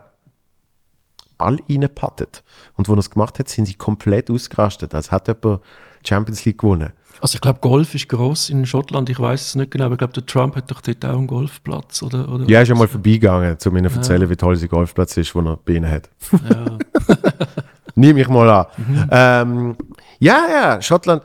reinpattet. 1.69 2.43
Und 2.75 2.87
wo 2.87 2.93
er 2.93 2.99
es 2.99 3.09
gemacht 3.09 3.39
hat, 3.39 3.49
sind 3.49 3.65
sie 3.65 3.75
komplett 3.75 4.31
ausgerastet, 4.31 4.95
als 4.95 5.11
hätte 5.11 5.37
jemand 5.41 5.61
Champions 6.03 6.45
League 6.45 6.59
gewonnen. 6.59 6.93
Also 7.19 7.35
ich 7.35 7.41
glaube, 7.41 7.59
Golf 7.61 7.95
ist 7.95 8.09
groß 8.09 8.51
in 8.51 8.65
Schottland. 8.65 9.09
Ich 9.09 9.19
weiß 9.19 9.41
es 9.41 9.55
nicht 9.55 9.71
genau, 9.71 9.85
aber 9.85 9.93
ich 9.95 9.99
glaube, 9.99 10.13
der 10.13 10.25
Trump 10.25 10.55
hat 10.55 10.69
doch 10.69 10.81
dort 10.81 11.03
auch 11.03 11.17
einen 11.17 11.27
Golfplatz, 11.27 12.03
oder? 12.03 12.31
oder 12.31 12.45
ja, 12.45 12.59
er 12.59 12.63
ist 12.63 12.69
ja 12.69 12.75
mal 12.75 12.87
vorbeigegangen, 12.87 13.57
um 13.65 13.77
ihnen 13.77 13.89
zu 13.89 13.97
erzählen, 13.97 14.21
ja. 14.21 14.29
wie 14.29 14.35
toll 14.35 14.55
sein 14.55 14.69
Golfplatz 14.69 15.17
ist, 15.17 15.33
den 15.33 15.47
er 15.47 15.57
bei 15.57 15.73
ihnen 15.73 15.89
hat. 15.89 16.09
Ja. 16.49 16.77
Nehme 17.97 18.21
ich 18.21 18.29
mal 18.29 18.49
an. 18.49 18.65
Mhm. 18.77 19.09
Ähm, 19.11 19.77
ja, 20.19 20.45
ja, 20.51 20.81
Schottland. 20.81 21.23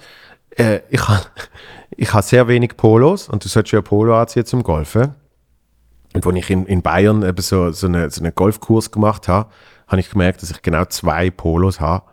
Äh, 0.57 0.81
ich 0.89 1.07
habe 1.07 1.21
ich 1.97 2.13
ha 2.15 2.23
sehr 2.23 2.49
wenig 2.49 2.77
Polos 2.79 3.29
und 3.29 3.45
du 3.45 3.49
solltest 3.49 3.73
ja 3.73 3.83
Polo 3.83 4.19
anziehen 4.19 4.47
zum 4.47 4.63
Golfen. 4.63 5.15
Und 6.15 6.27
als 6.27 6.37
ich 6.37 6.51
in, 6.51 6.65
in 6.67 6.81
Bayern 6.81 7.23
eben 7.23 7.43
so, 7.43 7.71
so, 7.73 7.87
eine, 7.87 8.11
so 8.11 8.23
einen 8.23 8.35
Golfkurs 8.35 8.91
gemacht 8.91 9.29
habe, 9.29 9.51
habe 9.87 10.01
ich 10.01 10.11
gemerkt, 10.11 10.43
dass 10.43 10.51
ich 10.51 10.63
genau 10.63 10.87
zwei 10.87 11.31
Polos 11.31 11.79
habe. 11.79 12.05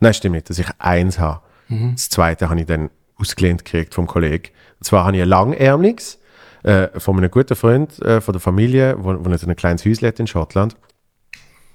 Nein, 0.00 0.14
stimmt 0.14 0.34
nicht, 0.34 0.48
dass 0.48 0.58
ich 0.58 0.68
eins 0.78 1.18
habe. 1.18 1.42
Mhm. 1.68 1.92
Das 1.94 2.08
zweite 2.08 2.48
habe 2.48 2.60
ich 2.60 2.66
dann 2.66 2.90
ausgelehnt 3.16 3.64
gekriegt 3.64 3.94
vom 3.94 4.06
Kollegen. 4.06 4.48
Und 4.78 4.84
zwar 4.84 5.04
habe 5.04 5.16
ich 5.16 5.22
ein 5.22 5.28
langärmliches 5.28 6.18
äh, 6.62 6.88
von 6.98 7.18
einem 7.18 7.30
guten 7.30 7.54
Freund 7.54 8.00
äh, 8.02 8.22
von 8.22 8.32
der 8.32 8.40
Familie, 8.40 8.96
wo, 8.98 9.14
wo 9.24 9.30
ein 9.30 9.56
kleines 9.56 9.84
hat 9.84 10.20
in 10.20 10.26
Schottland. 10.26 10.76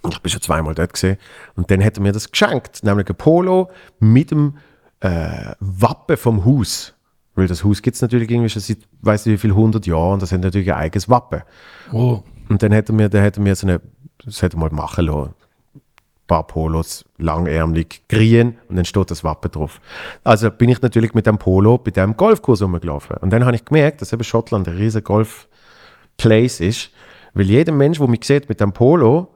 Ich 0.08 0.20
bin 0.20 0.30
schon 0.30 0.42
zweimal 0.42 0.76
dort 0.76 0.94
gesehen. 0.94 1.18
Und 1.56 1.70
dann 1.72 1.84
hat 1.84 1.98
er 1.98 2.04
mir 2.04 2.12
das 2.12 2.32
geschenkt, 2.32 2.84
nämlich 2.84 3.10
ein 3.10 3.16
Polo 3.16 3.70
mit 4.00 4.32
dem 4.32 4.58
äh, 5.02 5.54
Wappen 5.60 6.18
vom 6.18 6.46
Haus. 6.46 6.94
Weil 7.36 7.48
das 7.48 7.64
Haus 7.64 7.82
gibt 7.82 7.96
es 7.96 8.02
natürlich 8.02 8.30
irgendwie 8.30 8.50
schon 8.50 8.62
seit, 8.62 8.80
weiß 9.02 9.26
nicht 9.26 9.36
wie 9.36 9.38
viel, 9.38 9.52
100 9.52 9.86
Jahren 9.86 10.14
und 10.14 10.22
das 10.22 10.32
hat 10.32 10.42
natürlich 10.42 10.72
ein 10.72 10.80
eigenes 10.80 11.10
Wappen. 11.10 11.42
Oh. 11.92 12.22
Und 12.50 12.64
dann 12.64 12.72
er 12.72 12.84
mir, 12.92 13.10
dann 13.10 13.32
mir 13.44 13.56
so 13.56 13.68
eine, 13.68 13.82
das 14.26 14.42
hätte 14.42 14.58
mal 14.58 14.70
machen 14.72 15.06
lassen, 15.06 15.34
ein 15.76 15.82
paar 16.28 16.48
Polos, 16.48 17.06
langärmlich, 17.18 18.04
grün 18.10 18.58
und 18.68 18.76
dann 18.76 18.86
steht 18.86 19.12
das 19.12 19.24
Wappen 19.24 19.52
drauf. 19.52 19.80
Also 20.24 20.50
bin 20.52 20.70
ich 20.70 20.82
natürlich 20.82 21.14
mit 21.14 21.28
dem 21.28 21.38
Polo 21.38 21.78
bei 21.78 21.92
dem 21.92 22.18
Golfkurs 22.18 22.62
rumgelaufen. 22.62 23.18
Und 23.18 23.32
dann 23.32 23.46
habe 23.46 23.56
ich 23.56 23.66
gemerkt, 23.66 24.02
dass 24.02 24.12
eben 24.12 24.24
Schottland 24.24 24.68
ein 24.68 24.76
riesiger 24.76 25.04
Golf-Place 25.04 26.60
ist, 26.62 26.92
weil 27.34 27.46
jeder 27.46 27.72
Mensch, 27.72 28.00
der 28.00 28.08
mich 28.08 28.26
sieht 28.26 28.50
mit 28.50 28.60
dem 28.60 28.74
Polo, 28.74 29.30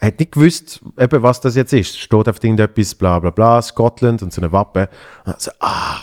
hat 0.00 0.18
nicht 0.18 0.32
gewusst, 0.32 0.80
eben, 0.98 1.22
was 1.22 1.40
das 1.40 1.56
jetzt 1.56 1.72
ist. 1.72 1.98
Steht 1.98 2.28
auf 2.28 2.42
irgendetwas, 2.42 2.94
bla 2.94 3.18
bla 3.18 3.30
bla, 3.30 3.62
Scotland 3.62 4.22
und 4.22 4.32
so 4.32 4.40
eine 4.40 4.52
Wappe. 4.52 4.88
Und 5.24 5.40
so, 5.40 5.50
ah, 5.60 5.98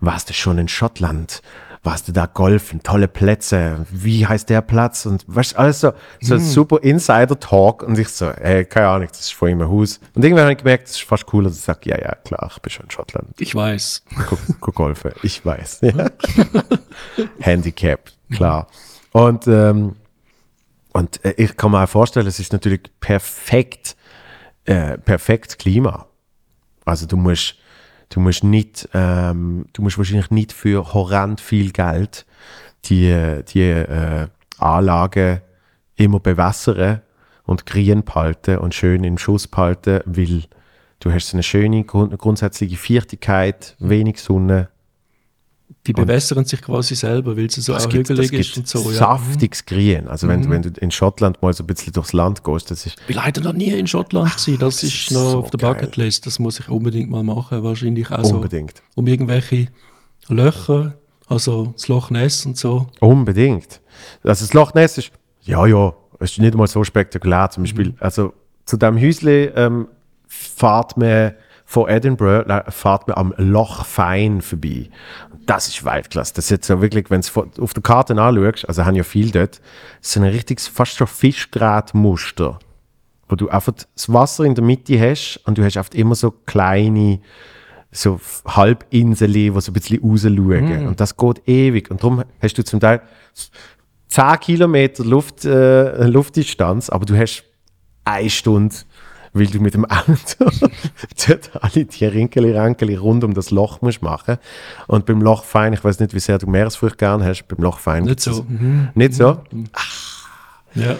warst 0.00 0.28
du 0.28 0.34
schon 0.34 0.58
in 0.58 0.68
Schottland? 0.68 1.42
Warst 1.82 2.08
du 2.08 2.12
da 2.12 2.26
golfen? 2.26 2.82
Tolle 2.82 3.06
Plätze. 3.06 3.86
Wie 3.92 4.26
heißt 4.26 4.50
der 4.50 4.60
Platz? 4.60 5.06
Und 5.06 5.24
weißt 5.28 5.56
alles 5.56 5.80
so, 5.80 5.92
so 6.20 6.34
hm. 6.34 6.40
super 6.40 6.82
Insider-Talk. 6.82 7.84
Und 7.84 7.96
ich 7.96 8.08
so, 8.08 8.26
ey, 8.26 8.64
keine 8.64 8.88
Ahnung, 8.88 9.08
das 9.08 9.20
ist 9.20 9.34
vor 9.34 9.48
ihm 9.48 9.60
ein 9.60 9.68
Haus. 9.68 10.00
Und 10.14 10.24
irgendwann 10.24 10.46
habe 10.46 10.52
ich 10.52 10.58
gemerkt, 10.58 10.88
das 10.88 10.96
ist 10.96 11.04
fast 11.04 11.26
cooler, 11.26 11.48
dass 11.48 11.58
ich 11.58 11.64
sage, 11.64 11.90
ja, 11.90 11.96
ja, 11.96 12.16
klar, 12.16 12.50
ich 12.52 12.60
bin 12.60 12.70
schon 12.70 12.86
in 12.86 12.90
Schottland. 12.90 13.28
Ich 13.38 13.54
weiß. 13.54 14.02
Guck, 14.28 14.38
guck 14.60 14.74
golfen. 14.74 15.12
Ich 15.22 15.46
weiß. 15.46 15.82
Ja. 15.82 15.92
Handicap, 17.38 18.00
klar. 18.32 18.66
Und, 19.12 19.46
ähm, 19.46 19.94
und 20.96 21.22
äh, 21.26 21.34
ich 21.36 21.58
kann 21.58 21.72
mir 21.72 21.84
auch 21.84 21.88
vorstellen, 21.88 22.26
es 22.26 22.40
ist 22.40 22.54
natürlich 22.54 22.80
perfekt, 23.00 23.96
äh, 24.64 24.96
perfekt 24.96 25.58
Klima. 25.58 26.06
Also 26.86 27.04
du 27.06 27.18
musst, 27.18 27.56
du 28.08 28.20
musst 28.20 28.42
nicht, 28.42 28.88
ähm, 28.94 29.66
du 29.74 29.82
musst 29.82 29.98
wahrscheinlich 29.98 30.30
nicht 30.30 30.54
für 30.54 30.94
horrend 30.94 31.42
viel 31.42 31.70
Geld 31.72 32.24
die, 32.86 33.42
die 33.46 33.60
äh, 33.60 34.28
Anlage 34.56 35.42
immer 35.96 36.18
bewässern 36.18 37.02
und 37.44 37.66
grün 37.66 38.02
behalten 38.02 38.56
und 38.56 38.74
schön 38.74 39.04
im 39.04 39.18
Schuss 39.18 39.48
behalten, 39.48 40.00
weil 40.06 40.44
du 41.00 41.12
hast 41.12 41.34
eine 41.34 41.42
schöne 41.42 41.84
grund 41.84 42.16
grundsätzliche 42.16 42.78
Viertigkeit, 42.78 43.76
wenig 43.80 44.18
Sonne, 44.18 44.70
Die 45.86 45.92
bewässern 45.92 46.44
sich 46.44 46.60
quasi 46.62 46.94
selber, 46.94 47.36
weil 47.36 47.50
sie 47.50 47.60
so 47.60 47.74
auch 47.74 47.92
hügelig 47.92 48.32
ist 48.32 48.56
und 48.56 48.68
so. 48.68 48.90
Ja. 48.90 48.96
saftiges 48.98 49.64
Grün. 49.64 50.08
Also 50.08 50.26
wenn, 50.28 50.40
Mhm. 50.40 50.50
wenn 50.50 50.62
du 50.62 50.68
in 50.80 50.90
Schottland 50.90 51.40
mal 51.42 51.52
so 51.52 51.62
ein 51.62 51.66
bisschen 51.66 51.92
durchs 51.92 52.12
Land 52.12 52.42
gehst, 52.44 52.70
das 52.70 52.86
ist 52.86 52.96
Ich 53.00 53.06
bin 53.06 53.16
leider 53.16 53.40
noch 53.40 53.52
nie 53.52 53.70
in 53.70 53.86
Schottland 53.86 54.30
gewesen. 54.36 54.58
Das, 54.58 54.80
das 54.80 54.82
ist 54.84 55.10
noch 55.12 55.30
so 55.30 55.38
auf 55.38 55.50
der. 55.50 55.58
Bucketlist. 55.58 56.26
Das 56.26 56.38
muss 56.38 56.58
ich 56.60 56.68
unbedingt 56.68 57.10
mal 57.10 57.22
machen. 57.22 57.62
Wahrscheinlich 57.62 58.10
auch 58.10 58.24
so 58.24 58.36
unbedingt. 58.36 58.82
um 58.94 59.06
irgendwelche 59.06 59.68
Löcher, 60.28 60.94
also 61.28 61.72
das 61.74 61.88
Loch 61.88 62.10
Ness 62.10 62.46
und 62.46 62.56
so. 62.56 62.88
Unbedingt. 63.00 63.80
Also 64.22 64.44
das 64.44 64.52
Loch 64.54 64.74
Ness 64.74 64.98
ist, 64.98 65.10
ja, 65.42 65.64
ja, 65.66 65.94
es 66.18 66.32
ist 66.32 66.38
nicht 66.38 66.54
mal 66.54 66.66
so 66.66 66.82
spektakulär. 66.84 67.50
Zum 67.50 67.62
Beispiel, 67.64 67.94
also 68.00 68.32
zu 68.64 68.76
dem 68.76 69.00
Häusle 69.00 69.48
ähm, 69.56 69.88
fährt 70.26 70.96
man 70.96 71.32
von 71.64 71.88
Edinburgh, 71.88 72.48
äh, 72.48 72.70
fährt 72.70 73.08
man 73.08 73.16
am 73.16 73.34
Loch 73.38 73.84
Fein 73.84 74.40
vorbei. 74.40 74.88
Das 75.46 75.68
ist 75.68 75.84
Weltklasse. 75.84 76.34
Das 76.34 76.46
ist 76.46 76.50
jetzt 76.50 76.66
so 76.66 76.82
wirklich, 76.82 77.08
wenn 77.08 77.20
du 77.20 77.62
auf 77.62 77.72
der 77.72 77.82
Karte 77.82 78.20
anschaust, 78.20 78.68
also 78.68 78.84
haben 78.84 78.96
ja 78.96 79.04
viel 79.04 79.30
dort, 79.30 79.60
das 80.00 80.10
ist 80.10 80.16
ein 80.16 80.24
richtiges, 80.24 80.66
fast 80.66 80.96
schon 80.96 81.06
Fischgrätmuster, 81.06 82.58
wo 83.28 83.36
du 83.36 83.48
einfach 83.48 83.72
das 83.72 84.12
Wasser 84.12 84.44
in 84.44 84.56
der 84.56 84.64
Mitte 84.64 85.00
hast 85.00 85.40
und 85.44 85.56
du 85.56 85.64
hast 85.64 85.76
oft 85.76 85.94
immer 85.94 86.16
so 86.16 86.32
kleine 86.32 87.20
so 87.92 88.20
Halbinseln, 88.44 89.32
die 89.32 89.50
so 89.60 89.70
ein 89.70 89.72
bisschen 89.72 90.00
rausschauen. 90.02 90.86
Und 90.88 91.00
das 91.00 91.16
geht 91.16 91.48
ewig. 91.48 91.90
Und 91.90 92.02
darum 92.02 92.24
hast 92.42 92.58
du 92.58 92.64
zum 92.64 92.80
Teil 92.80 93.00
10 94.08 94.40
Kilometer 94.40 95.04
Luft, 95.04 95.44
äh, 95.44 96.06
Luftdistanz, 96.06 96.90
aber 96.90 97.06
du 97.06 97.16
hast 97.16 97.44
eine 98.04 98.30
Stunde, 98.30 98.74
weil 99.36 99.46
du 99.46 99.60
mit 99.60 99.74
dem 99.74 99.84
Auto 99.84 100.50
alle 101.60 101.84
die 101.84 102.04
Rinkeli, 102.04 102.52
Rankeli 102.52 102.96
rund 102.96 103.24
um 103.24 103.34
das 103.34 103.50
Loch 103.50 103.82
musst 103.82 104.02
machen. 104.02 104.38
Und 104.86 105.06
beim 105.06 105.20
Lochfein, 105.20 105.72
ich 105.72 105.84
weiß 105.84 106.00
nicht, 106.00 106.14
wie 106.14 106.20
sehr 106.20 106.38
du 106.38 106.46
Meeresfrüchte 106.46 106.98
gern 106.98 107.24
hast, 107.24 107.44
beim 107.44 107.62
Lochfein 107.62 108.04
Nicht 108.04 108.24
gibt's 108.24 108.24
so. 108.24 108.42
Mhm. 108.42 108.90
Nicht 108.94 109.14
so? 109.14 109.42
Ja. 110.74 110.96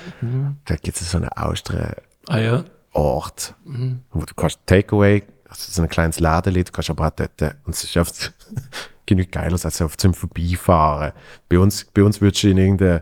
Da 0.64 0.76
gibt 0.76 1.00
es 1.00 1.10
so 1.10 1.18
einen 1.18 1.28
Austria 1.28 1.94
Ah 2.28 2.38
ja. 2.38 2.64
Ort, 2.92 3.54
wo 4.12 4.24
du 4.24 4.34
kannst 4.34 4.60
Takeaway, 4.66 5.22
also 5.48 5.70
so 5.70 5.82
ein 5.82 5.88
kleines 5.88 6.18
Laden, 6.18 6.54
du 6.54 6.64
kannst 6.64 6.90
aber 6.90 7.06
auch 7.06 7.10
dort, 7.10 7.56
und 7.64 7.74
es 7.74 7.84
ist 7.84 7.96
oft 7.96 8.32
genug 9.06 9.30
geiler 9.30 9.58
als 9.62 9.80
auf 9.80 9.96
zum 9.96 10.14
Vorbeifahren. 10.14 11.12
Bei 11.48 11.58
uns, 11.58 11.86
bei 11.94 12.02
uns 12.02 12.20
würdest 12.20 12.42
du 12.42 12.50
in 12.50 12.58
irgendein, 12.58 13.00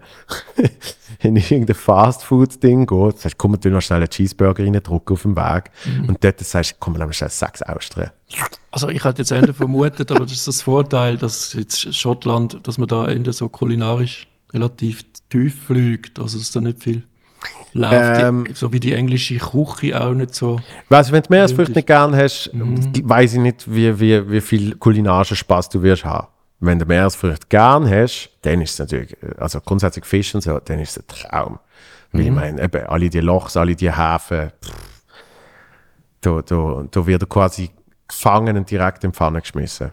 in 1.20 1.36
irgendein 1.36 1.74
Fast-Food-Ding 1.74 2.86
gehen, 2.86 3.10
das 3.10 3.24
heißt, 3.24 3.38
komm, 3.38 3.58
du 3.58 3.70
noch 3.70 3.80
schnell 3.80 4.00
einen 4.00 4.10
Cheeseburger 4.10 4.64
reindrücken 4.64 5.14
auf 5.14 5.22
dem 5.22 5.36
Weg, 5.36 5.70
und 6.06 6.22
dort 6.22 6.40
sagst 6.40 6.72
du, 6.72 6.76
komm, 6.78 6.94
lass 6.96 7.06
mal 7.06 7.12
schnell 7.12 7.30
sechs 7.30 7.62
Austria. 7.62 8.12
Also 8.70 8.88
ich 8.88 9.04
hätte 9.04 9.22
jetzt 9.22 9.30
eher 9.30 9.54
vermutet, 9.54 10.10
aber 10.10 10.20
das 10.20 10.32
ist 10.32 10.48
das 10.48 10.62
Vorteil, 10.62 11.16
dass 11.16 11.52
jetzt 11.54 11.94
Schottland, 11.94 12.66
dass 12.66 12.78
man 12.78 12.88
da 12.88 13.08
eher 13.08 13.32
so 13.32 13.48
kulinarisch 13.48 14.26
relativ 14.52 15.04
tief 15.30 15.64
fliegt, 15.66 16.18
also 16.18 16.38
dass 16.38 16.50
da 16.50 16.60
nicht 16.60 16.82
viel 16.82 17.04
läuft, 17.74 18.20
Ähm. 18.22 18.46
so 18.54 18.72
wie 18.72 18.80
die 18.80 18.92
englische 18.94 19.36
Küche 19.36 20.00
auch 20.00 20.12
nicht 20.14 20.34
so. 20.34 20.60
Weißt 20.88 21.10
du, 21.10 21.12
wenn 21.12 21.22
du 21.22 21.28
Meeresfrüchte 21.30 21.74
nicht 21.74 21.86
gern 21.86 22.14
hast, 22.16 22.50
Mhm. 22.54 22.92
weiß 23.02 23.34
ich 23.34 23.40
nicht, 23.40 23.70
wie, 23.72 23.98
wie, 24.00 24.30
wie 24.30 24.40
viel 24.40 24.76
kulinarischen 24.76 25.36
Spaß 25.36 25.68
du 25.68 25.82
wirst 25.82 26.04
haben. 26.04 26.28
Wenn 26.60 26.78
du 26.78 26.86
Meeresfrüchte 26.86 27.46
gern 27.48 27.88
hast, 27.90 28.30
dann 28.42 28.60
ist 28.62 28.72
es 28.72 28.78
natürlich, 28.78 29.16
also 29.38 29.60
grundsätzlich 29.60 30.04
Fisch 30.06 30.34
und 30.34 30.40
so, 30.40 30.58
dann 30.60 30.78
ist 30.78 30.96
es 30.96 30.98
ein 30.98 31.06
Traum. 31.08 31.58
Weil 32.12 32.20
ich 32.22 32.28
Mhm. 32.30 32.34
meine, 32.36 32.62
eben, 32.62 32.86
alle 32.86 33.10
die 33.10 33.20
Lochs, 33.20 33.56
alle 33.56 33.74
die 33.74 33.92
Häfen, 33.92 34.50
pff, 34.64 34.72
da, 36.20 36.40
da, 36.42 36.84
da 36.90 37.06
wird 37.06 37.22
er 37.22 37.28
quasi 37.28 37.70
gefangen 38.08 38.56
und 38.56 38.70
direkt 38.70 39.04
in 39.04 39.10
die 39.10 39.16
Pfanne 39.16 39.40
geschmissen. 39.40 39.90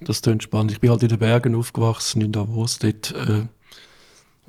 Das 0.00 0.20
klingt 0.20 0.42
spannend. 0.42 0.72
Ich 0.72 0.80
bin 0.80 0.90
halt 0.90 1.02
in 1.04 1.08
den 1.08 1.18
Bergen 1.18 1.54
aufgewachsen, 1.54 2.20
in 2.22 2.32
Davos. 2.32 2.78
Dort, 2.80 3.12
äh, 3.12 3.46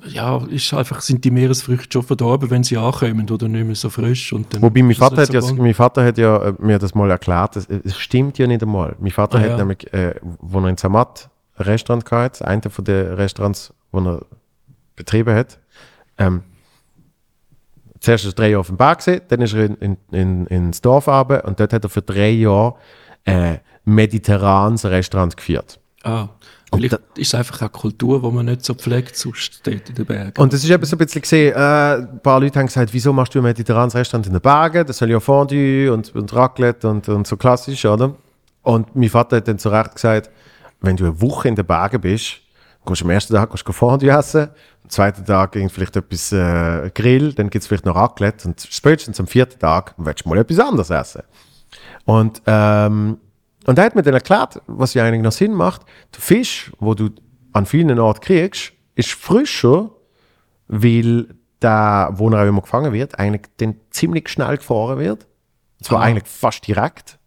ja, 0.06 0.44
ist 0.48 0.72
einfach, 0.74 1.00
sind 1.00 1.24
die 1.24 1.30
Meeresfrüchte 1.30 1.92
schon 1.92 2.02
verdorben, 2.02 2.50
wenn 2.50 2.62
sie 2.62 2.76
ankommen 2.76 3.28
oder 3.28 3.48
nicht 3.48 3.66
mehr 3.66 3.74
so 3.74 3.90
frisch. 3.90 4.32
Und 4.32 4.54
dann 4.54 4.62
Wobei 4.62 4.82
mein 4.82 4.90
das 4.90 4.98
Vater, 4.98 5.22
hat 5.22 5.28
nicht 5.28 5.34
ja, 5.34 5.40
so 5.40 5.54
mein 5.54 5.74
Vater 5.74 6.04
hat 6.04 6.18
ja 6.18 6.36
äh, 6.48 6.54
mir 6.58 6.78
das 6.78 6.94
mal 6.94 7.10
erklärt, 7.10 7.56
das, 7.56 7.66
es 7.66 7.98
stimmt 7.98 8.38
ja 8.38 8.46
nicht 8.46 8.62
einmal. 8.62 8.94
Mein 9.00 9.10
Vater 9.10 9.38
Ah, 9.38 9.42
hat 9.42 9.50
ja. 9.50 9.56
nämlich, 9.56 9.92
äh, 9.92 10.14
wo 10.22 10.60
er 10.60 10.68
in 10.68 10.76
Zermatt 10.76 11.28
ein 11.56 11.64
Restaurant 11.64 12.04
gehabt, 12.04 12.42
einer 12.42 12.70
von 12.70 12.84
den 12.84 13.14
Restaurants, 13.14 13.72
wo 13.90 13.98
er 14.00 14.22
betrieben 14.94 15.34
hat, 15.34 15.58
ähm, 16.18 16.42
zuerst 18.00 18.24
ist 18.24 18.32
er 18.32 18.36
drei 18.36 18.50
Jahre 18.50 18.60
auf 18.60 18.68
dem 18.68 18.76
Berg 18.76 19.04
gewesen, 19.04 19.22
dann 19.28 19.40
ist 19.40 19.54
er 19.54 19.64
in, 19.64 19.76
in, 19.76 19.96
in, 20.12 20.46
ins 20.46 20.80
Dorf 20.80 21.08
runter 21.08 21.44
und 21.44 21.58
dort 21.58 21.72
hat 21.72 21.84
er 21.84 21.90
für 21.90 22.02
drei 22.02 22.30
Jahre 22.30 22.74
äh, 23.24 23.58
mediterranes 23.84 24.84
Restaurant 24.84 25.36
geführt. 25.36 25.80
Ah, 26.08 26.28
vielleicht 26.72 26.94
ist 27.16 27.28
es 27.28 27.34
einfach 27.34 27.60
eine 27.60 27.70
Kultur, 27.70 28.22
die 28.22 28.30
man 28.30 28.46
nicht 28.46 28.64
so 28.64 28.74
pflegt, 28.74 29.14
sonst 29.16 29.60
dort 29.66 29.88
in 29.90 29.94
den 29.94 30.06
Bergen. 30.06 30.40
Und 30.40 30.52
das 30.52 30.64
ist 30.64 30.70
eben 30.70 30.84
so 30.84 30.96
ein 30.96 30.98
bisschen 30.98 31.20
gesehen, 31.20 31.54
äh, 31.54 31.58
ein 31.58 32.20
paar 32.22 32.40
Leute 32.40 32.58
haben 32.58 32.66
gesagt, 32.66 32.92
wieso 32.94 33.12
machst 33.12 33.34
du 33.34 33.40
ein 33.40 33.42
mediterranes 33.42 33.94
Restaurant 33.94 34.26
in 34.26 34.32
den 34.32 34.40
Bergen? 34.40 34.86
Das 34.86 34.96
soll 34.96 35.10
ja 35.10 35.20
Fondue 35.20 35.92
und, 35.92 36.14
und 36.14 36.34
Raclette 36.34 36.88
und, 36.88 37.08
und 37.08 37.26
so 37.26 37.36
klassisch, 37.36 37.84
oder? 37.84 38.14
Und 38.62 38.96
mein 38.96 39.10
Vater 39.10 39.36
hat 39.36 39.48
dann 39.48 39.58
zu 39.58 39.68
Recht 39.68 39.94
gesagt, 39.94 40.30
wenn 40.80 40.96
du 40.96 41.04
eine 41.04 41.20
Woche 41.20 41.48
in 41.48 41.56
den 41.56 41.66
Bergen 41.66 42.00
bist, 42.00 42.38
gehst 42.86 43.00
du 43.02 43.04
am 43.04 43.10
ersten 43.10 43.34
Tag 43.34 43.50
gehst 43.50 43.68
du 43.68 43.72
Fondue 43.72 44.10
essen, 44.10 44.48
am 44.84 44.90
zweiten 44.90 45.26
Tag 45.26 45.58
vielleicht 45.70 45.96
etwas 45.96 46.32
äh, 46.32 46.90
Grill, 46.94 47.34
dann 47.34 47.50
gibt 47.50 47.62
es 47.62 47.66
vielleicht 47.66 47.84
noch 47.84 47.96
Raclette 47.96 48.48
und 48.48 48.66
spätestens 48.70 49.20
am 49.20 49.26
vierten 49.26 49.58
Tag 49.58 49.94
willst 49.98 50.24
du 50.24 50.30
mal 50.30 50.38
etwas 50.38 50.58
anderes 50.58 50.88
essen. 50.88 51.22
Und, 52.06 52.40
ähm, 52.46 53.18
und 53.68 53.78
er 53.78 53.84
hat 53.84 53.94
mir 53.94 54.02
dann 54.02 54.14
erklärt, 54.14 54.60
was 54.66 54.94
ja 54.94 55.04
eigentlich 55.04 55.22
noch 55.22 55.32
Sinn 55.32 55.52
macht, 55.52 55.82
der 56.14 56.20
Fisch, 56.20 56.72
wo 56.78 56.94
du 56.94 57.10
an 57.52 57.66
vielen 57.66 57.98
Orten 57.98 58.20
kriegst, 58.20 58.72
ist 58.94 59.10
frischer, 59.12 59.90
weil 60.68 61.28
der, 61.60 62.10
wo 62.14 62.30
er 62.30 62.42
auch 62.42 62.46
immer 62.48 62.62
gefangen 62.62 62.92
wird, 62.92 63.18
eigentlich 63.18 63.42
dann 63.58 63.76
ziemlich 63.90 64.28
schnell 64.28 64.56
gefahren 64.56 64.98
wird. 64.98 65.26
Und 65.78 65.84
zwar 65.84 66.00
Ah. 66.00 66.04
eigentlich 66.04 66.26
fast 66.28 66.66
direkt. 66.66 67.18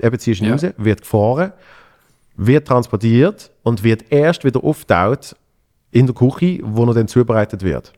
Eben 0.00 0.18
ziehst 0.18 0.40
du 0.40 0.44
ihn 0.44 0.48
Ja. 0.48 0.52
raus, 0.54 0.74
wird 0.76 1.00
gefahren, 1.02 1.52
wird 2.36 2.66
transportiert 2.68 3.50
und 3.62 3.82
wird 3.84 4.10
erst 4.10 4.44
wieder 4.44 4.62
auftaut 4.64 5.36
in 5.92 6.06
der 6.06 6.14
Küche, 6.14 6.60
wo 6.62 6.84
er 6.84 6.94
dann 6.94 7.08
zubereitet 7.08 7.62
wird. 7.62 7.92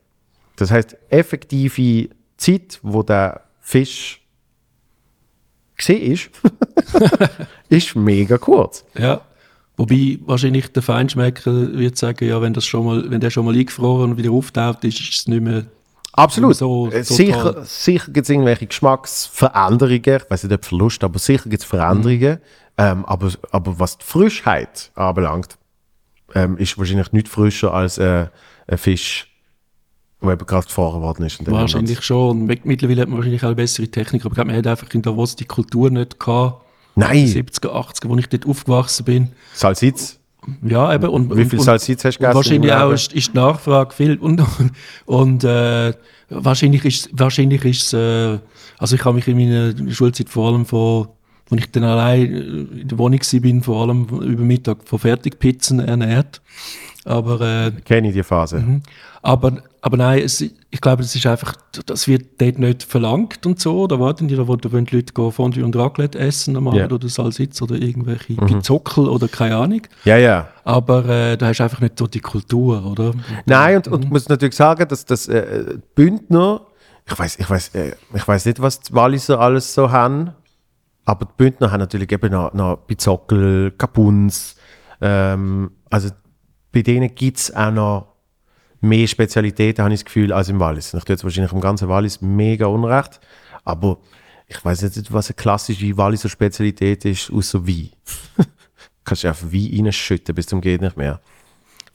Das 0.57 0.71
heißt, 0.71 0.95
effektive 1.09 2.09
Zeit, 2.37 2.79
wo 2.83 3.03
der 3.03 3.41
Fisch 3.59 4.21
gesehen 5.77 6.11
ist, 6.11 6.29
ist 7.69 7.95
mega 7.95 8.37
kurz. 8.37 8.85
Ja. 8.97 9.21
Wobei 9.77 10.19
wahrscheinlich 10.25 10.71
der 10.71 10.83
Feinschmecker 10.83 11.77
wird 11.77 11.97
sagen, 11.97 12.25
ja, 12.27 12.41
wenn, 12.41 12.53
das 12.53 12.65
schon 12.65 12.85
mal, 12.85 13.09
wenn 13.09 13.19
der 13.19 13.29
schon 13.29 13.45
mal 13.45 13.55
eingefroren 13.55 14.11
und 14.11 14.17
wieder 14.17 14.31
auftaucht, 14.31 14.83
ist, 14.85 14.99
ist 14.99 15.13
es 15.13 15.27
nicht 15.27 15.41
mehr. 15.41 15.65
Absolut. 16.13 16.55
So 16.55 16.85
total. 16.85 17.03
sicher 17.03 17.65
sicher 17.65 18.11
gibt 18.11 18.25
es 18.25 18.29
irgendwelche 18.29 18.67
Geschmacksveränderungen. 18.67 20.01
Ich 20.01 20.29
weiß 20.31 20.43
nicht, 20.43 20.53
ob 20.53 20.63
Verlust, 20.63 21.03
aber 21.03 21.19
sicher 21.19 21.49
gibt 21.49 21.63
es 21.63 21.67
Veränderungen. 21.67 22.39
Ähm, 22.77 23.05
aber, 23.05 23.31
aber 23.51 23.79
was 23.79 23.97
die 23.97 24.05
Frischheit 24.05 24.91
anbelangt, 24.95 25.57
ähm, 26.33 26.57
ist 26.57 26.77
wahrscheinlich 26.77 27.11
nicht 27.11 27.27
frischer 27.27 27.73
als 27.73 27.97
äh, 27.97 28.27
ein 28.67 28.77
Fisch, 28.77 29.34
gerade 30.25 30.65
gefahren 30.65 31.01
worden 31.01 31.25
ist. 31.25 31.39
Wahrscheinlich 31.49 32.01
schon. 32.01 32.45
Mittlerweile 32.45 33.01
hat 33.01 33.09
man 33.09 33.17
wahrscheinlich 33.17 33.43
auch 33.43 33.47
eine 33.47 33.55
bessere 33.55 33.87
Technik. 33.87 34.23
Aber 34.25 34.31
ich 34.31 34.35
glaube, 34.35 34.47
man 34.49 34.57
hat 34.57 34.67
einfach 34.67 34.93
in 34.93 35.01
Davos 35.01 35.35
die 35.35 35.45
Kultur 35.45 35.89
nicht 35.89 36.19
gehabt. 36.19 36.61
Nein, 36.95 37.25
70er, 37.27 37.69
80er, 37.69 38.09
wo 38.09 38.17
ich 38.17 38.27
dort 38.27 38.45
aufgewachsen 38.45 39.05
bin. 39.05 39.31
Salsitz. 39.53 40.19
Ja, 40.63 40.93
eben. 40.93 41.09
Und, 41.09 41.35
Wie 41.35 41.45
viel 41.45 41.59
Salsitz 41.59 42.05
hast 42.05 42.17
du 42.17 42.19
gegessen? 42.19 42.35
wahrscheinlich 42.35 42.73
auch 42.73 42.91
ist, 42.91 43.13
ist 43.13 43.33
die 43.33 43.37
Nachfrage 43.37 43.93
viel. 43.93 44.17
Und, 44.17 44.41
und 45.05 45.43
äh, 45.43 45.93
wahrscheinlich 46.29 46.85
ist 46.85 47.09
wahrscheinlich 47.11 47.65
ist 47.65 47.93
äh, 47.93 48.39
also 48.77 48.95
ich 48.95 49.05
habe 49.05 49.15
mich 49.15 49.27
in 49.27 49.37
meiner 49.37 49.91
Schulzeit 49.91 50.29
vor 50.29 50.49
allem 50.49 50.65
von, 50.65 51.07
als 51.49 51.61
ich 51.61 51.71
dann 51.71 51.83
allein 51.83 52.25
in 52.25 52.87
der 52.87 52.97
Wohnung 52.97 53.19
war, 53.19 53.39
bin, 53.39 53.63
vor 53.63 53.81
allem 53.81 54.07
über 54.07 54.43
Mittag 54.43 54.87
von 54.87 54.99
Fertigpizzen 54.99 55.79
ernährt. 55.79 56.41
Aber 57.05 57.39
äh, 57.41 57.71
Kenne 57.85 58.07
ich 58.09 58.13
die 58.15 58.23
Phase. 58.23 58.57
Mhm. 58.57 58.81
Aber, 59.21 59.53
aber 59.81 59.97
nein, 59.97 60.21
es, 60.23 60.41
ich 60.41 60.81
glaube, 60.81 61.03
es 61.03 61.15
ist 61.15 61.25
einfach, 61.25 61.55
das 61.85 62.07
wird 62.07 62.41
dort 62.41 62.59
nicht 62.59 62.83
verlangt 62.83 63.45
und 63.45 63.59
so. 63.59 63.87
Da 63.87 63.99
warten 63.99 64.27
die, 64.27 64.35
da 64.35 64.47
wollen 64.47 64.59
die 64.59 64.95
Leute 64.95 65.13
gehen 65.13 65.31
Fondue 65.31 65.63
und 65.63 65.75
Raclette 65.75 66.17
essen 66.19 66.57
am 66.57 66.67
Abend 66.67 66.79
Ja. 66.79 66.89
oder 66.89 67.07
Salsitz 67.07 67.61
oder 67.61 67.75
irgendwelche 67.75 68.35
Pizockel 68.35 69.07
oder 69.07 69.27
keine 69.27 69.55
Ahnung. 69.57 69.81
Ja, 70.03 70.17
ja. 70.17 70.47
Aber 70.63 71.05
äh, 71.05 71.37
da 71.37 71.47
hast 71.47 71.59
du 71.59 71.63
einfach 71.63 71.81
nicht 71.81 71.97
so 71.97 72.07
die 72.07 72.19
Kultur, 72.19 72.85
oder? 72.85 73.13
Nein, 73.45 73.77
und, 73.77 73.87
und 73.87 74.03
ich 74.05 74.09
muss 74.11 74.27
natürlich 74.29 74.55
sagen, 74.55 74.87
dass 74.87 75.05
das 75.05 75.27
äh, 75.27 75.77
Bündner, 75.95 76.61
ich 77.07 77.17
weiß 77.17 77.37
ich 77.39 77.49
weiß, 77.49 77.69
äh, 77.75 77.93
ich 78.13 78.27
weiß 78.27 78.45
nicht, 78.47 78.61
was 78.61 78.79
die 78.79 78.93
Walliser 78.93 79.39
alles 79.39 79.73
so 79.73 79.91
haben, 79.91 80.31
aber 81.05 81.25
die 81.25 81.31
Bündner 81.37 81.71
haben 81.71 81.79
natürlich 81.79 82.11
eben 82.11 82.31
noch, 82.31 82.53
noch 82.53 82.77
Bizockel, 82.87 83.71
Kapuns, 83.77 84.55
ähm, 85.01 85.71
also 85.91 86.09
bei 86.75 86.81
denen 86.81 87.15
gibt 87.15 87.37
es 87.37 87.55
auch 87.55 87.71
noch 87.71 88.07
mehr 88.81 89.07
Spezialitäten, 89.07 89.81
habe 89.81 89.93
ich 89.93 90.01
das 90.01 90.05
Gefühl, 90.05 90.33
als 90.33 90.49
im 90.49 90.59
Wallis. 90.59 90.93
Ich 90.93 91.05
tue 91.05 91.13
jetzt 91.13 91.23
wahrscheinlich 91.23 91.53
im 91.53 91.61
ganzen 91.61 91.87
Wallis 91.87 92.19
mega 92.19 92.65
unrecht, 92.65 93.21
aber 93.63 93.99
ich 94.47 94.63
weiß 94.63 94.81
nicht, 94.81 95.13
was 95.13 95.29
eine 95.29 95.35
klassische 95.35 95.95
Walliser 95.95 96.27
Spezialität 96.27 97.05
ist, 97.05 97.31
außer 97.31 97.65
Wein. 97.65 97.91
kannst 99.05 99.23
du 99.23 99.29
einfach 99.29 99.49
wie 99.51 99.81
reinschütten 99.81 100.35
bis 100.35 100.47
zum 100.47 100.59
geht 100.59 100.81
nicht 100.81 100.97
mehr. 100.97 101.21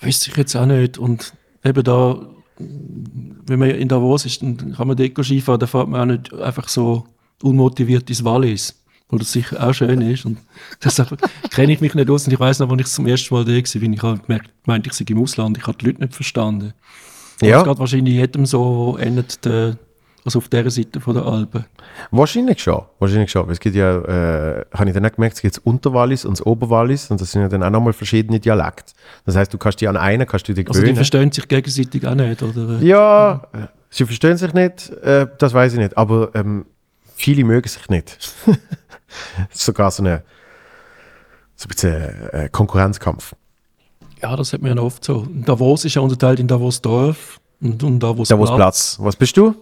Wüsste 0.01 0.31
ich 0.31 0.37
jetzt 0.39 0.57
auch 0.57 0.65
nicht. 0.65 0.97
Und 0.97 1.35
eben 1.63 1.85
da, 1.85 2.19
wenn 2.57 3.59
man 3.59 3.71
in 3.73 3.89
Davos 3.89 4.25
ist, 4.25 4.41
dann 4.41 4.73
kann 4.73 4.89
man 4.89 4.97
dort 4.97 5.27
Skifahren, 5.27 5.61
da 5.61 5.67
fährt 5.67 5.89
man 5.89 6.01
auch 6.01 6.17
nicht 6.17 6.33
einfach 6.33 6.69
so 6.69 7.07
unmotiviert 7.43 8.09
ins 8.09 8.25
Wallis. 8.25 8.80
Wo 9.11 9.19
das 9.19 9.33
sicher 9.33 9.67
auch 9.67 9.73
schön 9.73 10.01
ist. 10.03 10.25
Und 10.25 10.39
deshalb 10.83 11.17
kenne 11.51 11.73
ich 11.73 11.81
mich 11.81 11.95
nicht 11.95 12.09
aus. 12.11 12.27
Und 12.27 12.33
ich 12.33 12.41
weiß 12.41 12.61
noch, 12.61 12.71
als 12.71 12.81
ich 12.81 12.87
zum 12.87 13.07
ersten 13.07 13.35
Mal 13.35 13.45
da 13.45 13.53
war, 13.53 13.81
bin 13.81 13.93
ich 13.93 14.03
halt 14.03 14.27
gemerkt, 14.27 14.51
meinte, 14.67 14.89
ich 14.89 14.95
sei 14.95 15.05
im 15.09 15.21
Ausland. 15.23 15.59
Ich 15.59 15.67
habe 15.67 15.77
die 15.79 15.87
Leute 15.87 16.01
nicht 16.01 16.15
verstanden. 16.15 16.73
Ja. 17.43 17.59
Das 17.59 17.69
geht 17.69 17.79
wahrscheinlich 17.79 18.15
jedem 18.15 18.47
so, 18.47 18.97
endet 19.01 19.45
der, 19.45 19.77
also 20.25 20.39
auf 20.39 20.49
dieser 20.49 20.71
Seite 20.71 21.01
von 21.01 21.15
der 21.15 21.25
Alpen. 21.25 21.65
Wahrscheinlich 22.11 22.63
schon. 22.63 22.83
Wahrscheinlich 22.99 23.31
schon. 23.31 23.49
Es 23.51 23.59
gibt 23.59 23.75
ja, 23.75 23.99
äh, 23.99 24.65
habe 24.73 24.91
ich 24.91 24.95
dann 24.95 25.07
auch 25.07 25.13
gemerkt, 25.13 25.37
es 25.37 25.43
gibt 25.43 25.57
das 25.57 25.63
Unterwallis 25.65 26.25
und 26.25 26.39
das 26.39 26.47
Oberwallis 26.47 27.11
und 27.11 27.21
das 27.21 27.33
sind 27.33 27.41
ja 27.43 27.49
dann 27.49 27.63
auch 27.63 27.71
nochmal 27.71 27.93
verschiedene 27.95 28.39
Dialekte. 28.39 28.93
Das 29.25 29.37
heißt, 29.37 29.53
du 29.53 29.59
kannst 29.59 29.81
dich 29.81 29.89
an 29.89 29.97
einen 29.97 30.27
kannst 30.27 30.49
du 30.49 30.53
dich 30.55 30.69
Also 30.69 30.81
die 30.81 30.83
gewöhnen. 30.85 30.97
verstehen 30.97 31.33
sich 31.33 31.49
gegenseitig 31.49 32.07
auch 32.07 32.15
nicht, 32.15 32.43
oder? 32.43 32.79
ja, 32.83 33.43
äh, 33.53 33.67
sie 33.89 34.05
verstehen 34.05 34.37
sich 34.37 34.53
nicht, 34.53 34.91
äh, 35.03 35.27
das 35.39 35.55
weiß 35.55 35.73
ich 35.73 35.79
nicht, 35.79 35.97
aber 35.97 36.31
ähm, 36.35 36.67
viele 37.17 37.45
mögen 37.45 37.69
sich 37.69 37.89
nicht. 37.89 38.19
Sogar 39.51 39.91
so 39.91 40.03
eine 40.03 40.23
so 41.57 41.67
ein 41.67 41.69
bisschen 41.69 42.33
äh, 42.33 42.49
Konkurrenzkampf. 42.51 43.35
Ja, 44.23 44.35
das 44.37 44.53
hat 44.53 44.63
man 44.63 44.77
ja 44.77 44.83
oft 44.83 45.05
so. 45.05 45.27
Davos 45.31 45.85
ist 45.85 45.95
ja 45.95 46.03
unterteilt 46.03 46.41
in 46.41 46.49
Davos 46.49 46.81
Dorf 46.81 47.41
und, 47.61 47.83
und 47.83 48.01
Davos 48.01 48.29
Da 48.29 48.39
wo 48.39 48.45
es 48.45 48.55
Platz. 48.55 48.97
Was 49.01 49.17
bist 49.17 49.37
du? 49.37 49.55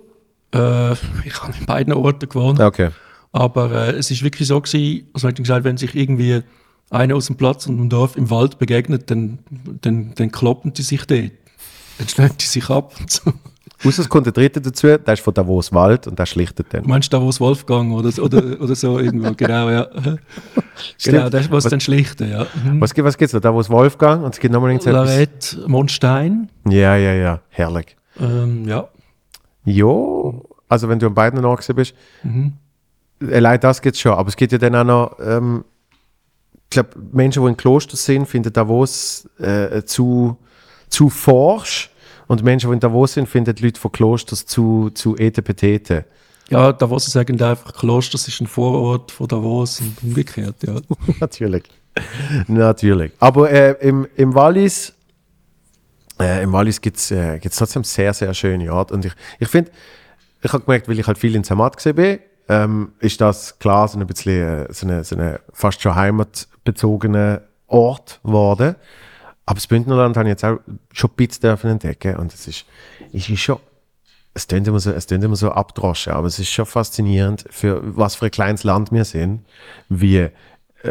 Äh, 0.55 0.92
ich 1.24 1.42
habe 1.42 1.53
in 1.59 1.66
beiden 1.66 1.92
Orten 1.92 2.28
gewohnt. 2.28 2.61
Okay. 2.61 2.90
Aber 3.32 3.72
äh, 3.72 3.90
es 3.92 4.11
ist 4.11 4.22
wirklich 4.22 4.49
so 4.49 4.61
gewesen, 4.61 5.09
also 5.12 5.28
hat 5.28 5.36
gesagt, 5.36 5.64
wenn 5.64 5.76
sich 5.76 5.94
irgendwie 5.94 6.42
einer 6.90 7.16
aus 7.16 7.26
dem 7.26 7.36
Platz 7.36 7.66
und 7.66 7.76
dem 7.76 7.88
Dorf 7.88 8.16
im 8.16 8.30
Wald 8.30 8.59
begegnet, 8.59 9.11
dann, 9.11 9.40
dann, 9.80 10.14
dann 10.14 10.32
kloppen 10.32 10.72
die 10.72 10.82
sich 10.82 11.05
dort. 11.05 11.32
Dann 11.99 12.09
schlagen 12.09 12.36
die 12.40 12.46
sich 12.46 12.70
ab. 12.70 12.94
Und 12.99 13.11
so. 13.11 13.32
Außer 13.85 14.03
es 14.03 14.09
kommt 14.09 14.26
der 14.26 14.33
dritte 14.33 14.61
dazu, 14.61 14.87
der 14.99 15.14
ist 15.14 15.22
von 15.22 15.33
Davos 15.35 15.72
Wald 15.72 16.07
und 16.09 16.18
der 16.18 16.26
schlichtet 16.26 16.66
dann. 16.74 16.83
Du 16.83 16.89
meinst 16.89 17.12
Davos 17.12 17.41
Wolfgang 17.41 17.93
oder, 17.93 18.11
so- 18.11 18.22
oder, 18.24 18.61
oder 18.61 18.74
so 18.74 18.99
irgendwo, 18.99 19.33
genau, 19.35 19.70
ja. 19.70 19.87
genau, 21.05 21.29
das 21.31 21.49
muss 21.49 21.64
dann 21.64 21.81
schlichten, 21.81 22.29
ja. 22.31 22.47
Mhm. 22.64 22.81
Was, 22.81 22.93
gibt- 22.93 23.07
was 23.07 23.16
gibt's 23.16 23.33
da? 23.33 23.41
Davos 23.41 23.70
Wolfgang 23.70 24.24
und 24.24 24.35
es 24.35 24.41
gibt 24.41 24.53
nochmal 24.53 24.70
irgendetwas. 24.72 25.09
Lorette 25.09 25.68
Monstein, 25.68 26.49
Ja, 26.68 26.97
ja, 26.97 27.12
ja. 27.14 27.41
Herrlich. 27.51 27.97
ähm, 28.20 28.66
ja. 28.66 28.89
Jo, 29.64 30.45
also 30.68 30.89
wenn 30.89 30.99
du 30.99 31.07
an 31.07 31.14
beiden 31.14 31.41
gewesen 31.41 31.74
bist, 31.76 31.95
Mhm. 32.22 32.55
allein 33.33 33.61
das 33.61 33.81
gibt 33.81 33.95
es 33.97 34.01
schon. 34.01 34.12
Aber 34.12 34.29
es 34.29 34.37
gibt 34.37 34.53
ja 34.53 34.59
dann 34.59 34.74
auch 34.74 34.85
noch, 34.85 35.18
ähm, 35.20 35.64
ich 36.64 36.70
glaube, 36.70 36.91
Menschen, 37.12 37.43
die 37.45 37.49
in 37.51 37.57
Kloster 37.57 37.97
sind, 37.97 38.26
finden 38.26 38.53
Davos 38.53 39.29
äh, 39.39 39.83
zu, 39.85 40.37
zu 40.89 41.09
forsch. 41.11 41.91
Und 42.29 42.45
Menschen, 42.45 42.70
die 42.70 42.74
in 42.74 42.81
Davos 42.81 43.14
sind, 43.14 43.29
finden 43.29 43.55
die 43.55 43.64
Leute 43.64 43.81
von 43.81 43.91
Klosters 43.91 44.47
zu, 44.47 44.91
zu 44.91 45.16
etepetete. 45.16 46.05
Ja, 46.51 46.72
Davos 46.72 47.07
sagen 47.07 47.41
einfach, 47.43 47.74
Kloster 47.74 48.16
ist 48.16 48.41
ein 48.41 48.47
Vorort 48.47 49.11
von 49.11 49.26
Davos 49.29 49.81
und 49.81 49.97
umgekehrt, 50.03 50.57
ja. 50.62 50.76
Natürlich. 51.20 51.64
Natürlich. 52.47 53.12
Aber 53.18 53.51
äh, 53.51 53.72
im, 53.81 54.07
im 54.16 54.35
Wallis, 54.35 54.95
äh, 56.20 56.43
im 56.43 56.53
Wallis 56.53 56.81
gibt 56.81 56.97
es 56.97 57.11
äh, 57.11 57.39
gibt's 57.39 57.59
trotzdem 57.59 57.85
sehr, 57.85 58.14
sehr 58.14 58.33
schöne 58.35 58.72
Orte. 58.72 58.95
Und 58.95 59.05
ich, 59.05 59.12
ich 59.41 59.49
finde, 59.49 59.70
ich 60.43 60.53
habe 60.53 60.64
gemerkt, 60.64 60.89
weil 60.89 60.99
ich 60.99 61.07
halt 61.07 61.18
viel 61.18 61.35
in 61.35 61.45
Zermatt 61.45 61.76
gesehen 61.76 61.97
bin, 61.97 62.18
ähm, 62.49 62.93
ist 63.01 63.20
das 63.20 63.59
klar 63.59 63.89
so 63.89 63.99
ein 63.99 64.07
bisschen 64.07 64.66
äh, 64.66 64.72
so 64.72 64.87
eine, 64.87 65.05
so 65.05 65.16
eine 65.16 65.41
fast 65.53 65.83
schon 65.83 65.95
heimatbezogene 65.95 67.43
Ort 67.66 68.20
geworden. 68.24 68.76
Aber 69.49 69.55
das 69.55 69.66
Bündnerland 69.66 70.14
habe 70.18 70.28
ich 70.28 70.32
jetzt 70.32 70.44
auch 70.44 70.59
schon 70.92 71.09
ein 71.09 71.26
bisschen 71.26 71.70
entdecken. 71.70 72.16
Und 72.16 72.34
es 72.34 72.46
ist, 72.46 72.66
ist 73.12 73.40
schon, 73.40 73.59
es 74.34 74.46
klingt 74.46 74.68
immer 74.68 74.78
so, 74.78 74.90
es 74.90 75.07
klingt 75.07 75.24
immer 75.24 75.36
so 75.36 75.51
abdroschen, 75.51 76.12
aber 76.12 76.26
es 76.26 76.38
ist 76.38 76.51
schon 76.51 76.66
faszinierend, 76.66 77.46
für 77.49 77.80
was 77.96 78.16
für 78.16 78.26
ein 78.26 78.30
kleines 78.30 78.62
Land 78.62 78.92
wir 78.92 79.07
sind, 79.07 79.46
wie, 79.88 80.18
äh, 80.18 80.30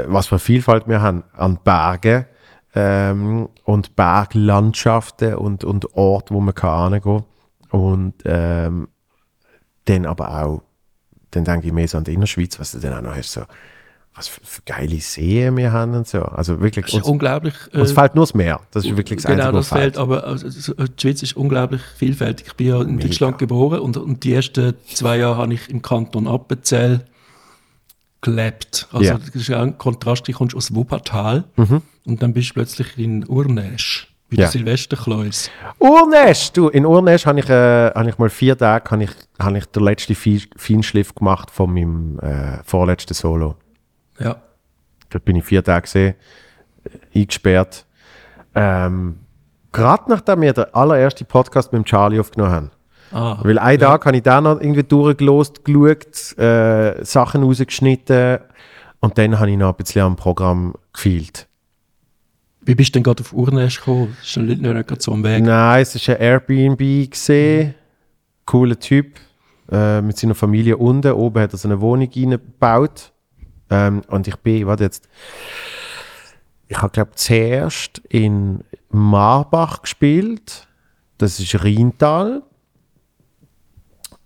was 0.07 0.25
für 0.25 0.39
Vielfalt 0.39 0.87
wir 0.87 1.03
haben 1.03 1.23
an 1.33 1.59
Bergen 1.63 2.25
ähm, 2.73 3.47
und 3.63 3.95
Berglandschaften 3.95 5.35
und, 5.35 5.63
und 5.63 5.93
Orte, 5.93 6.33
wo 6.33 6.39
man 6.39 6.55
kann 6.55 6.93
hingehen 6.93 7.25
und 7.69 8.15
ähm, 8.25 8.87
dann 9.85 10.07
aber 10.07 10.43
auch, 10.43 10.63
dann 11.29 11.43
denke 11.43 11.67
ich 11.67 11.73
mehr 11.73 11.87
so 11.87 11.99
an 11.99 12.05
die 12.05 12.15
Innerschweiz, 12.15 12.59
was 12.59 12.71
du 12.71 12.79
dann 12.79 12.95
auch 12.95 13.01
noch 13.07 13.15
hast, 13.15 13.33
so, 13.33 13.43
was 14.17 14.27
für, 14.27 14.41
für 14.43 14.61
geile 14.65 14.99
Seen 14.99 15.55
wir 15.57 15.71
haben 15.71 15.93
und 15.93 16.07
so. 16.07 16.21
Also 16.23 16.59
wirklich, 16.59 16.91
uns, 16.93 17.03
unglaublich. 17.05 17.53
äh, 17.71 17.79
uns 17.81 17.91
fehlt 17.91 18.15
nur 18.15 18.23
das 18.25 18.33
Meer. 18.33 18.59
Das 18.71 18.83
ist 18.83 18.97
wirklich 18.97 19.21
das 19.21 19.31
genau, 19.31 19.43
Einzige, 19.49 19.57
das 19.57 19.67
fehlt, 19.69 19.97
aber 19.97 20.23
also, 20.25 20.49
so- 20.49 20.73
die 20.73 20.91
Schweiz 21.01 21.21
ist 21.23 21.37
unglaublich 21.37 21.81
vielfältig. 21.97 22.47
Ich 22.47 22.53
bin 22.55 22.67
ja 22.67 22.81
in 22.81 22.95
Mega. 22.95 23.07
Deutschland 23.07 23.37
geboren 23.37 23.79
und, 23.79 23.95
und 23.95 24.23
die 24.23 24.33
ersten 24.33 24.73
zwei 24.93 25.17
Jahre 25.19 25.37
habe 25.37 25.53
ich 25.53 25.69
im 25.69 25.81
Kanton 25.81 26.27
Appenzell 26.27 27.05
gelebt. 28.21 28.87
Also 28.91 29.05
Ja. 29.05 29.17
das 29.17 29.29
ist 29.29 29.47
ja 29.47 29.61
ein 29.61 29.77
Kontrast, 29.77 30.27
du 30.27 30.31
kommst 30.33 30.55
aus 30.55 30.73
Wuppertal 30.73 31.43
und 32.05 32.23
dann 32.23 32.33
bist 32.33 32.49
du 32.49 32.53
plötzlich 32.55 32.97
in 32.97 33.23
Urnäsch, 33.27 34.07
wie 34.29 34.35
Mhm. 34.35 34.39
Ja. 34.39 34.45
der 34.45 34.51
Silvesterkleus. 34.51 35.51
Urnäsch, 35.79 36.51
du, 36.51 36.69
in 36.69 36.85
Urnäsch 36.85 37.25
habe 37.27 37.39
ich, 37.39 37.49
äh, 37.49 37.91
habe 37.91 38.09
ich 38.09 38.17
mal 38.17 38.29
vier 38.29 38.57
Tage 38.57 38.89
habe 38.91 39.03
ich, 39.03 39.11
habe 39.39 39.57
ich 39.59 39.65
den 39.67 39.83
letzten 39.83 40.15
Fe- 40.15 40.41
Feinschliff 40.55 41.13
gemacht 41.13 41.51
von 41.51 41.73
meinem 41.73 42.19
äh, 42.19 42.57
vorletzten 42.65 43.13
Solo. 43.13 43.55
Ja. 44.19 44.41
Dort 45.09 45.25
bin 45.25 45.35
ich 45.35 45.43
vier 45.45 45.63
Tage 45.63 45.83
gesehen, 45.83 46.15
äh, 47.13 47.19
eingesperrt. 47.19 47.85
Ähm, 48.55 49.19
Gerade 49.71 50.03
nachdem 50.09 50.41
wir 50.41 50.53
den 50.53 50.73
allerersten 50.73 51.25
Podcast 51.25 51.71
mit 51.71 51.81
dem 51.83 51.85
Charlie 51.85 52.19
aufgenommen 52.19 52.51
haben. 52.51 52.71
Ah, 53.11 53.37
Weil 53.41 53.57
einen 53.59 53.79
Tag 53.79 54.05
habe 54.05 54.17
ich 54.17 54.23
da 54.23 54.41
noch 54.41 54.59
irgendwie 54.59 54.83
durchgelost, 54.83 55.63
geschaut, 55.63 56.37
äh, 56.37 57.03
Sachen 57.05 57.43
rausgeschnitten 57.43 58.39
und 58.99 59.17
dann 59.17 59.39
habe 59.39 59.51
ich 59.51 59.57
noch 59.57 59.69
ein 59.69 59.75
bisschen 59.75 60.01
am 60.01 60.15
Programm 60.17 60.73
gefehlt. 60.91 61.47
wie 62.61 62.75
bist 62.75 62.89
du 62.89 62.93
denn 62.93 63.03
gerade 63.03 63.21
auf 63.21 63.31
Urnäsch 63.31 63.77
gekommen? 63.79 64.17
Das 64.19 64.27
ist 64.27 64.35
ja 64.35 64.41
nicht, 64.41 64.61
gerade 64.61 65.01
so 65.01 65.13
am 65.13 65.23
Weg. 65.23 65.41
Nein, 65.43 65.81
es 65.81 65.95
ist 65.95 66.09
ein 66.09 66.17
Airbnb 66.19 67.11
gesehen. 67.11 67.75
Cooler 68.45 68.77
Typ. 68.79 69.19
Äh, 69.71 70.01
mit 70.01 70.17
seiner 70.17 70.35
Familie 70.35 70.75
unten. 70.77 71.11
Oben 71.11 71.41
hat 71.41 71.53
er 71.53 71.57
so 71.57 71.67
eine 71.67 71.79
Wohnung 71.79 72.09
reingebaut. 72.13 73.11
Ähm, 73.69 74.01
und 74.07 74.27
ich 74.27 74.35
bin, 74.37 74.67
warte 74.67 74.83
jetzt. 74.83 75.07
Ich 76.67 76.77
habe, 76.81 76.91
glaube 76.91 77.11
zuerst 77.15 77.99
in 78.09 78.63
Marbach 78.89 79.81
gespielt. 79.81 80.67
Das 81.17 81.39
ist 81.39 81.63
Rheintal. 81.63 82.43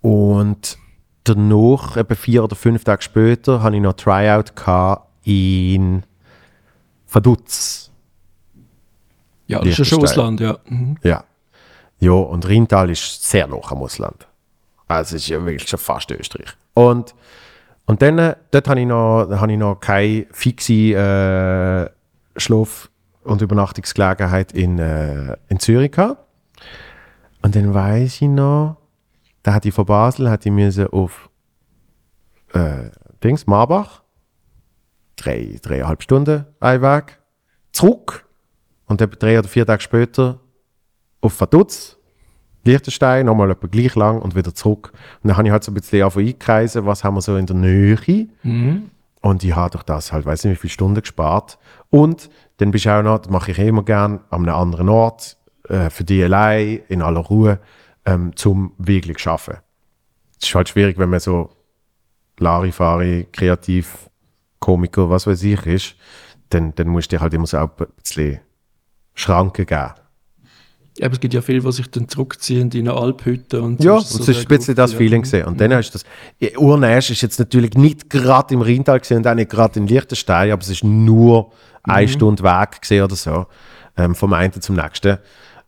Und 0.02 0.78
danach, 1.24 1.98
etwa 1.98 2.16
vier 2.16 2.44
oder 2.44 2.56
fünf 2.56 2.84
Tage 2.84 3.02
später, 3.04 3.62
hatte 3.62 3.76
ich 3.76 3.82
noch 3.82 3.94
Tryout 3.94 4.54
in 5.24 6.04
Vaduz. 7.08 7.92
Ja, 9.48 9.60
das 9.60 9.68
ist 9.68 9.78
ja 9.80 9.86
schon. 9.86 10.04
Ausland, 10.04 10.40
ja. 10.40 10.58
Mhm. 10.66 10.98
Ja. 11.04 11.24
Ja, 12.00 12.14
und 12.14 12.48
Rheintal 12.48 12.90
ist 12.90 13.30
sehr 13.30 13.46
nah 13.48 13.60
am 13.62 13.84
Ausland. 13.84 14.28
Also 14.88 15.16
es 15.16 15.24
ist 15.24 15.30
ja 15.30 15.46
wirklich 15.46 15.70
schon 15.70 15.78
fast 15.78 16.10
Österreich. 16.10 16.50
Und, 16.74 17.14
und 17.92 18.02
dann, 18.02 18.20
äh, 18.20 18.38
dort 18.52 18.70
habe 18.70 18.80
ich 18.80 18.86
noch, 18.86 19.28
habe 19.30 19.52
ich 19.52 19.58
noch 19.58 19.76
keine 19.76 20.26
fixe 20.32 20.74
äh, 20.74 21.90
Schlaf- 22.40 22.90
und 23.26 23.42
Übernachtungsgelegenheit 23.42 24.54
in, 24.54 24.80
äh, 24.80 25.36
in 25.50 25.60
Zürich 25.60 25.92
gehabt. 25.92 26.26
Und 27.42 27.54
dann 27.54 27.74
weiß 27.74 28.22
ich 28.22 28.30
noch, 28.30 28.78
da 29.44 29.54
hatte 29.54 29.68
ich 29.68 29.74
von 29.74 29.86
Basel, 29.86 30.30
hatte 30.30 30.48
ich 30.48 30.56
müssen 30.56 30.88
auf 30.88 31.30
äh, 32.54 32.92
Dings, 33.22 33.46
Marbach, 33.46 34.04
drei, 35.18 35.60
dreieinhalb 35.62 36.02
Stunden 36.02 36.46
ein 36.62 36.82
Weg, 36.82 37.20
zurück. 37.74 38.26
Und 38.86 39.02
etwa 39.02 39.18
drei 39.18 39.38
oder 39.38 39.50
vier 39.50 39.66
Tage 39.66 39.82
später 39.82 40.40
auf 41.20 41.42
Vaduz, 41.42 41.98
Liechtenstein, 42.64 43.26
nochmal 43.26 43.52
etwa 43.52 43.68
gleich 43.68 43.96
lang 43.96 44.22
und 44.22 44.36
wieder 44.36 44.54
zurück. 44.54 44.92
Und 45.24 45.30
dann 45.30 45.38
habe 45.38 45.48
ich 45.48 45.52
halt 45.52 45.64
so 45.64 45.72
ein 45.72 45.76
bisschen 45.76 46.02
angefangen 46.02 46.28
einkreisen, 46.28 46.86
was 46.86 47.04
haben 47.04 47.16
wir 47.16 47.22
so 47.22 47.38
in 47.38 47.46
der 47.46 47.56
Nähe. 47.56 48.28
Mhm. 48.44 48.92
Und 49.22 49.44
ich 49.44 49.56
habe 49.56 49.72
durch 49.72 49.84
das 49.84 50.12
halt, 50.12 50.26
weiß 50.26 50.46
nicht, 50.46 50.54
wie 50.54 50.62
viele 50.62 50.72
Stunden 50.72 51.02
gespart. 51.02 51.60
Und 51.90 52.30
dann 52.58 52.72
bist 52.72 52.86
du 52.86 52.90
auch 52.90 53.04
noch, 53.04 53.20
das 53.20 53.32
mache 53.32 53.52
ich 53.52 53.60
immer 53.60 53.84
gern, 53.84 54.22
an 54.30 54.48
einem 54.48 54.56
anderen 54.56 54.90
Ort, 54.90 55.38
äh, 55.68 55.90
für 55.90 56.04
dich 56.04 56.24
allein, 56.24 56.82
in 56.88 57.02
aller 57.02 57.22
Ruhe, 57.22 57.60
ähm, 58.06 58.36
zum 58.36 58.74
wirklich 58.78 59.26
arbeiten. 59.28 59.60
Es 60.40 60.48
ist 60.48 60.56
halt 60.56 60.70
schwierig, 60.70 60.98
wenn 60.98 61.10
man 61.10 61.20
so 61.20 61.52
Larifari, 62.38 63.28
kreativ, 63.32 64.10
Komiker, 64.60 65.10
was 65.10 65.28
weiß 65.28 65.44
ich 65.44 65.66
ist, 65.66 65.96
dann, 66.50 66.74
dann 66.76 66.88
musst 66.88 67.12
du 67.12 67.18
dir 67.18 67.22
halt 67.22 67.34
immer 67.34 67.48
so 67.48 67.58
auch 67.58 67.70
ein 67.80 67.88
bisschen 67.98 68.40
Schranken 69.14 69.66
geben. 69.66 69.94
Eben, 70.98 71.14
es 71.14 71.20
gibt 71.20 71.34
ja 71.34 71.42
viele, 71.42 71.62
die 71.62 71.72
sich 71.72 71.90
dann 71.90 72.10
zurückziehen 72.10 72.70
in 72.72 72.90
eine 72.90 72.98
Alphütte. 72.98 73.62
Und 73.62 73.82
Ja, 73.82 73.94
und 73.94 74.06
so 74.06 74.18
das 74.18 74.28
ist 74.28 74.40
ein 74.40 74.48
bisschen 74.48 74.76
das 74.76 74.92
ja. 74.92 74.98
Feeling 74.98 75.22
gesehen. 75.22 75.46
Und 75.46 75.60
dann 75.62 75.74
hast 75.74 75.90
du 75.90 75.94
das. 75.94 76.04
Ja, 76.40 76.58
Urnäsch 76.58 77.10
ist 77.12 77.22
jetzt 77.22 77.40
natürlich 77.40 77.74
nicht 77.76 78.10
gerade 78.10 78.54
im 78.54 78.62
Rheintal 78.62 79.00
gesehen 79.00 79.18
und 79.18 79.28
auch 79.28 79.34
nicht 79.34 79.50
gerade 79.50 79.80
in 79.80 79.88
Liechtenstein, 79.88 80.52
aber 80.52 80.62
es 80.62 80.70
ist 80.70 80.84
nur 80.84 81.52
eine 81.84 82.08
Stunde 82.08 82.44
Weg 82.44 82.82
gesehen 82.82 83.04
oder 83.04 83.16
so. 83.16 83.48
Ähm, 83.98 84.16
vom 84.16 84.34
einen 84.34 84.54
zum 84.54 84.76
nächsten. 84.76 85.18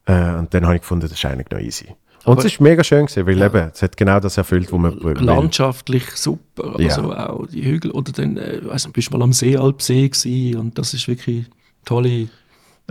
Äh, 0.06 0.36
und 0.36 0.54
dann 0.54 0.66
habe 0.66 0.76
ich 0.76 0.82
gefunden, 0.82 1.08
das 1.08 1.14
ist 1.14 1.26
eigentlich 1.26 1.50
noch 1.50 1.60
easy. 1.60 1.88
Und 2.26 2.40
es 2.40 2.46
ist 2.46 2.62
mega 2.62 2.84
schön 2.84 3.06
gesehen, 3.06 3.28
weil 3.28 3.42
eben, 3.42 3.72
es 3.74 3.82
hat 3.82 3.98
genau 3.98 4.20
das 4.20 4.38
erfüllt, 4.38 4.72
was 4.72 4.80
man 4.80 5.04
will. 5.04 5.18
Landschaftlich 5.20 6.10
super. 6.12 6.76
Ja. 6.80 6.90
Also 6.90 7.14
auch 7.14 7.48
die 7.48 7.64
Hügel. 7.66 7.92
Oder 7.92 8.14
dann, 8.14 8.38
äh, 8.38 8.62
weiss 8.64 8.86
nicht, 8.86 8.94
bist 8.94 9.10
du 9.12 9.18
mal 9.18 9.24
am 9.24 9.34
Seealpsee 9.34 10.08
gewesen 10.08 10.60
und 10.60 10.78
das 10.78 10.94
ist 10.94 11.08
wirklich 11.08 11.46
tolle 11.86 12.30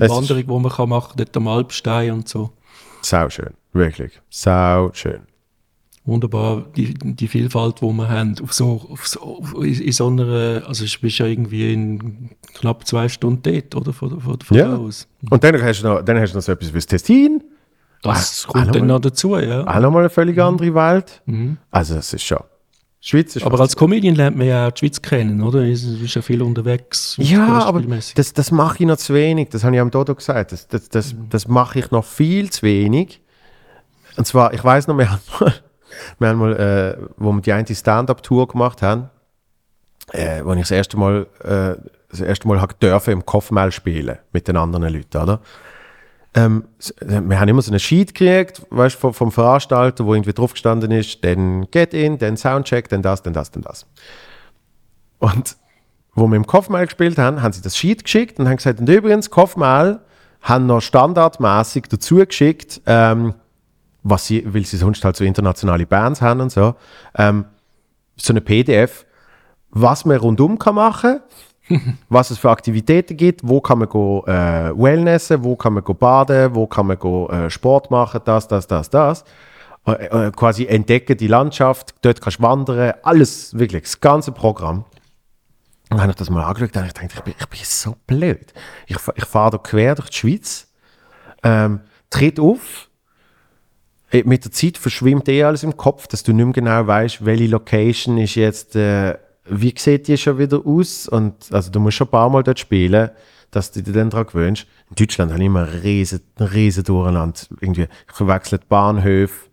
Ist- 0.00 0.10
Wanderung, 0.10 0.42
die 0.46 0.62
man 0.62 0.72
kann 0.72 0.88
machen 0.88 1.12
dort 1.16 1.36
am 1.36 1.48
Alpstein 1.48 2.12
und 2.12 2.28
so. 2.28 2.50
Sau 3.02 3.28
schön. 3.28 3.50
Wirklich. 3.72 4.20
Sau 4.30 4.90
schön. 4.92 5.20
Wunderbar, 6.04 6.64
die, 6.76 6.94
die 6.94 7.28
Vielfalt, 7.28 7.80
die 7.80 7.86
wir 7.86 8.08
haben. 8.08 8.34
Auf 8.42 8.52
so, 8.52 8.84
auf 8.90 9.06
so, 9.06 9.40
in, 9.62 9.80
in 9.80 9.92
so 9.92 10.08
einer, 10.08 10.62
also 10.66 10.84
du 10.84 10.90
bist 11.00 11.18
ja 11.18 11.26
irgendwie 11.26 11.72
in 11.72 12.30
knapp 12.54 12.86
zwei 12.88 13.08
Stunden 13.08 13.40
dort, 13.42 13.74
oder? 13.76 13.92
Von, 13.92 14.20
von, 14.20 14.40
von 14.40 14.56
Ja. 14.56 14.74
aus. 14.76 15.06
Und 15.30 15.44
dann 15.44 15.62
hast 15.62 15.82
du 15.82 15.86
noch, 15.88 16.02
dann 16.02 16.18
hast 16.18 16.32
du 16.32 16.38
noch 16.38 16.42
so 16.42 16.50
etwas 16.52 16.70
wie 16.70 16.78
das 16.78 16.86
Tessin. 16.86 17.44
Das 18.02 18.44
Ah, 18.48 18.52
kommt 18.52 18.74
dann 18.74 18.86
noch 18.88 18.94
noch 18.96 19.00
dazu, 19.00 19.36
ja. 19.36 19.64
Auch 19.64 19.78
nochmal 19.80 20.02
eine 20.02 20.10
völlig 20.10 20.36
andere 20.40 20.74
Welt. 20.74 21.22
Also, 21.70 21.94
es 21.94 22.12
ist 22.12 22.24
schon. 22.24 22.40
Schweiz 23.04 23.34
ist 23.34 23.44
Aber 23.44 23.58
als 23.58 23.74
Comedian 23.74 24.14
lernt 24.14 24.36
man 24.36 24.46
ja 24.46 24.68
auch 24.68 24.70
die 24.70 24.78
Schweiz 24.78 25.02
kennen, 25.02 25.42
oder? 25.42 25.62
Du 25.62 25.98
bist 25.98 26.14
ja 26.14 26.22
viel 26.22 26.40
unterwegs. 26.40 27.16
Ja, 27.18 27.64
aber 27.64 27.82
das, 27.82 28.32
das 28.32 28.50
mache 28.52 28.76
ich 28.78 28.86
noch 28.86 28.96
zu 28.96 29.12
wenig. 29.12 29.48
Das 29.48 29.64
habe 29.64 29.74
ich 29.74 29.80
am 29.80 29.90
Dodo 29.90 30.14
gesagt. 30.14 30.52
Das, 30.52 30.68
das, 30.68 30.88
das, 30.88 31.16
das 31.28 31.48
mache 31.48 31.80
ich 31.80 31.90
noch 31.90 32.04
viel 32.04 32.50
zu 32.50 32.62
wenig. 32.62 33.20
Und 34.16 34.24
zwar, 34.28 34.54
ich 34.54 34.62
weiß 34.62 34.86
noch, 34.86 34.96
wir 34.96 35.10
haben 35.10 35.20
mal, 35.40 35.52
wir 36.20 36.28
haben 36.28 36.38
mal 36.38 36.56
äh, 36.56 37.06
wo 37.16 37.32
wir 37.32 37.40
die 37.40 37.52
eine 37.52 37.66
Stand-Up-Tour 37.66 38.46
gemacht 38.46 38.82
haben, 38.82 39.10
äh, 40.12 40.44
wo 40.44 40.52
ich 40.52 40.60
das 40.60 40.70
erste 40.70 40.96
Mal, 40.96 41.26
äh, 41.42 41.82
das 42.08 42.20
erste 42.20 42.46
Mal 42.46 42.60
habe 42.60 42.74
dürfen 42.74 43.14
im 43.14 43.26
Kopfmail 43.26 43.72
spielen 43.72 44.18
mit 44.32 44.46
den 44.46 44.56
anderen 44.56 44.94
Leuten, 44.94 45.16
oder? 45.16 45.40
Ähm, 46.34 46.64
äh, 47.00 47.20
wir 47.20 47.40
haben 47.40 47.48
immer 47.48 47.62
so 47.62 47.70
einen 47.70 47.80
Sheet 47.80 48.14
gekriegt, 48.14 48.62
weißt, 48.70 48.96
vom, 48.96 49.12
vom 49.12 49.32
Veranstalter, 49.32 50.06
wo 50.06 50.14
irgendwie 50.14 50.32
drauf 50.32 50.52
gestanden 50.52 50.90
ist, 50.90 51.24
dann 51.24 51.70
Get 51.70 51.94
In, 51.94 52.18
dann 52.18 52.36
Soundcheck, 52.36 52.88
dann 52.88 53.02
das, 53.02 53.22
dann 53.22 53.32
das, 53.32 53.50
dann 53.50 53.62
das. 53.62 53.86
Und 55.18 55.56
wo 56.14 56.26
wir 56.26 56.36
im 56.36 56.46
Kopfmail 56.46 56.86
gespielt 56.86 57.18
haben, 57.18 57.42
haben 57.42 57.52
sie 57.52 57.62
das 57.62 57.76
Sheet 57.76 58.04
geschickt 58.04 58.38
und 58.38 58.48
haben 58.48 58.56
gesagt, 58.56 58.80
und 58.80 58.88
übrigens, 58.88 59.30
Kopfmail 59.30 60.00
haben 60.42 60.66
noch 60.66 60.80
standardmäßig 60.80 61.84
dazu 61.88 62.16
geschickt, 62.16 62.80
ähm, 62.86 63.34
was 64.02 64.26
sie, 64.26 64.44
weil 64.52 64.64
sie 64.64 64.76
sonst 64.76 65.04
halt 65.04 65.16
so 65.16 65.24
internationale 65.24 65.86
Bands 65.86 66.20
haben 66.20 66.40
und 66.40 66.50
so, 66.50 66.74
ähm, 67.16 67.44
so 68.16 68.32
eine 68.32 68.40
PDF, 68.40 69.06
was 69.70 70.04
man 70.04 70.16
rundum 70.16 70.58
kann 70.58 70.74
machen 70.74 71.20
was 72.08 72.30
es 72.30 72.38
für 72.38 72.50
Aktivitäten 72.50 73.16
gibt, 73.16 73.40
wo 73.42 73.60
kann 73.60 73.78
man 73.78 73.88
go, 73.88 74.24
äh, 74.26 74.72
Wellnessen, 74.76 75.44
wo 75.44 75.56
kann 75.56 75.74
man 75.74 75.84
go 75.84 75.94
baden, 75.94 76.54
wo 76.54 76.66
kann 76.66 76.86
man 76.86 76.98
go, 76.98 77.28
äh, 77.28 77.50
Sport 77.50 77.90
machen, 77.90 78.20
das, 78.24 78.48
das, 78.48 78.66
das, 78.66 78.90
das. 78.90 79.24
Äh, 79.86 80.26
äh, 80.26 80.30
quasi 80.30 80.66
entdecken 80.66 81.16
die 81.16 81.26
Landschaft, 81.26 81.94
dort 82.02 82.20
kannst 82.20 82.38
du 82.38 82.42
wandern, 82.42 82.94
alles, 83.02 83.58
wirklich, 83.58 83.82
das 83.82 84.00
ganze 84.00 84.32
Programm. 84.32 84.84
Und 85.90 85.98
dann 85.98 86.02
habe 86.02 86.12
ich 86.12 86.16
das 86.16 86.30
mal 86.30 86.44
angeschaut 86.44 86.74
und 86.76 86.76
dachte, 86.76 87.00
ich 87.04 87.20
bin, 87.20 87.34
ich 87.38 87.46
bin 87.46 87.60
so 87.64 87.96
blöd. 88.06 88.52
Ich, 88.86 88.96
ich 89.14 89.24
fahre 89.24 89.50
da 89.50 89.58
quer 89.58 89.94
durch 89.94 90.10
die 90.10 90.16
Schweiz, 90.16 90.68
ähm, 91.42 91.80
tritt 92.08 92.40
auf, 92.40 92.88
äh, 94.12 94.22
mit 94.24 94.44
der 94.44 94.52
Zeit 94.52 94.78
verschwimmt 94.78 95.28
eh 95.28 95.42
alles 95.42 95.64
im 95.64 95.76
Kopf, 95.76 96.06
dass 96.06 96.22
du 96.22 96.32
nicht 96.32 96.44
mehr 96.44 96.52
genau 96.52 96.86
weißt, 96.86 97.24
welche 97.24 97.46
Location 97.46 98.18
ist 98.18 98.36
jetzt, 98.36 98.76
äh, 98.76 99.18
wie 99.44 99.74
sieht 99.76 100.08
die 100.08 100.16
schon 100.16 100.38
wieder 100.38 100.60
aus? 100.64 101.08
Und 101.08 101.52
also 101.52 101.70
du 101.70 101.80
musst 101.80 101.96
schon 101.96 102.06
ein 102.06 102.10
paar 102.10 102.30
Mal 102.30 102.42
dort 102.42 102.58
spielen, 102.58 103.10
dass 103.50 103.70
du 103.70 103.82
dich 103.82 103.92
dann 103.92 104.10
daran 104.10 104.26
gewöhnst. 104.26 104.66
In 104.90 104.96
Deutschland 104.96 105.30
habe 105.30 105.40
ich 105.40 105.46
immer 105.46 105.68
riesen, 105.82 106.20
riesen 106.38 106.84
Durcheinander. 106.84 107.40
Irgendwie, 107.60 107.82
ich 107.82 108.14
verwechsel 108.14 108.58
die 108.58 108.66
Bahnhöfe, 108.66 109.48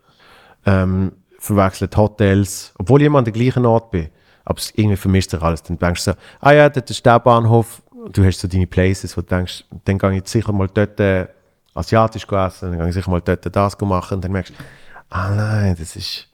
ähm, 0.66 1.12
verwechsel 1.38 1.88
die 1.88 1.98
Hotels, 1.98 2.74
obwohl 2.78 3.02
ich 3.02 3.08
immer 3.08 3.20
an 3.20 3.26
der 3.26 3.34
gleichen 3.34 3.66
Ort 3.66 3.92
bin. 3.92 4.10
Aber 4.46 4.62
irgendwie 4.74 4.96
vermischt 4.96 5.32
sich 5.32 5.42
alles. 5.42 5.64
Dann 5.64 5.78
denkst 5.78 6.06
du 6.06 6.12
so, 6.12 6.18
ah 6.40 6.52
ja, 6.52 6.70
dort 6.70 6.90
ist 6.90 7.06
der 7.06 7.20
Bahnhof. 7.20 7.82
Du 8.12 8.24
hast 8.24 8.40
so 8.40 8.48
deine 8.48 8.68
Places, 8.68 9.16
wo 9.18 9.22
du 9.22 9.28
denkst, 9.28 9.66
dann 9.86 9.98
gehe 9.98 10.18
ich 10.18 10.28
sicher 10.28 10.54
mal 10.54 10.70
dort 10.74 11.00
äh, 11.00 11.28
asiatisch 11.74 12.24
essen, 12.24 12.72
dann 12.72 12.80
gehe 12.80 12.88
ich 12.88 12.94
sicher 12.94 13.12
mal 13.12 13.22
dort 13.22 13.54
das 13.54 13.80
machen. 13.82 14.16
Und 14.16 14.24
dann 14.24 14.32
merkst 14.32 14.54
du, 14.54 14.64
ah 15.10 15.30
nein, 15.30 15.76
das 15.78 15.96
ist... 15.96 16.29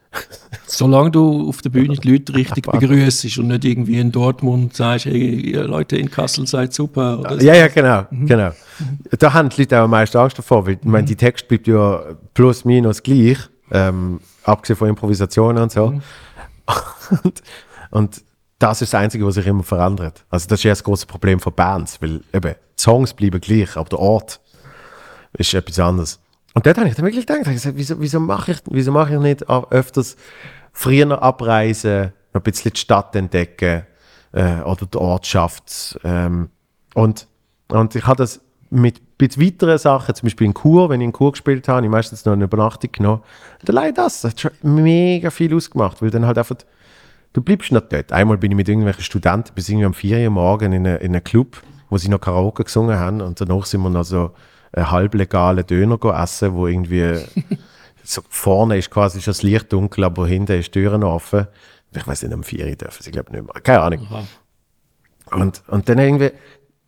Solange 0.67 1.11
du 1.11 1.49
auf 1.49 1.61
der 1.61 1.69
Bühne 1.69 1.95
die 1.95 2.11
Leute 2.11 2.33
richtig 2.35 2.65
begrüßt 2.71 3.37
und 3.37 3.47
nicht 3.47 3.65
irgendwie 3.65 3.99
in 3.99 4.11
Dortmund 4.11 4.75
sagst, 4.75 5.05
hey, 5.05 5.51
ihr 5.51 5.63
Leute 5.65 5.97
in 5.97 6.09
Kassel 6.09 6.47
seid 6.47 6.73
super. 6.73 7.19
Oder 7.19 7.39
so. 7.39 7.45
Ja, 7.45 7.55
ja, 7.55 7.67
genau, 7.67 8.05
genau. 8.11 8.51
Da 9.19 9.33
haben 9.33 9.49
die 9.49 9.61
Leute 9.61 9.79
auch 9.79 9.83
am 9.83 9.91
meisten 9.91 10.17
Angst 10.17 10.37
davor, 10.37 10.65
weil 10.65 10.73
ich 10.73 10.83
meine, 10.83 11.05
die 11.05 11.15
Text 11.15 11.47
bleibt 11.47 11.67
ja 11.67 12.01
plus 12.33 12.65
minus 12.65 13.03
gleich, 13.03 13.37
ähm, 13.71 14.19
abgesehen 14.43 14.77
von 14.77 14.89
Improvisationen 14.89 15.63
und 15.63 15.71
so. 15.71 16.01
Und, 17.23 17.41
und 17.91 18.21
das 18.59 18.81
ist 18.81 18.93
das 18.93 18.99
Einzige, 18.99 19.25
was 19.25 19.35
sich 19.35 19.45
immer 19.45 19.63
verändert. 19.63 20.25
Also 20.29 20.47
das 20.47 20.59
ist 20.59 20.63
ja 20.63 20.71
das 20.71 20.83
große 20.83 21.05
Problem 21.05 21.39
von 21.39 21.53
Bands, 21.53 22.01
weil 22.01 22.21
eben 22.33 22.55
Songs 22.77 23.13
bleiben 23.13 23.39
gleich, 23.39 23.75
aber 23.77 23.89
der 23.89 23.99
Ort 23.99 24.39
ist 25.33 25.53
etwas 25.53 25.79
anderes. 25.79 26.19
Und 26.55 26.65
dort 26.65 26.77
habe 26.77 26.87
ich 26.87 26.95
dann 26.95 27.05
wirklich 27.05 27.27
gedacht, 27.27 27.45
ich 27.45 27.53
gesagt, 27.53 27.77
wieso, 27.77 27.99
wieso 27.99 28.19
mache 28.19 28.53
ich, 28.53 28.57
wieso 28.71 28.91
mache 28.91 29.13
ich 29.13 29.19
nicht 29.19 29.47
öfters 29.49 30.15
früher 30.71 31.21
abreisen, 31.21 32.13
noch 32.33 32.41
ein 32.41 32.43
bisschen 32.43 32.71
die 32.73 32.79
Stadt 32.79 33.15
entdecken 33.15 33.83
äh, 34.31 34.61
oder 34.61 34.85
die 34.85 34.97
Ortschaft. 34.97 35.99
Ähm, 36.03 36.49
und, 36.93 37.27
und 37.67 37.95
ich 37.95 38.07
habe 38.07 38.17
das 38.17 38.39
mit 38.69 39.17
bisschen 39.17 39.43
weiteren 39.45 39.77
Sachen, 39.77 40.15
zum 40.15 40.25
Beispiel 40.25 40.47
in 40.47 40.53
Chur, 40.53 40.89
wenn 40.89 41.01
ich 41.01 41.05
in 41.05 41.13
Chur 41.13 41.31
gespielt 41.31 41.67
habe, 41.67 41.77
habe 41.77 41.85
ich 41.85 41.91
meistens 41.91 42.25
noch 42.25 42.33
eine 42.33 42.45
Übernachtung 42.45 42.91
genommen. 42.91 43.21
Und 43.61 43.69
allein 43.69 43.93
das, 43.93 44.21
das 44.21 44.31
hat 44.31 44.39
schon 44.39 44.51
mega 44.61 45.29
viel 45.29 45.53
ausgemacht, 45.53 46.01
weil 46.01 46.09
dann 46.09 46.25
halt 46.25 46.37
einfach, 46.37 46.55
du 47.33 47.41
bleibst 47.41 47.71
nicht 47.71 47.91
dort. 47.91 48.11
Einmal 48.11 48.37
bin 48.37 48.51
ich 48.51 48.57
mit 48.57 48.67
irgendwelchen 48.67 49.03
Studenten 49.03 49.53
bis 49.55 49.69
irgendwie 49.69 49.85
am 49.85 49.93
4 49.93 50.25
Uhr 50.25 50.29
morgen 50.31 50.73
in, 50.73 50.85
eine, 50.85 50.97
in 50.97 51.13
einem 51.13 51.23
Club, 51.23 51.61
wo 51.89 51.97
sie 51.97 52.09
noch 52.09 52.19
Karaoke 52.19 52.63
gesungen 52.63 52.97
haben 52.97 53.21
und 53.21 53.39
danach 53.39 53.65
sind 53.65 53.81
wir 53.81 53.89
noch 53.89 54.03
so 54.03 54.31
halblegalen 54.83 55.65
Döner 55.65 55.97
essen, 56.21 56.53
wo 56.53 56.67
irgendwie 56.67 57.19
so 58.03 58.21
vorne 58.29 58.77
ist 58.77 58.91
quasi 58.91 59.21
schon 59.21 59.31
das 59.31 59.43
Licht 59.43 59.71
dunkel, 59.73 60.03
aber 60.03 60.27
hinten 60.27 60.59
ist 60.59 60.73
die 60.75 60.79
Tür 60.81 60.97
noch 60.97 61.13
offen. 61.13 61.47
Ich 61.95 62.05
weiß 62.05 62.23
nicht, 62.23 62.33
um 62.33 62.43
4 62.43 62.65
Uhr 62.67 62.75
dürfen 62.75 63.03
sie, 63.03 63.11
glaube 63.11 63.29
ich, 63.29 63.35
nicht 63.41 63.53
mehr. 63.53 63.61
Keine 63.61 63.81
Ahnung. 63.81 64.07
Aha. 64.09 64.23
Und, 65.31 65.63
und 65.67 65.87
dann 65.89 65.97
irgendwie 65.97 66.31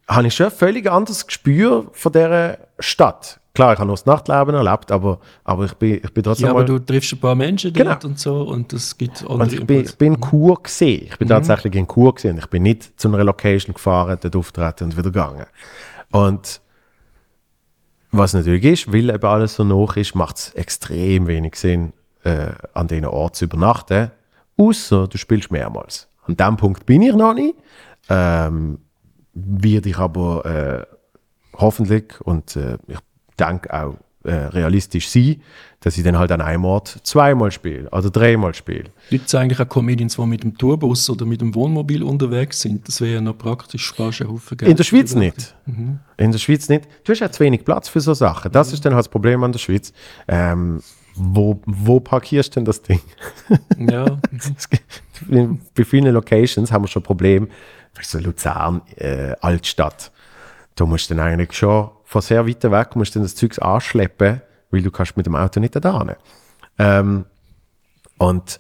habe 0.08 0.28
ich 0.28 0.36
schon 0.36 0.48
ein 0.48 0.52
völlig 0.52 0.90
anderes 0.90 1.26
Gespür 1.26 1.88
von 1.92 2.12
dieser 2.12 2.58
Stadt. 2.80 3.40
Klar, 3.54 3.74
ich 3.74 3.80
habe 3.80 3.88
noch 3.88 3.96
das 3.96 4.06
Nachtleben 4.06 4.54
erlebt, 4.54 4.92
aber, 4.92 5.20
aber 5.44 5.66
ich 5.66 5.74
bin, 5.74 5.96
ich 5.96 6.14
bin 6.14 6.24
trotzdem 6.24 6.46
Ja, 6.46 6.52
aber 6.52 6.64
du 6.64 6.78
triffst 6.78 7.14
ein 7.14 7.20
paar 7.20 7.34
Menschen 7.34 7.74
Genau. 7.74 7.92
dort 7.92 8.06
und 8.06 8.20
so 8.20 8.44
und 8.44 8.72
das 8.72 8.96
gibt 8.98 9.22
andere 9.24 9.40
Und 9.40 9.54
ich 9.54 9.66
bin, 9.66 9.84
ich 9.84 9.98
bin 9.98 10.14
in 10.14 10.22
Chur 10.22 10.62
gesehen. 10.62 11.08
Ich 11.10 11.18
bin 11.18 11.28
tatsächlich 11.28 11.74
in 11.74 11.88
Chur 11.88 12.14
gesehen. 12.14 12.38
Ich 12.38 12.46
bin 12.48 12.62
nicht 12.64 13.00
zu 13.00 13.08
einer 13.08 13.24
Location 13.24 13.74
gefahren, 13.74 14.18
dort 14.22 14.36
auftreten 14.36 14.84
und 14.86 14.92
wieder 14.98 15.10
gegangen. 15.10 15.48
Und 16.12 16.62
was 18.12 18.34
natürlich 18.34 18.64
ist, 18.64 18.94
weil 18.94 19.10
eben 19.10 19.26
alles 19.26 19.56
so 19.56 19.68
hoch 19.70 19.96
ist, 19.96 20.16
macht 20.16 20.38
es 20.38 20.54
extrem 20.54 21.28
wenig 21.28 21.56
Sinn, 21.56 21.94
äh, 22.24 22.52
an 22.74 22.88
diesen 22.88 23.06
Ort 23.06 23.36
zu 23.36 23.46
übernachten. 23.46 24.12
Außer 24.58 25.08
du 25.08 25.18
spielst 25.18 25.52
mehrmals. 25.52 26.08
An 26.26 26.36
dem 26.36 26.58
Punkt 26.58 26.86
bin 26.86 27.02
ich 27.02 27.14
noch 27.14 27.34
nicht. 27.34 27.56
Ähm, 28.10 28.80
werde 29.34 29.90
ich 29.90 29.98
aber 29.98 30.46
äh, 30.46 30.86
hoffentlich 31.58 32.20
und 32.22 32.56
äh, 32.56 32.78
ich 32.88 32.98
denke 33.40 33.74
auch 33.74 33.96
äh, 34.28 34.48
realistisch 34.48 35.10
sein, 35.10 35.42
dass 35.80 35.98
ich 35.98 36.04
dann 36.04 36.18
halt 36.18 36.32
an 36.32 36.42
einem 36.42 36.66
Ort 36.66 37.00
zweimal 37.04 37.52
spiele 37.52 37.90
oder 37.90 38.10
dreimal 38.10 38.54
spiele. 38.54 38.86
Gibt 39.10 39.28
es 39.28 39.36
eigentlich 39.36 39.60
auch 39.60 39.70
Comedians, 39.70 40.16
die 40.16 40.26
mit 40.26 40.44
dem 40.44 40.58
Tourbus 40.58 41.10
oder 41.10 41.26
mit 41.26 41.42
dem 41.42 41.56
Wohnmobil 41.56 42.04
unterwegs 42.04 42.62
sind? 42.62 42.88
Das 42.88 43.00
wäre 43.02 43.16
ja 43.16 43.22
noch 43.22 43.38
praktisch, 43.38 43.86
sparst 43.86 44.22
einen 44.22 44.32
Haufen 44.32 44.58
Geld. 44.58 44.72
In 44.72 44.78
der 44.78 44.84
Schweiz 44.84 45.16
nicht. 45.16 45.56
In 45.66 46.32
der 46.32 46.40
Schweiz 46.40 46.68
nicht. 46.70 46.88
Du 47.04 47.12
hast 47.12 47.20
ja 47.20 47.32
zu 47.32 47.40
wenig 47.42 47.64
Platz 47.64 47.90
für 47.90 48.02
so 48.02 48.14
Sachen. 48.14 48.52
Das 48.52 48.74
ist 48.74 48.84
dann 48.86 48.94
halt 48.94 49.06
das 49.06 49.10
Problem 49.10 49.44
an 49.44 49.52
der 49.52 49.60
Schweiz. 49.60 49.94
Ähm, 50.28 50.82
wo, 51.16 51.62
wo 51.66 52.00
parkierst 52.00 52.52
du 52.52 52.60
denn 52.60 52.66
das 52.66 52.82
Ding? 52.82 53.02
Ja, 53.78 54.20
Bei 55.76 55.84
vielen 55.84 56.14
Locations 56.14 56.72
haben 56.72 56.84
wir 56.84 56.88
schon 56.88 57.02
ein 57.02 57.06
Problem. 57.06 57.48
Du, 58.12 58.20
Luzern, 58.20 58.82
äh, 58.98 59.34
Altstadt. 59.42 60.12
Du 60.78 60.86
musst 60.86 61.12
dann 61.12 61.20
eigentlich 61.20 61.54
schon 61.54 61.90
von 62.06 62.22
sehr 62.22 62.48
weit 62.48 62.64
weg 62.64 62.96
musst 62.96 63.16
dann 63.16 63.24
das 63.24 63.36
Zeugs 63.36 63.60
anschleppen, 63.60 64.42
weil 64.72 64.82
du 64.82 64.92
kannst 64.92 65.18
mit 65.18 65.26
dem 65.26 65.36
Auto 65.36 65.60
nicht 65.60 65.76
da. 65.76 66.16
Ähm, 66.78 67.26
und 68.18 68.60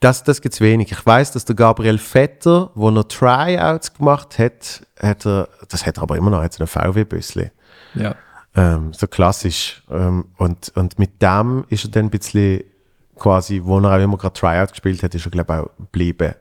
das, 0.00 0.22
das 0.22 0.40
gibt 0.40 0.54
es 0.54 0.60
wenig. 0.60 0.92
Ich 0.92 1.04
weiß, 1.04 1.32
dass 1.32 1.44
der 1.44 1.56
Gabriel 1.56 1.98
Vetter, 1.98 2.70
wo 2.74 2.90
er 2.90 3.08
Tryouts 3.08 3.94
gemacht 3.94 4.38
hat, 4.38 4.86
hat 5.00 5.26
er, 5.26 5.48
das 5.68 5.86
hat 5.86 5.96
er 5.96 6.02
aber 6.02 6.16
immer 6.16 6.30
noch 6.30 6.42
jetzt 6.42 6.60
einen 6.60 6.68
VW-Büssli. 6.68 7.50
ja. 7.94 8.14
Ähm, 8.54 8.94
so 8.94 9.06
klassisch. 9.06 9.82
Ähm, 9.90 10.26
und, 10.38 10.72
und 10.76 10.98
mit 10.98 11.20
dem 11.20 11.66
ist 11.68 11.84
er 11.84 11.90
dann 11.90 12.06
ein 12.06 12.10
bisschen 12.10 12.64
quasi, 13.16 13.60
wo 13.62 13.78
er 13.80 13.96
auch 13.96 14.02
immer 14.02 14.16
gerade 14.16 14.32
Tryout 14.32 14.70
gespielt 14.70 15.02
hat, 15.02 15.14
ist 15.14 15.26
er, 15.26 15.30
glaube 15.30 15.52
ich, 15.52 15.60
auch 15.60 15.76
geblieben 15.76 16.34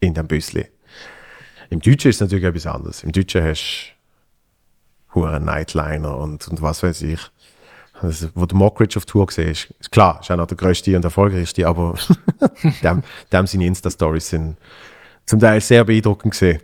in 0.00 0.14
dem 0.14 0.26
Büsli. 0.26 0.66
Im 1.68 1.80
Deutschen 1.80 2.10
ist 2.10 2.16
es 2.16 2.20
natürlich 2.20 2.44
etwas 2.44 2.66
anderes. 2.66 3.02
Im 3.02 3.12
Deutschen 3.12 3.44
hast 3.44 3.94
du 5.14 5.20
Huren 5.20 5.44
Nightliner 5.44 6.16
und, 6.18 6.46
und 6.48 6.62
was 6.62 6.82
weiß 6.82 7.02
ich. 7.02 7.20
Also, 8.00 8.28
wo 8.34 8.46
der 8.46 8.56
Mockridge 8.58 8.96
auf 8.98 9.04
Tour 9.06 9.26
gesehen 9.26 9.50
ist, 9.50 9.72
ist 9.78 9.92
klar, 9.92 10.18
ist 10.20 10.30
auch 10.30 10.36
noch 10.36 10.46
der 10.46 10.56
größte 10.56 10.96
und 10.96 11.04
erfolgreichste, 11.04 11.66
aber 11.68 11.94
dem, 12.82 13.02
dem 13.32 13.46
seine 13.46 13.66
Insta-Stories 13.66 14.28
sind 14.30 14.56
zum 15.26 15.38
Teil 15.38 15.60
sehr 15.60 15.84
beeindruckend 15.84 16.32
gesehen. 16.32 16.60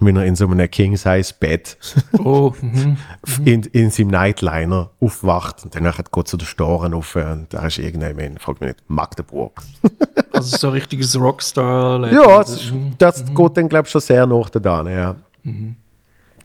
Wenn 0.00 0.14
er 0.14 0.24
in 0.26 0.36
so 0.36 0.46
einem 0.46 0.70
King-Size-Bett 0.70 1.76
Oh, 2.20 2.54
mhm. 2.60 2.96
in, 3.44 3.62
in 3.64 3.90
seinem 3.90 4.08
Nightliner 4.10 4.90
aufwacht 5.00 5.64
und 5.64 5.74
dann 5.74 5.92
geht 6.12 6.28
zu 6.28 6.36
den 6.36 6.46
Storen 6.46 6.94
auf 6.94 7.16
und 7.16 7.48
da 7.52 7.66
ist 7.66 7.78
irgendjemand, 7.78 8.40
fragt 8.40 8.60
mich 8.60 8.68
nicht, 8.68 8.84
Magdeburg. 8.88 9.60
also 10.32 10.56
so 10.56 10.68
ein 10.68 10.74
richtiges 10.74 11.18
Rockstar. 11.18 12.12
Ja, 12.12 12.38
das, 12.38 12.50
ist- 12.52 12.72
das 12.98 13.24
geht 13.34 13.56
dann, 13.56 13.68
glaube 13.68 13.86
ich, 13.86 13.90
schon 13.90 14.00
sehr 14.00 14.24
nach 14.24 14.48
da, 14.50 14.88
ja. 14.88 15.16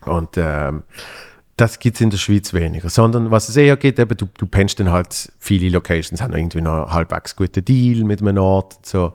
Und 0.06 0.30
ähm, 0.38 0.82
das 1.56 1.80
gibt 1.80 1.96
es 1.96 2.02
in 2.02 2.10
der 2.10 2.18
Schweiz 2.18 2.54
weniger. 2.54 2.90
Sondern 2.90 3.32
was 3.32 3.50
es 3.50 3.56
eher 3.56 3.78
geht, 3.78 4.00
eben, 4.00 4.18
du, 4.18 4.28
du 4.38 4.46
pennst 4.48 4.80
dann 4.80 4.92
halt, 4.92 5.32
viele 5.40 5.70
Locations 5.70 6.22
haben 6.22 6.34
irgendwie 6.34 6.62
noch 6.62 6.92
halbwegs 6.92 7.36
guten 7.36 7.64
Deal 7.64 8.04
mit 8.04 8.22
einem 8.22 8.38
Ort, 8.38 8.86
so, 8.86 9.14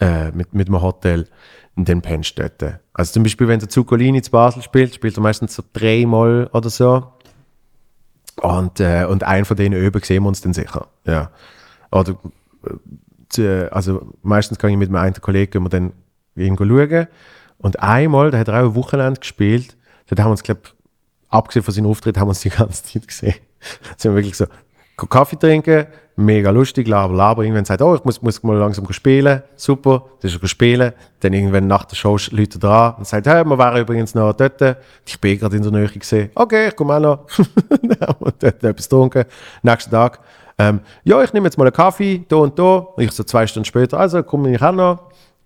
äh, 0.00 0.30
mit, 0.30 0.54
mit 0.54 0.68
einem 0.68 0.80
Hotel. 0.80 1.26
Und 1.74 1.88
dann 1.88 2.02
pennst 2.02 2.38
du 2.38 2.42
dort. 2.42 2.80
Also 2.92 3.14
zum 3.14 3.22
Beispiel, 3.22 3.48
wenn 3.48 3.58
der 3.58 3.68
Zuccolini 3.68 4.22
zu 4.22 4.30
Basel 4.30 4.62
spielt, 4.62 4.94
spielt 4.94 5.16
er 5.16 5.22
meistens 5.22 5.54
so 5.54 5.62
dreimal 5.72 6.48
oder 6.52 6.70
so. 6.70 7.12
Und, 8.36 8.80
äh, 8.80 9.04
und 9.08 9.24
einen 9.24 9.44
von 9.44 9.56
denen 9.56 9.84
oben 9.86 10.02
sehen 10.02 10.22
wir 10.22 10.28
uns 10.28 10.40
dann 10.40 10.52
sicher. 10.52 10.88
Ja. 11.04 11.30
Oder, 11.90 12.16
äh, 13.38 13.66
also 13.68 14.12
meistens 14.22 14.58
kann 14.58 14.70
ich 14.70 14.76
mit 14.76 14.90
meinem 14.90 15.02
einen 15.02 15.20
Kollegen 15.20 15.68
dann 15.70 15.92
irgendwo 16.34 16.64
schauen. 16.64 17.08
Und 17.58 17.80
einmal, 17.80 18.30
da 18.30 18.38
hat 18.38 18.48
er 18.48 18.62
auch 18.62 18.70
ein 18.70 18.74
Wochenende 18.74 19.20
gespielt, 19.20 19.76
da 20.08 20.22
haben 20.22 20.28
wir 20.28 20.32
uns, 20.32 20.42
glaube 20.42 20.62
abgesehen 21.32 21.64
von 21.64 21.74
seinem 21.74 21.86
Auftritt, 21.86 22.16
haben 22.16 22.26
wir 22.26 22.30
uns 22.30 22.40
die 22.40 22.50
ganze 22.50 22.84
Zeit 22.84 23.08
gesehen. 23.08 23.34
Da 23.60 23.88
sind 23.96 24.12
wir 24.12 24.16
wirklich 24.16 24.36
so, 24.36 24.46
Kaffee 25.08 25.36
trinken, 25.36 25.86
mega 26.16 26.50
lustig, 26.50 26.86
laber, 26.86 27.14
laber. 27.14 27.42
Irgendwann 27.42 27.64
sagt, 27.64 27.82
oh, 27.82 27.94
ich 27.94 28.04
muss, 28.04 28.22
muss 28.22 28.42
mal 28.42 28.56
langsam 28.56 28.90
spielen. 28.92 29.42
Super, 29.56 30.04
dann 30.20 30.30
ist 30.30 30.48
spielen. 30.48 30.92
Dann 31.20 31.32
irgendwann 31.32 31.66
nach 31.66 31.84
der 31.84 31.96
Show 31.96 32.16
Leute 32.30 32.58
dran 32.58 32.94
und 32.98 33.06
sagt, 33.06 33.26
hey, 33.26 33.44
wir 33.44 33.58
waren 33.58 33.80
übrigens 33.80 34.14
noch 34.14 34.32
dort. 34.32 34.76
Ich 35.04 35.20
bin 35.20 35.38
gerade 35.38 35.56
in 35.56 35.62
der 35.62 35.72
Nähe 35.72 35.88
gesehen. 35.88 36.30
Okay, 36.34 36.68
ich 36.68 36.76
komme 36.76 36.94
auch 36.94 37.00
noch. 37.00 37.26
dann 37.68 38.08
haben 38.08 38.24
wir 38.24 38.32
dort 38.38 38.62
etwas 38.62 38.88
getrunken. 38.88 39.24
Nächsten 39.62 39.90
Tag, 39.90 40.20
ähm, 40.58 40.80
ja, 41.04 41.22
ich 41.22 41.32
nehme 41.32 41.46
jetzt 41.46 41.56
mal 41.56 41.64
einen 41.64 41.72
Kaffee, 41.72 42.24
da 42.28 42.36
und 42.36 42.58
da. 42.58 42.86
Ich 42.98 43.10
so 43.12 43.24
zwei 43.24 43.46
Stunden 43.46 43.64
später, 43.64 43.98
also 43.98 44.22
komme 44.22 44.54
ich 44.54 44.62
auch 44.62 44.72
noch. 44.72 44.98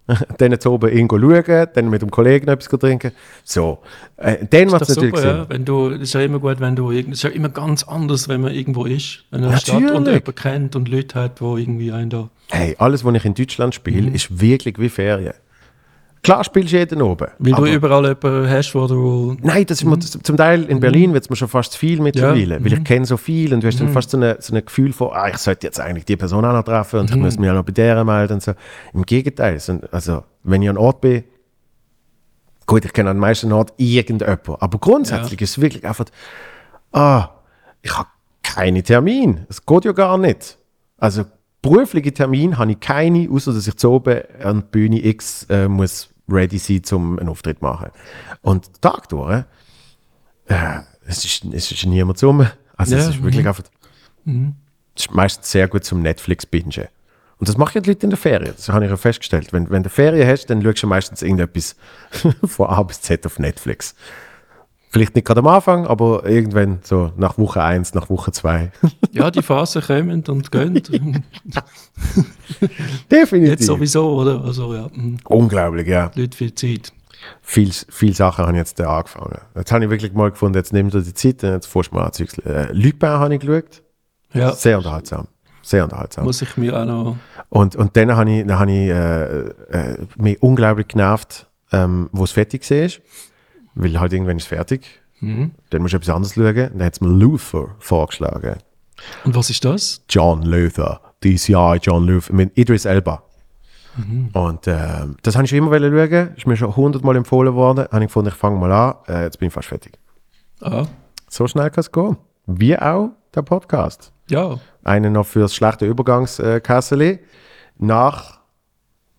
dann 0.38 0.52
jetzt 0.52 0.66
oben 0.66 0.90
irgendwo 0.90 1.18
schauen, 1.18 1.66
dann 1.74 1.90
mit 1.90 2.02
dem 2.02 2.10
Kollegen 2.10 2.48
etwas 2.48 2.68
trinken. 2.80 3.12
So. 3.44 3.78
Äh, 4.16 4.38
dann 4.48 4.68
macht 4.68 4.82
es 4.82 4.90
ist 4.90 4.96
natürlich 4.96 5.16
super, 5.16 5.20
Sinn. 5.28 5.36
ja. 5.38 5.48
Wenn 5.48 5.64
du, 5.64 5.88
ist 5.88 6.14
ja 6.14 6.20
immer 6.20 6.38
gut, 6.38 6.60
wenn 6.60 6.76
du 6.76 6.90
es 6.92 7.06
ist 7.06 7.22
ja 7.24 7.30
immer 7.30 7.48
ganz 7.48 7.82
anders, 7.84 8.28
wenn 8.28 8.40
man 8.40 8.52
irgendwo 8.54 8.84
ist, 8.84 9.24
in 9.32 9.44
einer 9.44 9.56
Stadt 9.56 9.76
und 9.76 10.06
jemanden 10.06 10.34
kennt 10.34 10.76
und 10.76 10.88
Leute 10.88 11.20
hat, 11.20 11.40
wo 11.40 11.56
irgendwie 11.56 11.92
einen 11.92 12.10
da. 12.10 12.28
Hey, 12.50 12.76
alles, 12.78 13.04
was 13.04 13.14
ich 13.16 13.24
in 13.24 13.34
Deutschland 13.34 13.74
spiele, 13.74 14.08
Mhm. 14.08 14.14
ist 14.14 14.40
wirklich 14.40 14.78
wie 14.78 14.88
Ferien. 14.88 15.34
Klar 16.22 16.42
spielst 16.42 16.72
du 16.72 16.78
jeden 16.78 17.02
oben. 17.02 17.28
Weil 17.38 17.52
du 17.52 17.66
überall 17.66 18.04
jemanden 18.04 18.50
hast, 18.50 18.74
wo 18.74 18.86
du. 18.88 19.36
Nein, 19.42 19.64
das 19.66 19.78
ist 19.80 19.84
mir, 19.84 19.98
zum 20.00 20.36
Teil 20.36 20.64
in 20.64 20.80
Berlin 20.80 21.12
wird 21.12 21.22
es 21.24 21.30
mir 21.30 21.36
schon 21.36 21.46
fast 21.48 21.72
zu 21.72 21.78
viel 21.78 22.00
mittlerweile, 22.00 22.58
Mhm. 22.58 22.64
weil 22.64 22.72
ich 22.72 22.84
kenne 22.84 23.04
so 23.06 23.16
viel 23.16 23.54
und 23.54 23.62
du 23.62 23.68
hast 23.68 23.80
dann 23.80 23.90
fast 23.90 24.10
so, 24.10 24.16
eine, 24.16 24.36
so 24.40 24.52
ein 24.54 24.64
Gefühl 24.64 24.92
von, 24.92 25.10
ah, 25.12 25.28
ich 25.28 25.36
sollte 25.38 25.66
jetzt 25.66 25.78
eigentlich 25.78 26.04
die 26.04 26.16
Person 26.16 26.44
auch 26.44 26.52
noch 26.52 26.64
treffen 26.64 26.96
Mhm. 26.96 27.00
und 27.02 27.10
ich 27.10 27.16
muss 27.16 27.38
mich 27.38 27.48
auch 27.50 27.54
noch 27.54 27.64
bei 27.64 27.72
der 27.72 28.04
melden 28.04 28.34
und 28.34 28.42
so. 28.42 28.52
Im 28.92 29.04
Gegenteil, 29.04 29.60
so, 29.60 29.78
also 29.92 30.24
wenn 30.42 30.62
ich 30.62 30.68
an 30.68 30.76
Ort 30.78 31.00
bin, 31.00 31.22
gut, 32.66 32.84
ich 32.84 32.92
kenne 32.92 33.10
an 33.10 33.16
den 33.16 33.20
meisten 33.20 33.52
Orten 33.52 33.74
irgendjemanden, 33.76 34.54
aber 34.58 34.78
grundsätzlich 34.78 35.40
ist 35.40 35.50
es 35.50 35.60
wirklich 35.60 35.86
einfach, 35.86 36.06
ah, 36.92 37.28
ich 37.82 37.96
habe 37.96 38.08
keine 38.42 38.82
Termin. 38.82 39.46
Es 39.48 39.64
geht 39.64 39.84
ja 39.84 39.92
gar 39.92 40.18
nicht. 40.18 40.58
Also 40.98 41.24
berufliche 41.70 42.12
Termine 42.12 42.58
habe 42.58 42.72
ich 42.72 42.80
keine, 42.80 43.28
außer 43.30 43.52
dass 43.52 43.66
ich 43.66 43.76
zu 43.76 43.90
oben 43.90 44.22
an 44.42 44.60
der 44.60 44.66
Bühne 44.66 45.04
X 45.04 45.46
äh, 45.48 45.68
muss 45.68 46.08
ready 46.28 46.58
sein, 46.58 46.82
um 46.92 47.18
einen 47.18 47.28
Auftritt 47.28 47.58
zu 47.58 47.64
machen. 47.64 47.90
Und 48.42 48.66
den 48.66 48.80
Tag 48.80 49.08
durch, 49.08 49.44
äh, 50.46 50.78
es, 51.06 51.24
ist, 51.24 51.44
es 51.44 51.70
ist 51.70 51.86
niemand 51.86 52.18
zu 52.18 52.32
mir. 52.32 52.52
Also 52.76 52.96
es 52.96 53.04
Ja, 53.04 53.10
ist 53.10 53.22
wirklich 53.22 53.46
einfach, 53.46 53.64
es 54.94 55.04
ist 55.04 55.14
meistens 55.14 55.50
sehr 55.50 55.68
gut 55.68 55.84
zum 55.84 56.02
Netflix-Bingen. 56.02 56.88
Und 57.38 57.48
das 57.48 57.58
machen 57.58 57.82
die 57.82 57.90
Leute 57.90 58.06
in 58.06 58.10
der 58.10 58.18
Ferien. 58.18 58.54
Das 58.56 58.68
habe 58.70 58.84
ich 58.84 58.90
ja 58.90 58.96
festgestellt. 58.96 59.52
Wenn, 59.52 59.68
wenn 59.70 59.82
du 59.82 59.90
Ferien 59.90 60.26
hast, 60.26 60.46
dann 60.46 60.62
schaust 60.62 60.82
du 60.82 60.86
meistens 60.86 61.22
irgendetwas 61.22 61.76
von 62.44 62.68
A 62.68 62.82
bis 62.82 63.02
Z 63.02 63.26
auf 63.26 63.38
Netflix. 63.38 63.94
Vielleicht 64.96 65.14
nicht 65.14 65.26
gerade 65.26 65.40
am 65.40 65.46
Anfang, 65.46 65.86
aber 65.86 66.24
irgendwann 66.24 66.78
so 66.82 67.12
nach 67.18 67.36
Woche 67.36 67.62
1, 67.62 67.92
nach 67.92 68.08
Woche 68.08 68.32
2. 68.32 68.72
Ja, 69.12 69.30
die 69.30 69.42
Phasen 69.42 69.82
kommen 69.82 70.24
und 70.26 70.50
gehen. 70.50 70.74
Definitiv. 73.10 73.50
Jetzt 73.50 73.66
sowieso, 73.66 74.14
oder? 74.14 74.42
Also, 74.42 74.74
ja, 74.74 74.88
mhm. 74.94 75.18
Unglaublich, 75.24 75.86
ja. 75.86 76.10
Leute 76.14 76.34
viel 76.34 76.54
Zeit. 76.54 76.94
Viel, 77.42 77.70
viel 77.72 78.14
Sachen 78.14 78.46
habe 78.46 78.52
ich 78.52 78.58
jetzt 78.58 78.80
angefangen. 78.80 79.36
Jetzt 79.54 79.70
habe 79.70 79.84
ich 79.84 79.90
wirklich 79.90 80.14
mal 80.14 80.30
gefunden, 80.30 80.56
jetzt 80.56 80.72
nimmst 80.72 80.94
du 80.94 81.02
die 81.02 81.12
Zeit 81.12 81.42
jetzt 81.42 81.66
fährst 81.66 81.92
du 81.92 81.96
mal 81.96 82.06
an 82.06 82.12
Zeugs. 82.14 82.38
Äh, 82.38 82.72
Lupin 82.72 83.10
habe 83.10 83.34
ich 83.34 83.40
geschaut. 83.40 83.82
Ja, 84.32 84.52
Sehr 84.52 84.78
unterhaltsam. 84.78 85.28
Sehr 85.60 85.84
unterhaltsam. 85.84 86.24
muss 86.24 86.40
ich 86.40 86.56
mir 86.56 86.74
auch 86.74 86.86
noch. 86.86 87.16
Und, 87.50 87.76
und 87.76 87.94
dann 87.98 88.16
habe 88.16 88.30
ich, 88.30 88.46
dann 88.46 88.58
habe 88.58 88.72
ich 88.72 88.88
äh, 88.88 89.92
äh, 89.92 90.06
mich 90.16 90.42
unglaublich 90.42 90.88
genervt, 90.88 91.48
ähm, 91.70 92.08
wo 92.12 92.24
es 92.24 92.32
fertig 92.32 92.70
war. 92.70 92.88
Weil 93.76 94.00
halt 94.00 94.12
irgendwann 94.12 94.38
ist 94.38 94.48
fertig. 94.48 94.86
Dann 95.20 95.52
musst 95.82 95.92
du 95.94 95.96
etwas 95.98 96.14
anderes 96.14 96.34
schauen. 96.34 96.54
Dann 96.54 96.82
hat 96.82 96.92
es 96.94 97.00
mir 97.00 97.08
Luther 97.08 97.74
vorgeschlagen. 97.78 98.56
Und 99.24 99.34
was 99.34 99.48
ist 99.50 99.64
das? 99.64 100.02
John 100.10 100.42
Luther. 100.42 101.00
DCI 101.24 101.78
John 101.80 102.06
Luther. 102.06 102.32
Mit 102.34 102.56
Idris 102.58 102.84
Elba. 102.84 103.22
Und 104.34 104.66
ähm, 104.68 105.16
das 105.22 105.36
habe 105.36 105.46
ich 105.46 105.52
immer 105.54 105.70
schauen. 105.78 106.34
Ist 106.36 106.46
mir 106.46 106.56
schon 106.56 106.76
hundertmal 106.76 107.16
empfohlen 107.16 107.54
worden. 107.54 107.86
Habe 107.90 108.00
ich 108.04 108.08
gefunden, 108.08 108.28
ich 108.28 108.34
fange 108.34 108.58
mal 108.58 108.70
an. 108.72 108.94
Äh, 109.08 109.22
jetzt 109.24 109.38
bin 109.38 109.48
ich 109.48 109.54
fast 109.54 109.68
fertig. 109.68 109.98
Ah, 110.60 110.84
So 111.28 111.46
schnell 111.46 111.70
kann 111.70 111.80
es 111.80 111.90
gehen. 111.92 112.16
Wie 112.46 112.78
auch 112.78 113.10
der 113.34 113.42
Podcast. 113.42 114.12
ja. 114.28 114.58
Einen 114.84 115.14
noch 115.14 115.26
fürs 115.26 115.52
schlechte 115.54 115.84
Übergangskasseli. 115.86 117.18
Nach 117.78 118.38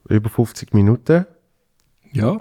über 0.08 0.30
50 0.30 0.74
Minuten. 0.74 1.26
Ja. 2.14 2.38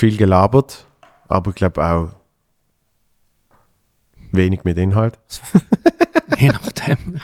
Viel 0.00 0.16
gelabert, 0.16 0.86
aber 1.28 1.50
ich 1.50 1.56
glaube 1.56 1.84
auch 1.84 2.08
wenig 4.32 4.64
mit 4.64 4.78
Inhalt. 4.78 5.18
Je 6.38 6.48
nachdem. 6.48 7.20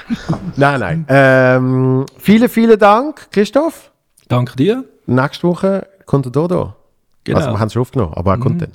Nein, 0.56 0.80
nein. 0.80 1.06
Ähm, 1.08 2.04
vielen, 2.18 2.50
vielen 2.50 2.78
Dank, 2.78 3.30
Christoph. 3.30 3.90
Danke 4.28 4.56
dir. 4.56 4.84
Nächste 5.06 5.48
Woche 5.48 5.88
kommt 6.04 6.26
er 6.26 6.32
da. 6.32 6.46
da. 6.48 6.76
Genau. 7.24 7.38
Also, 7.38 7.50
wir 7.52 7.58
haben 7.58 7.68
es 7.68 7.72
schon 7.72 7.80
aufgenommen, 7.80 8.12
aber 8.12 8.32
er 8.32 8.40
kommt 8.40 8.60
dann. 8.60 8.72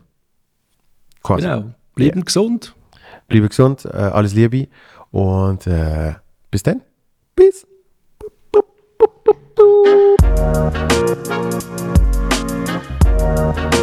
Quasi. 1.22 1.44
genau. 1.44 1.66
Bleiben 1.94 2.26
gesund. 2.26 2.74
Bleibe 3.28 3.50
gesund, 3.50 3.86
äh, 3.86 3.90
alles 3.90 4.34
Liebe 4.34 4.68
und 5.12 5.68
äh, 5.68 6.16
bis 6.50 6.64
dann. 6.64 6.82
Bis. 7.36 7.68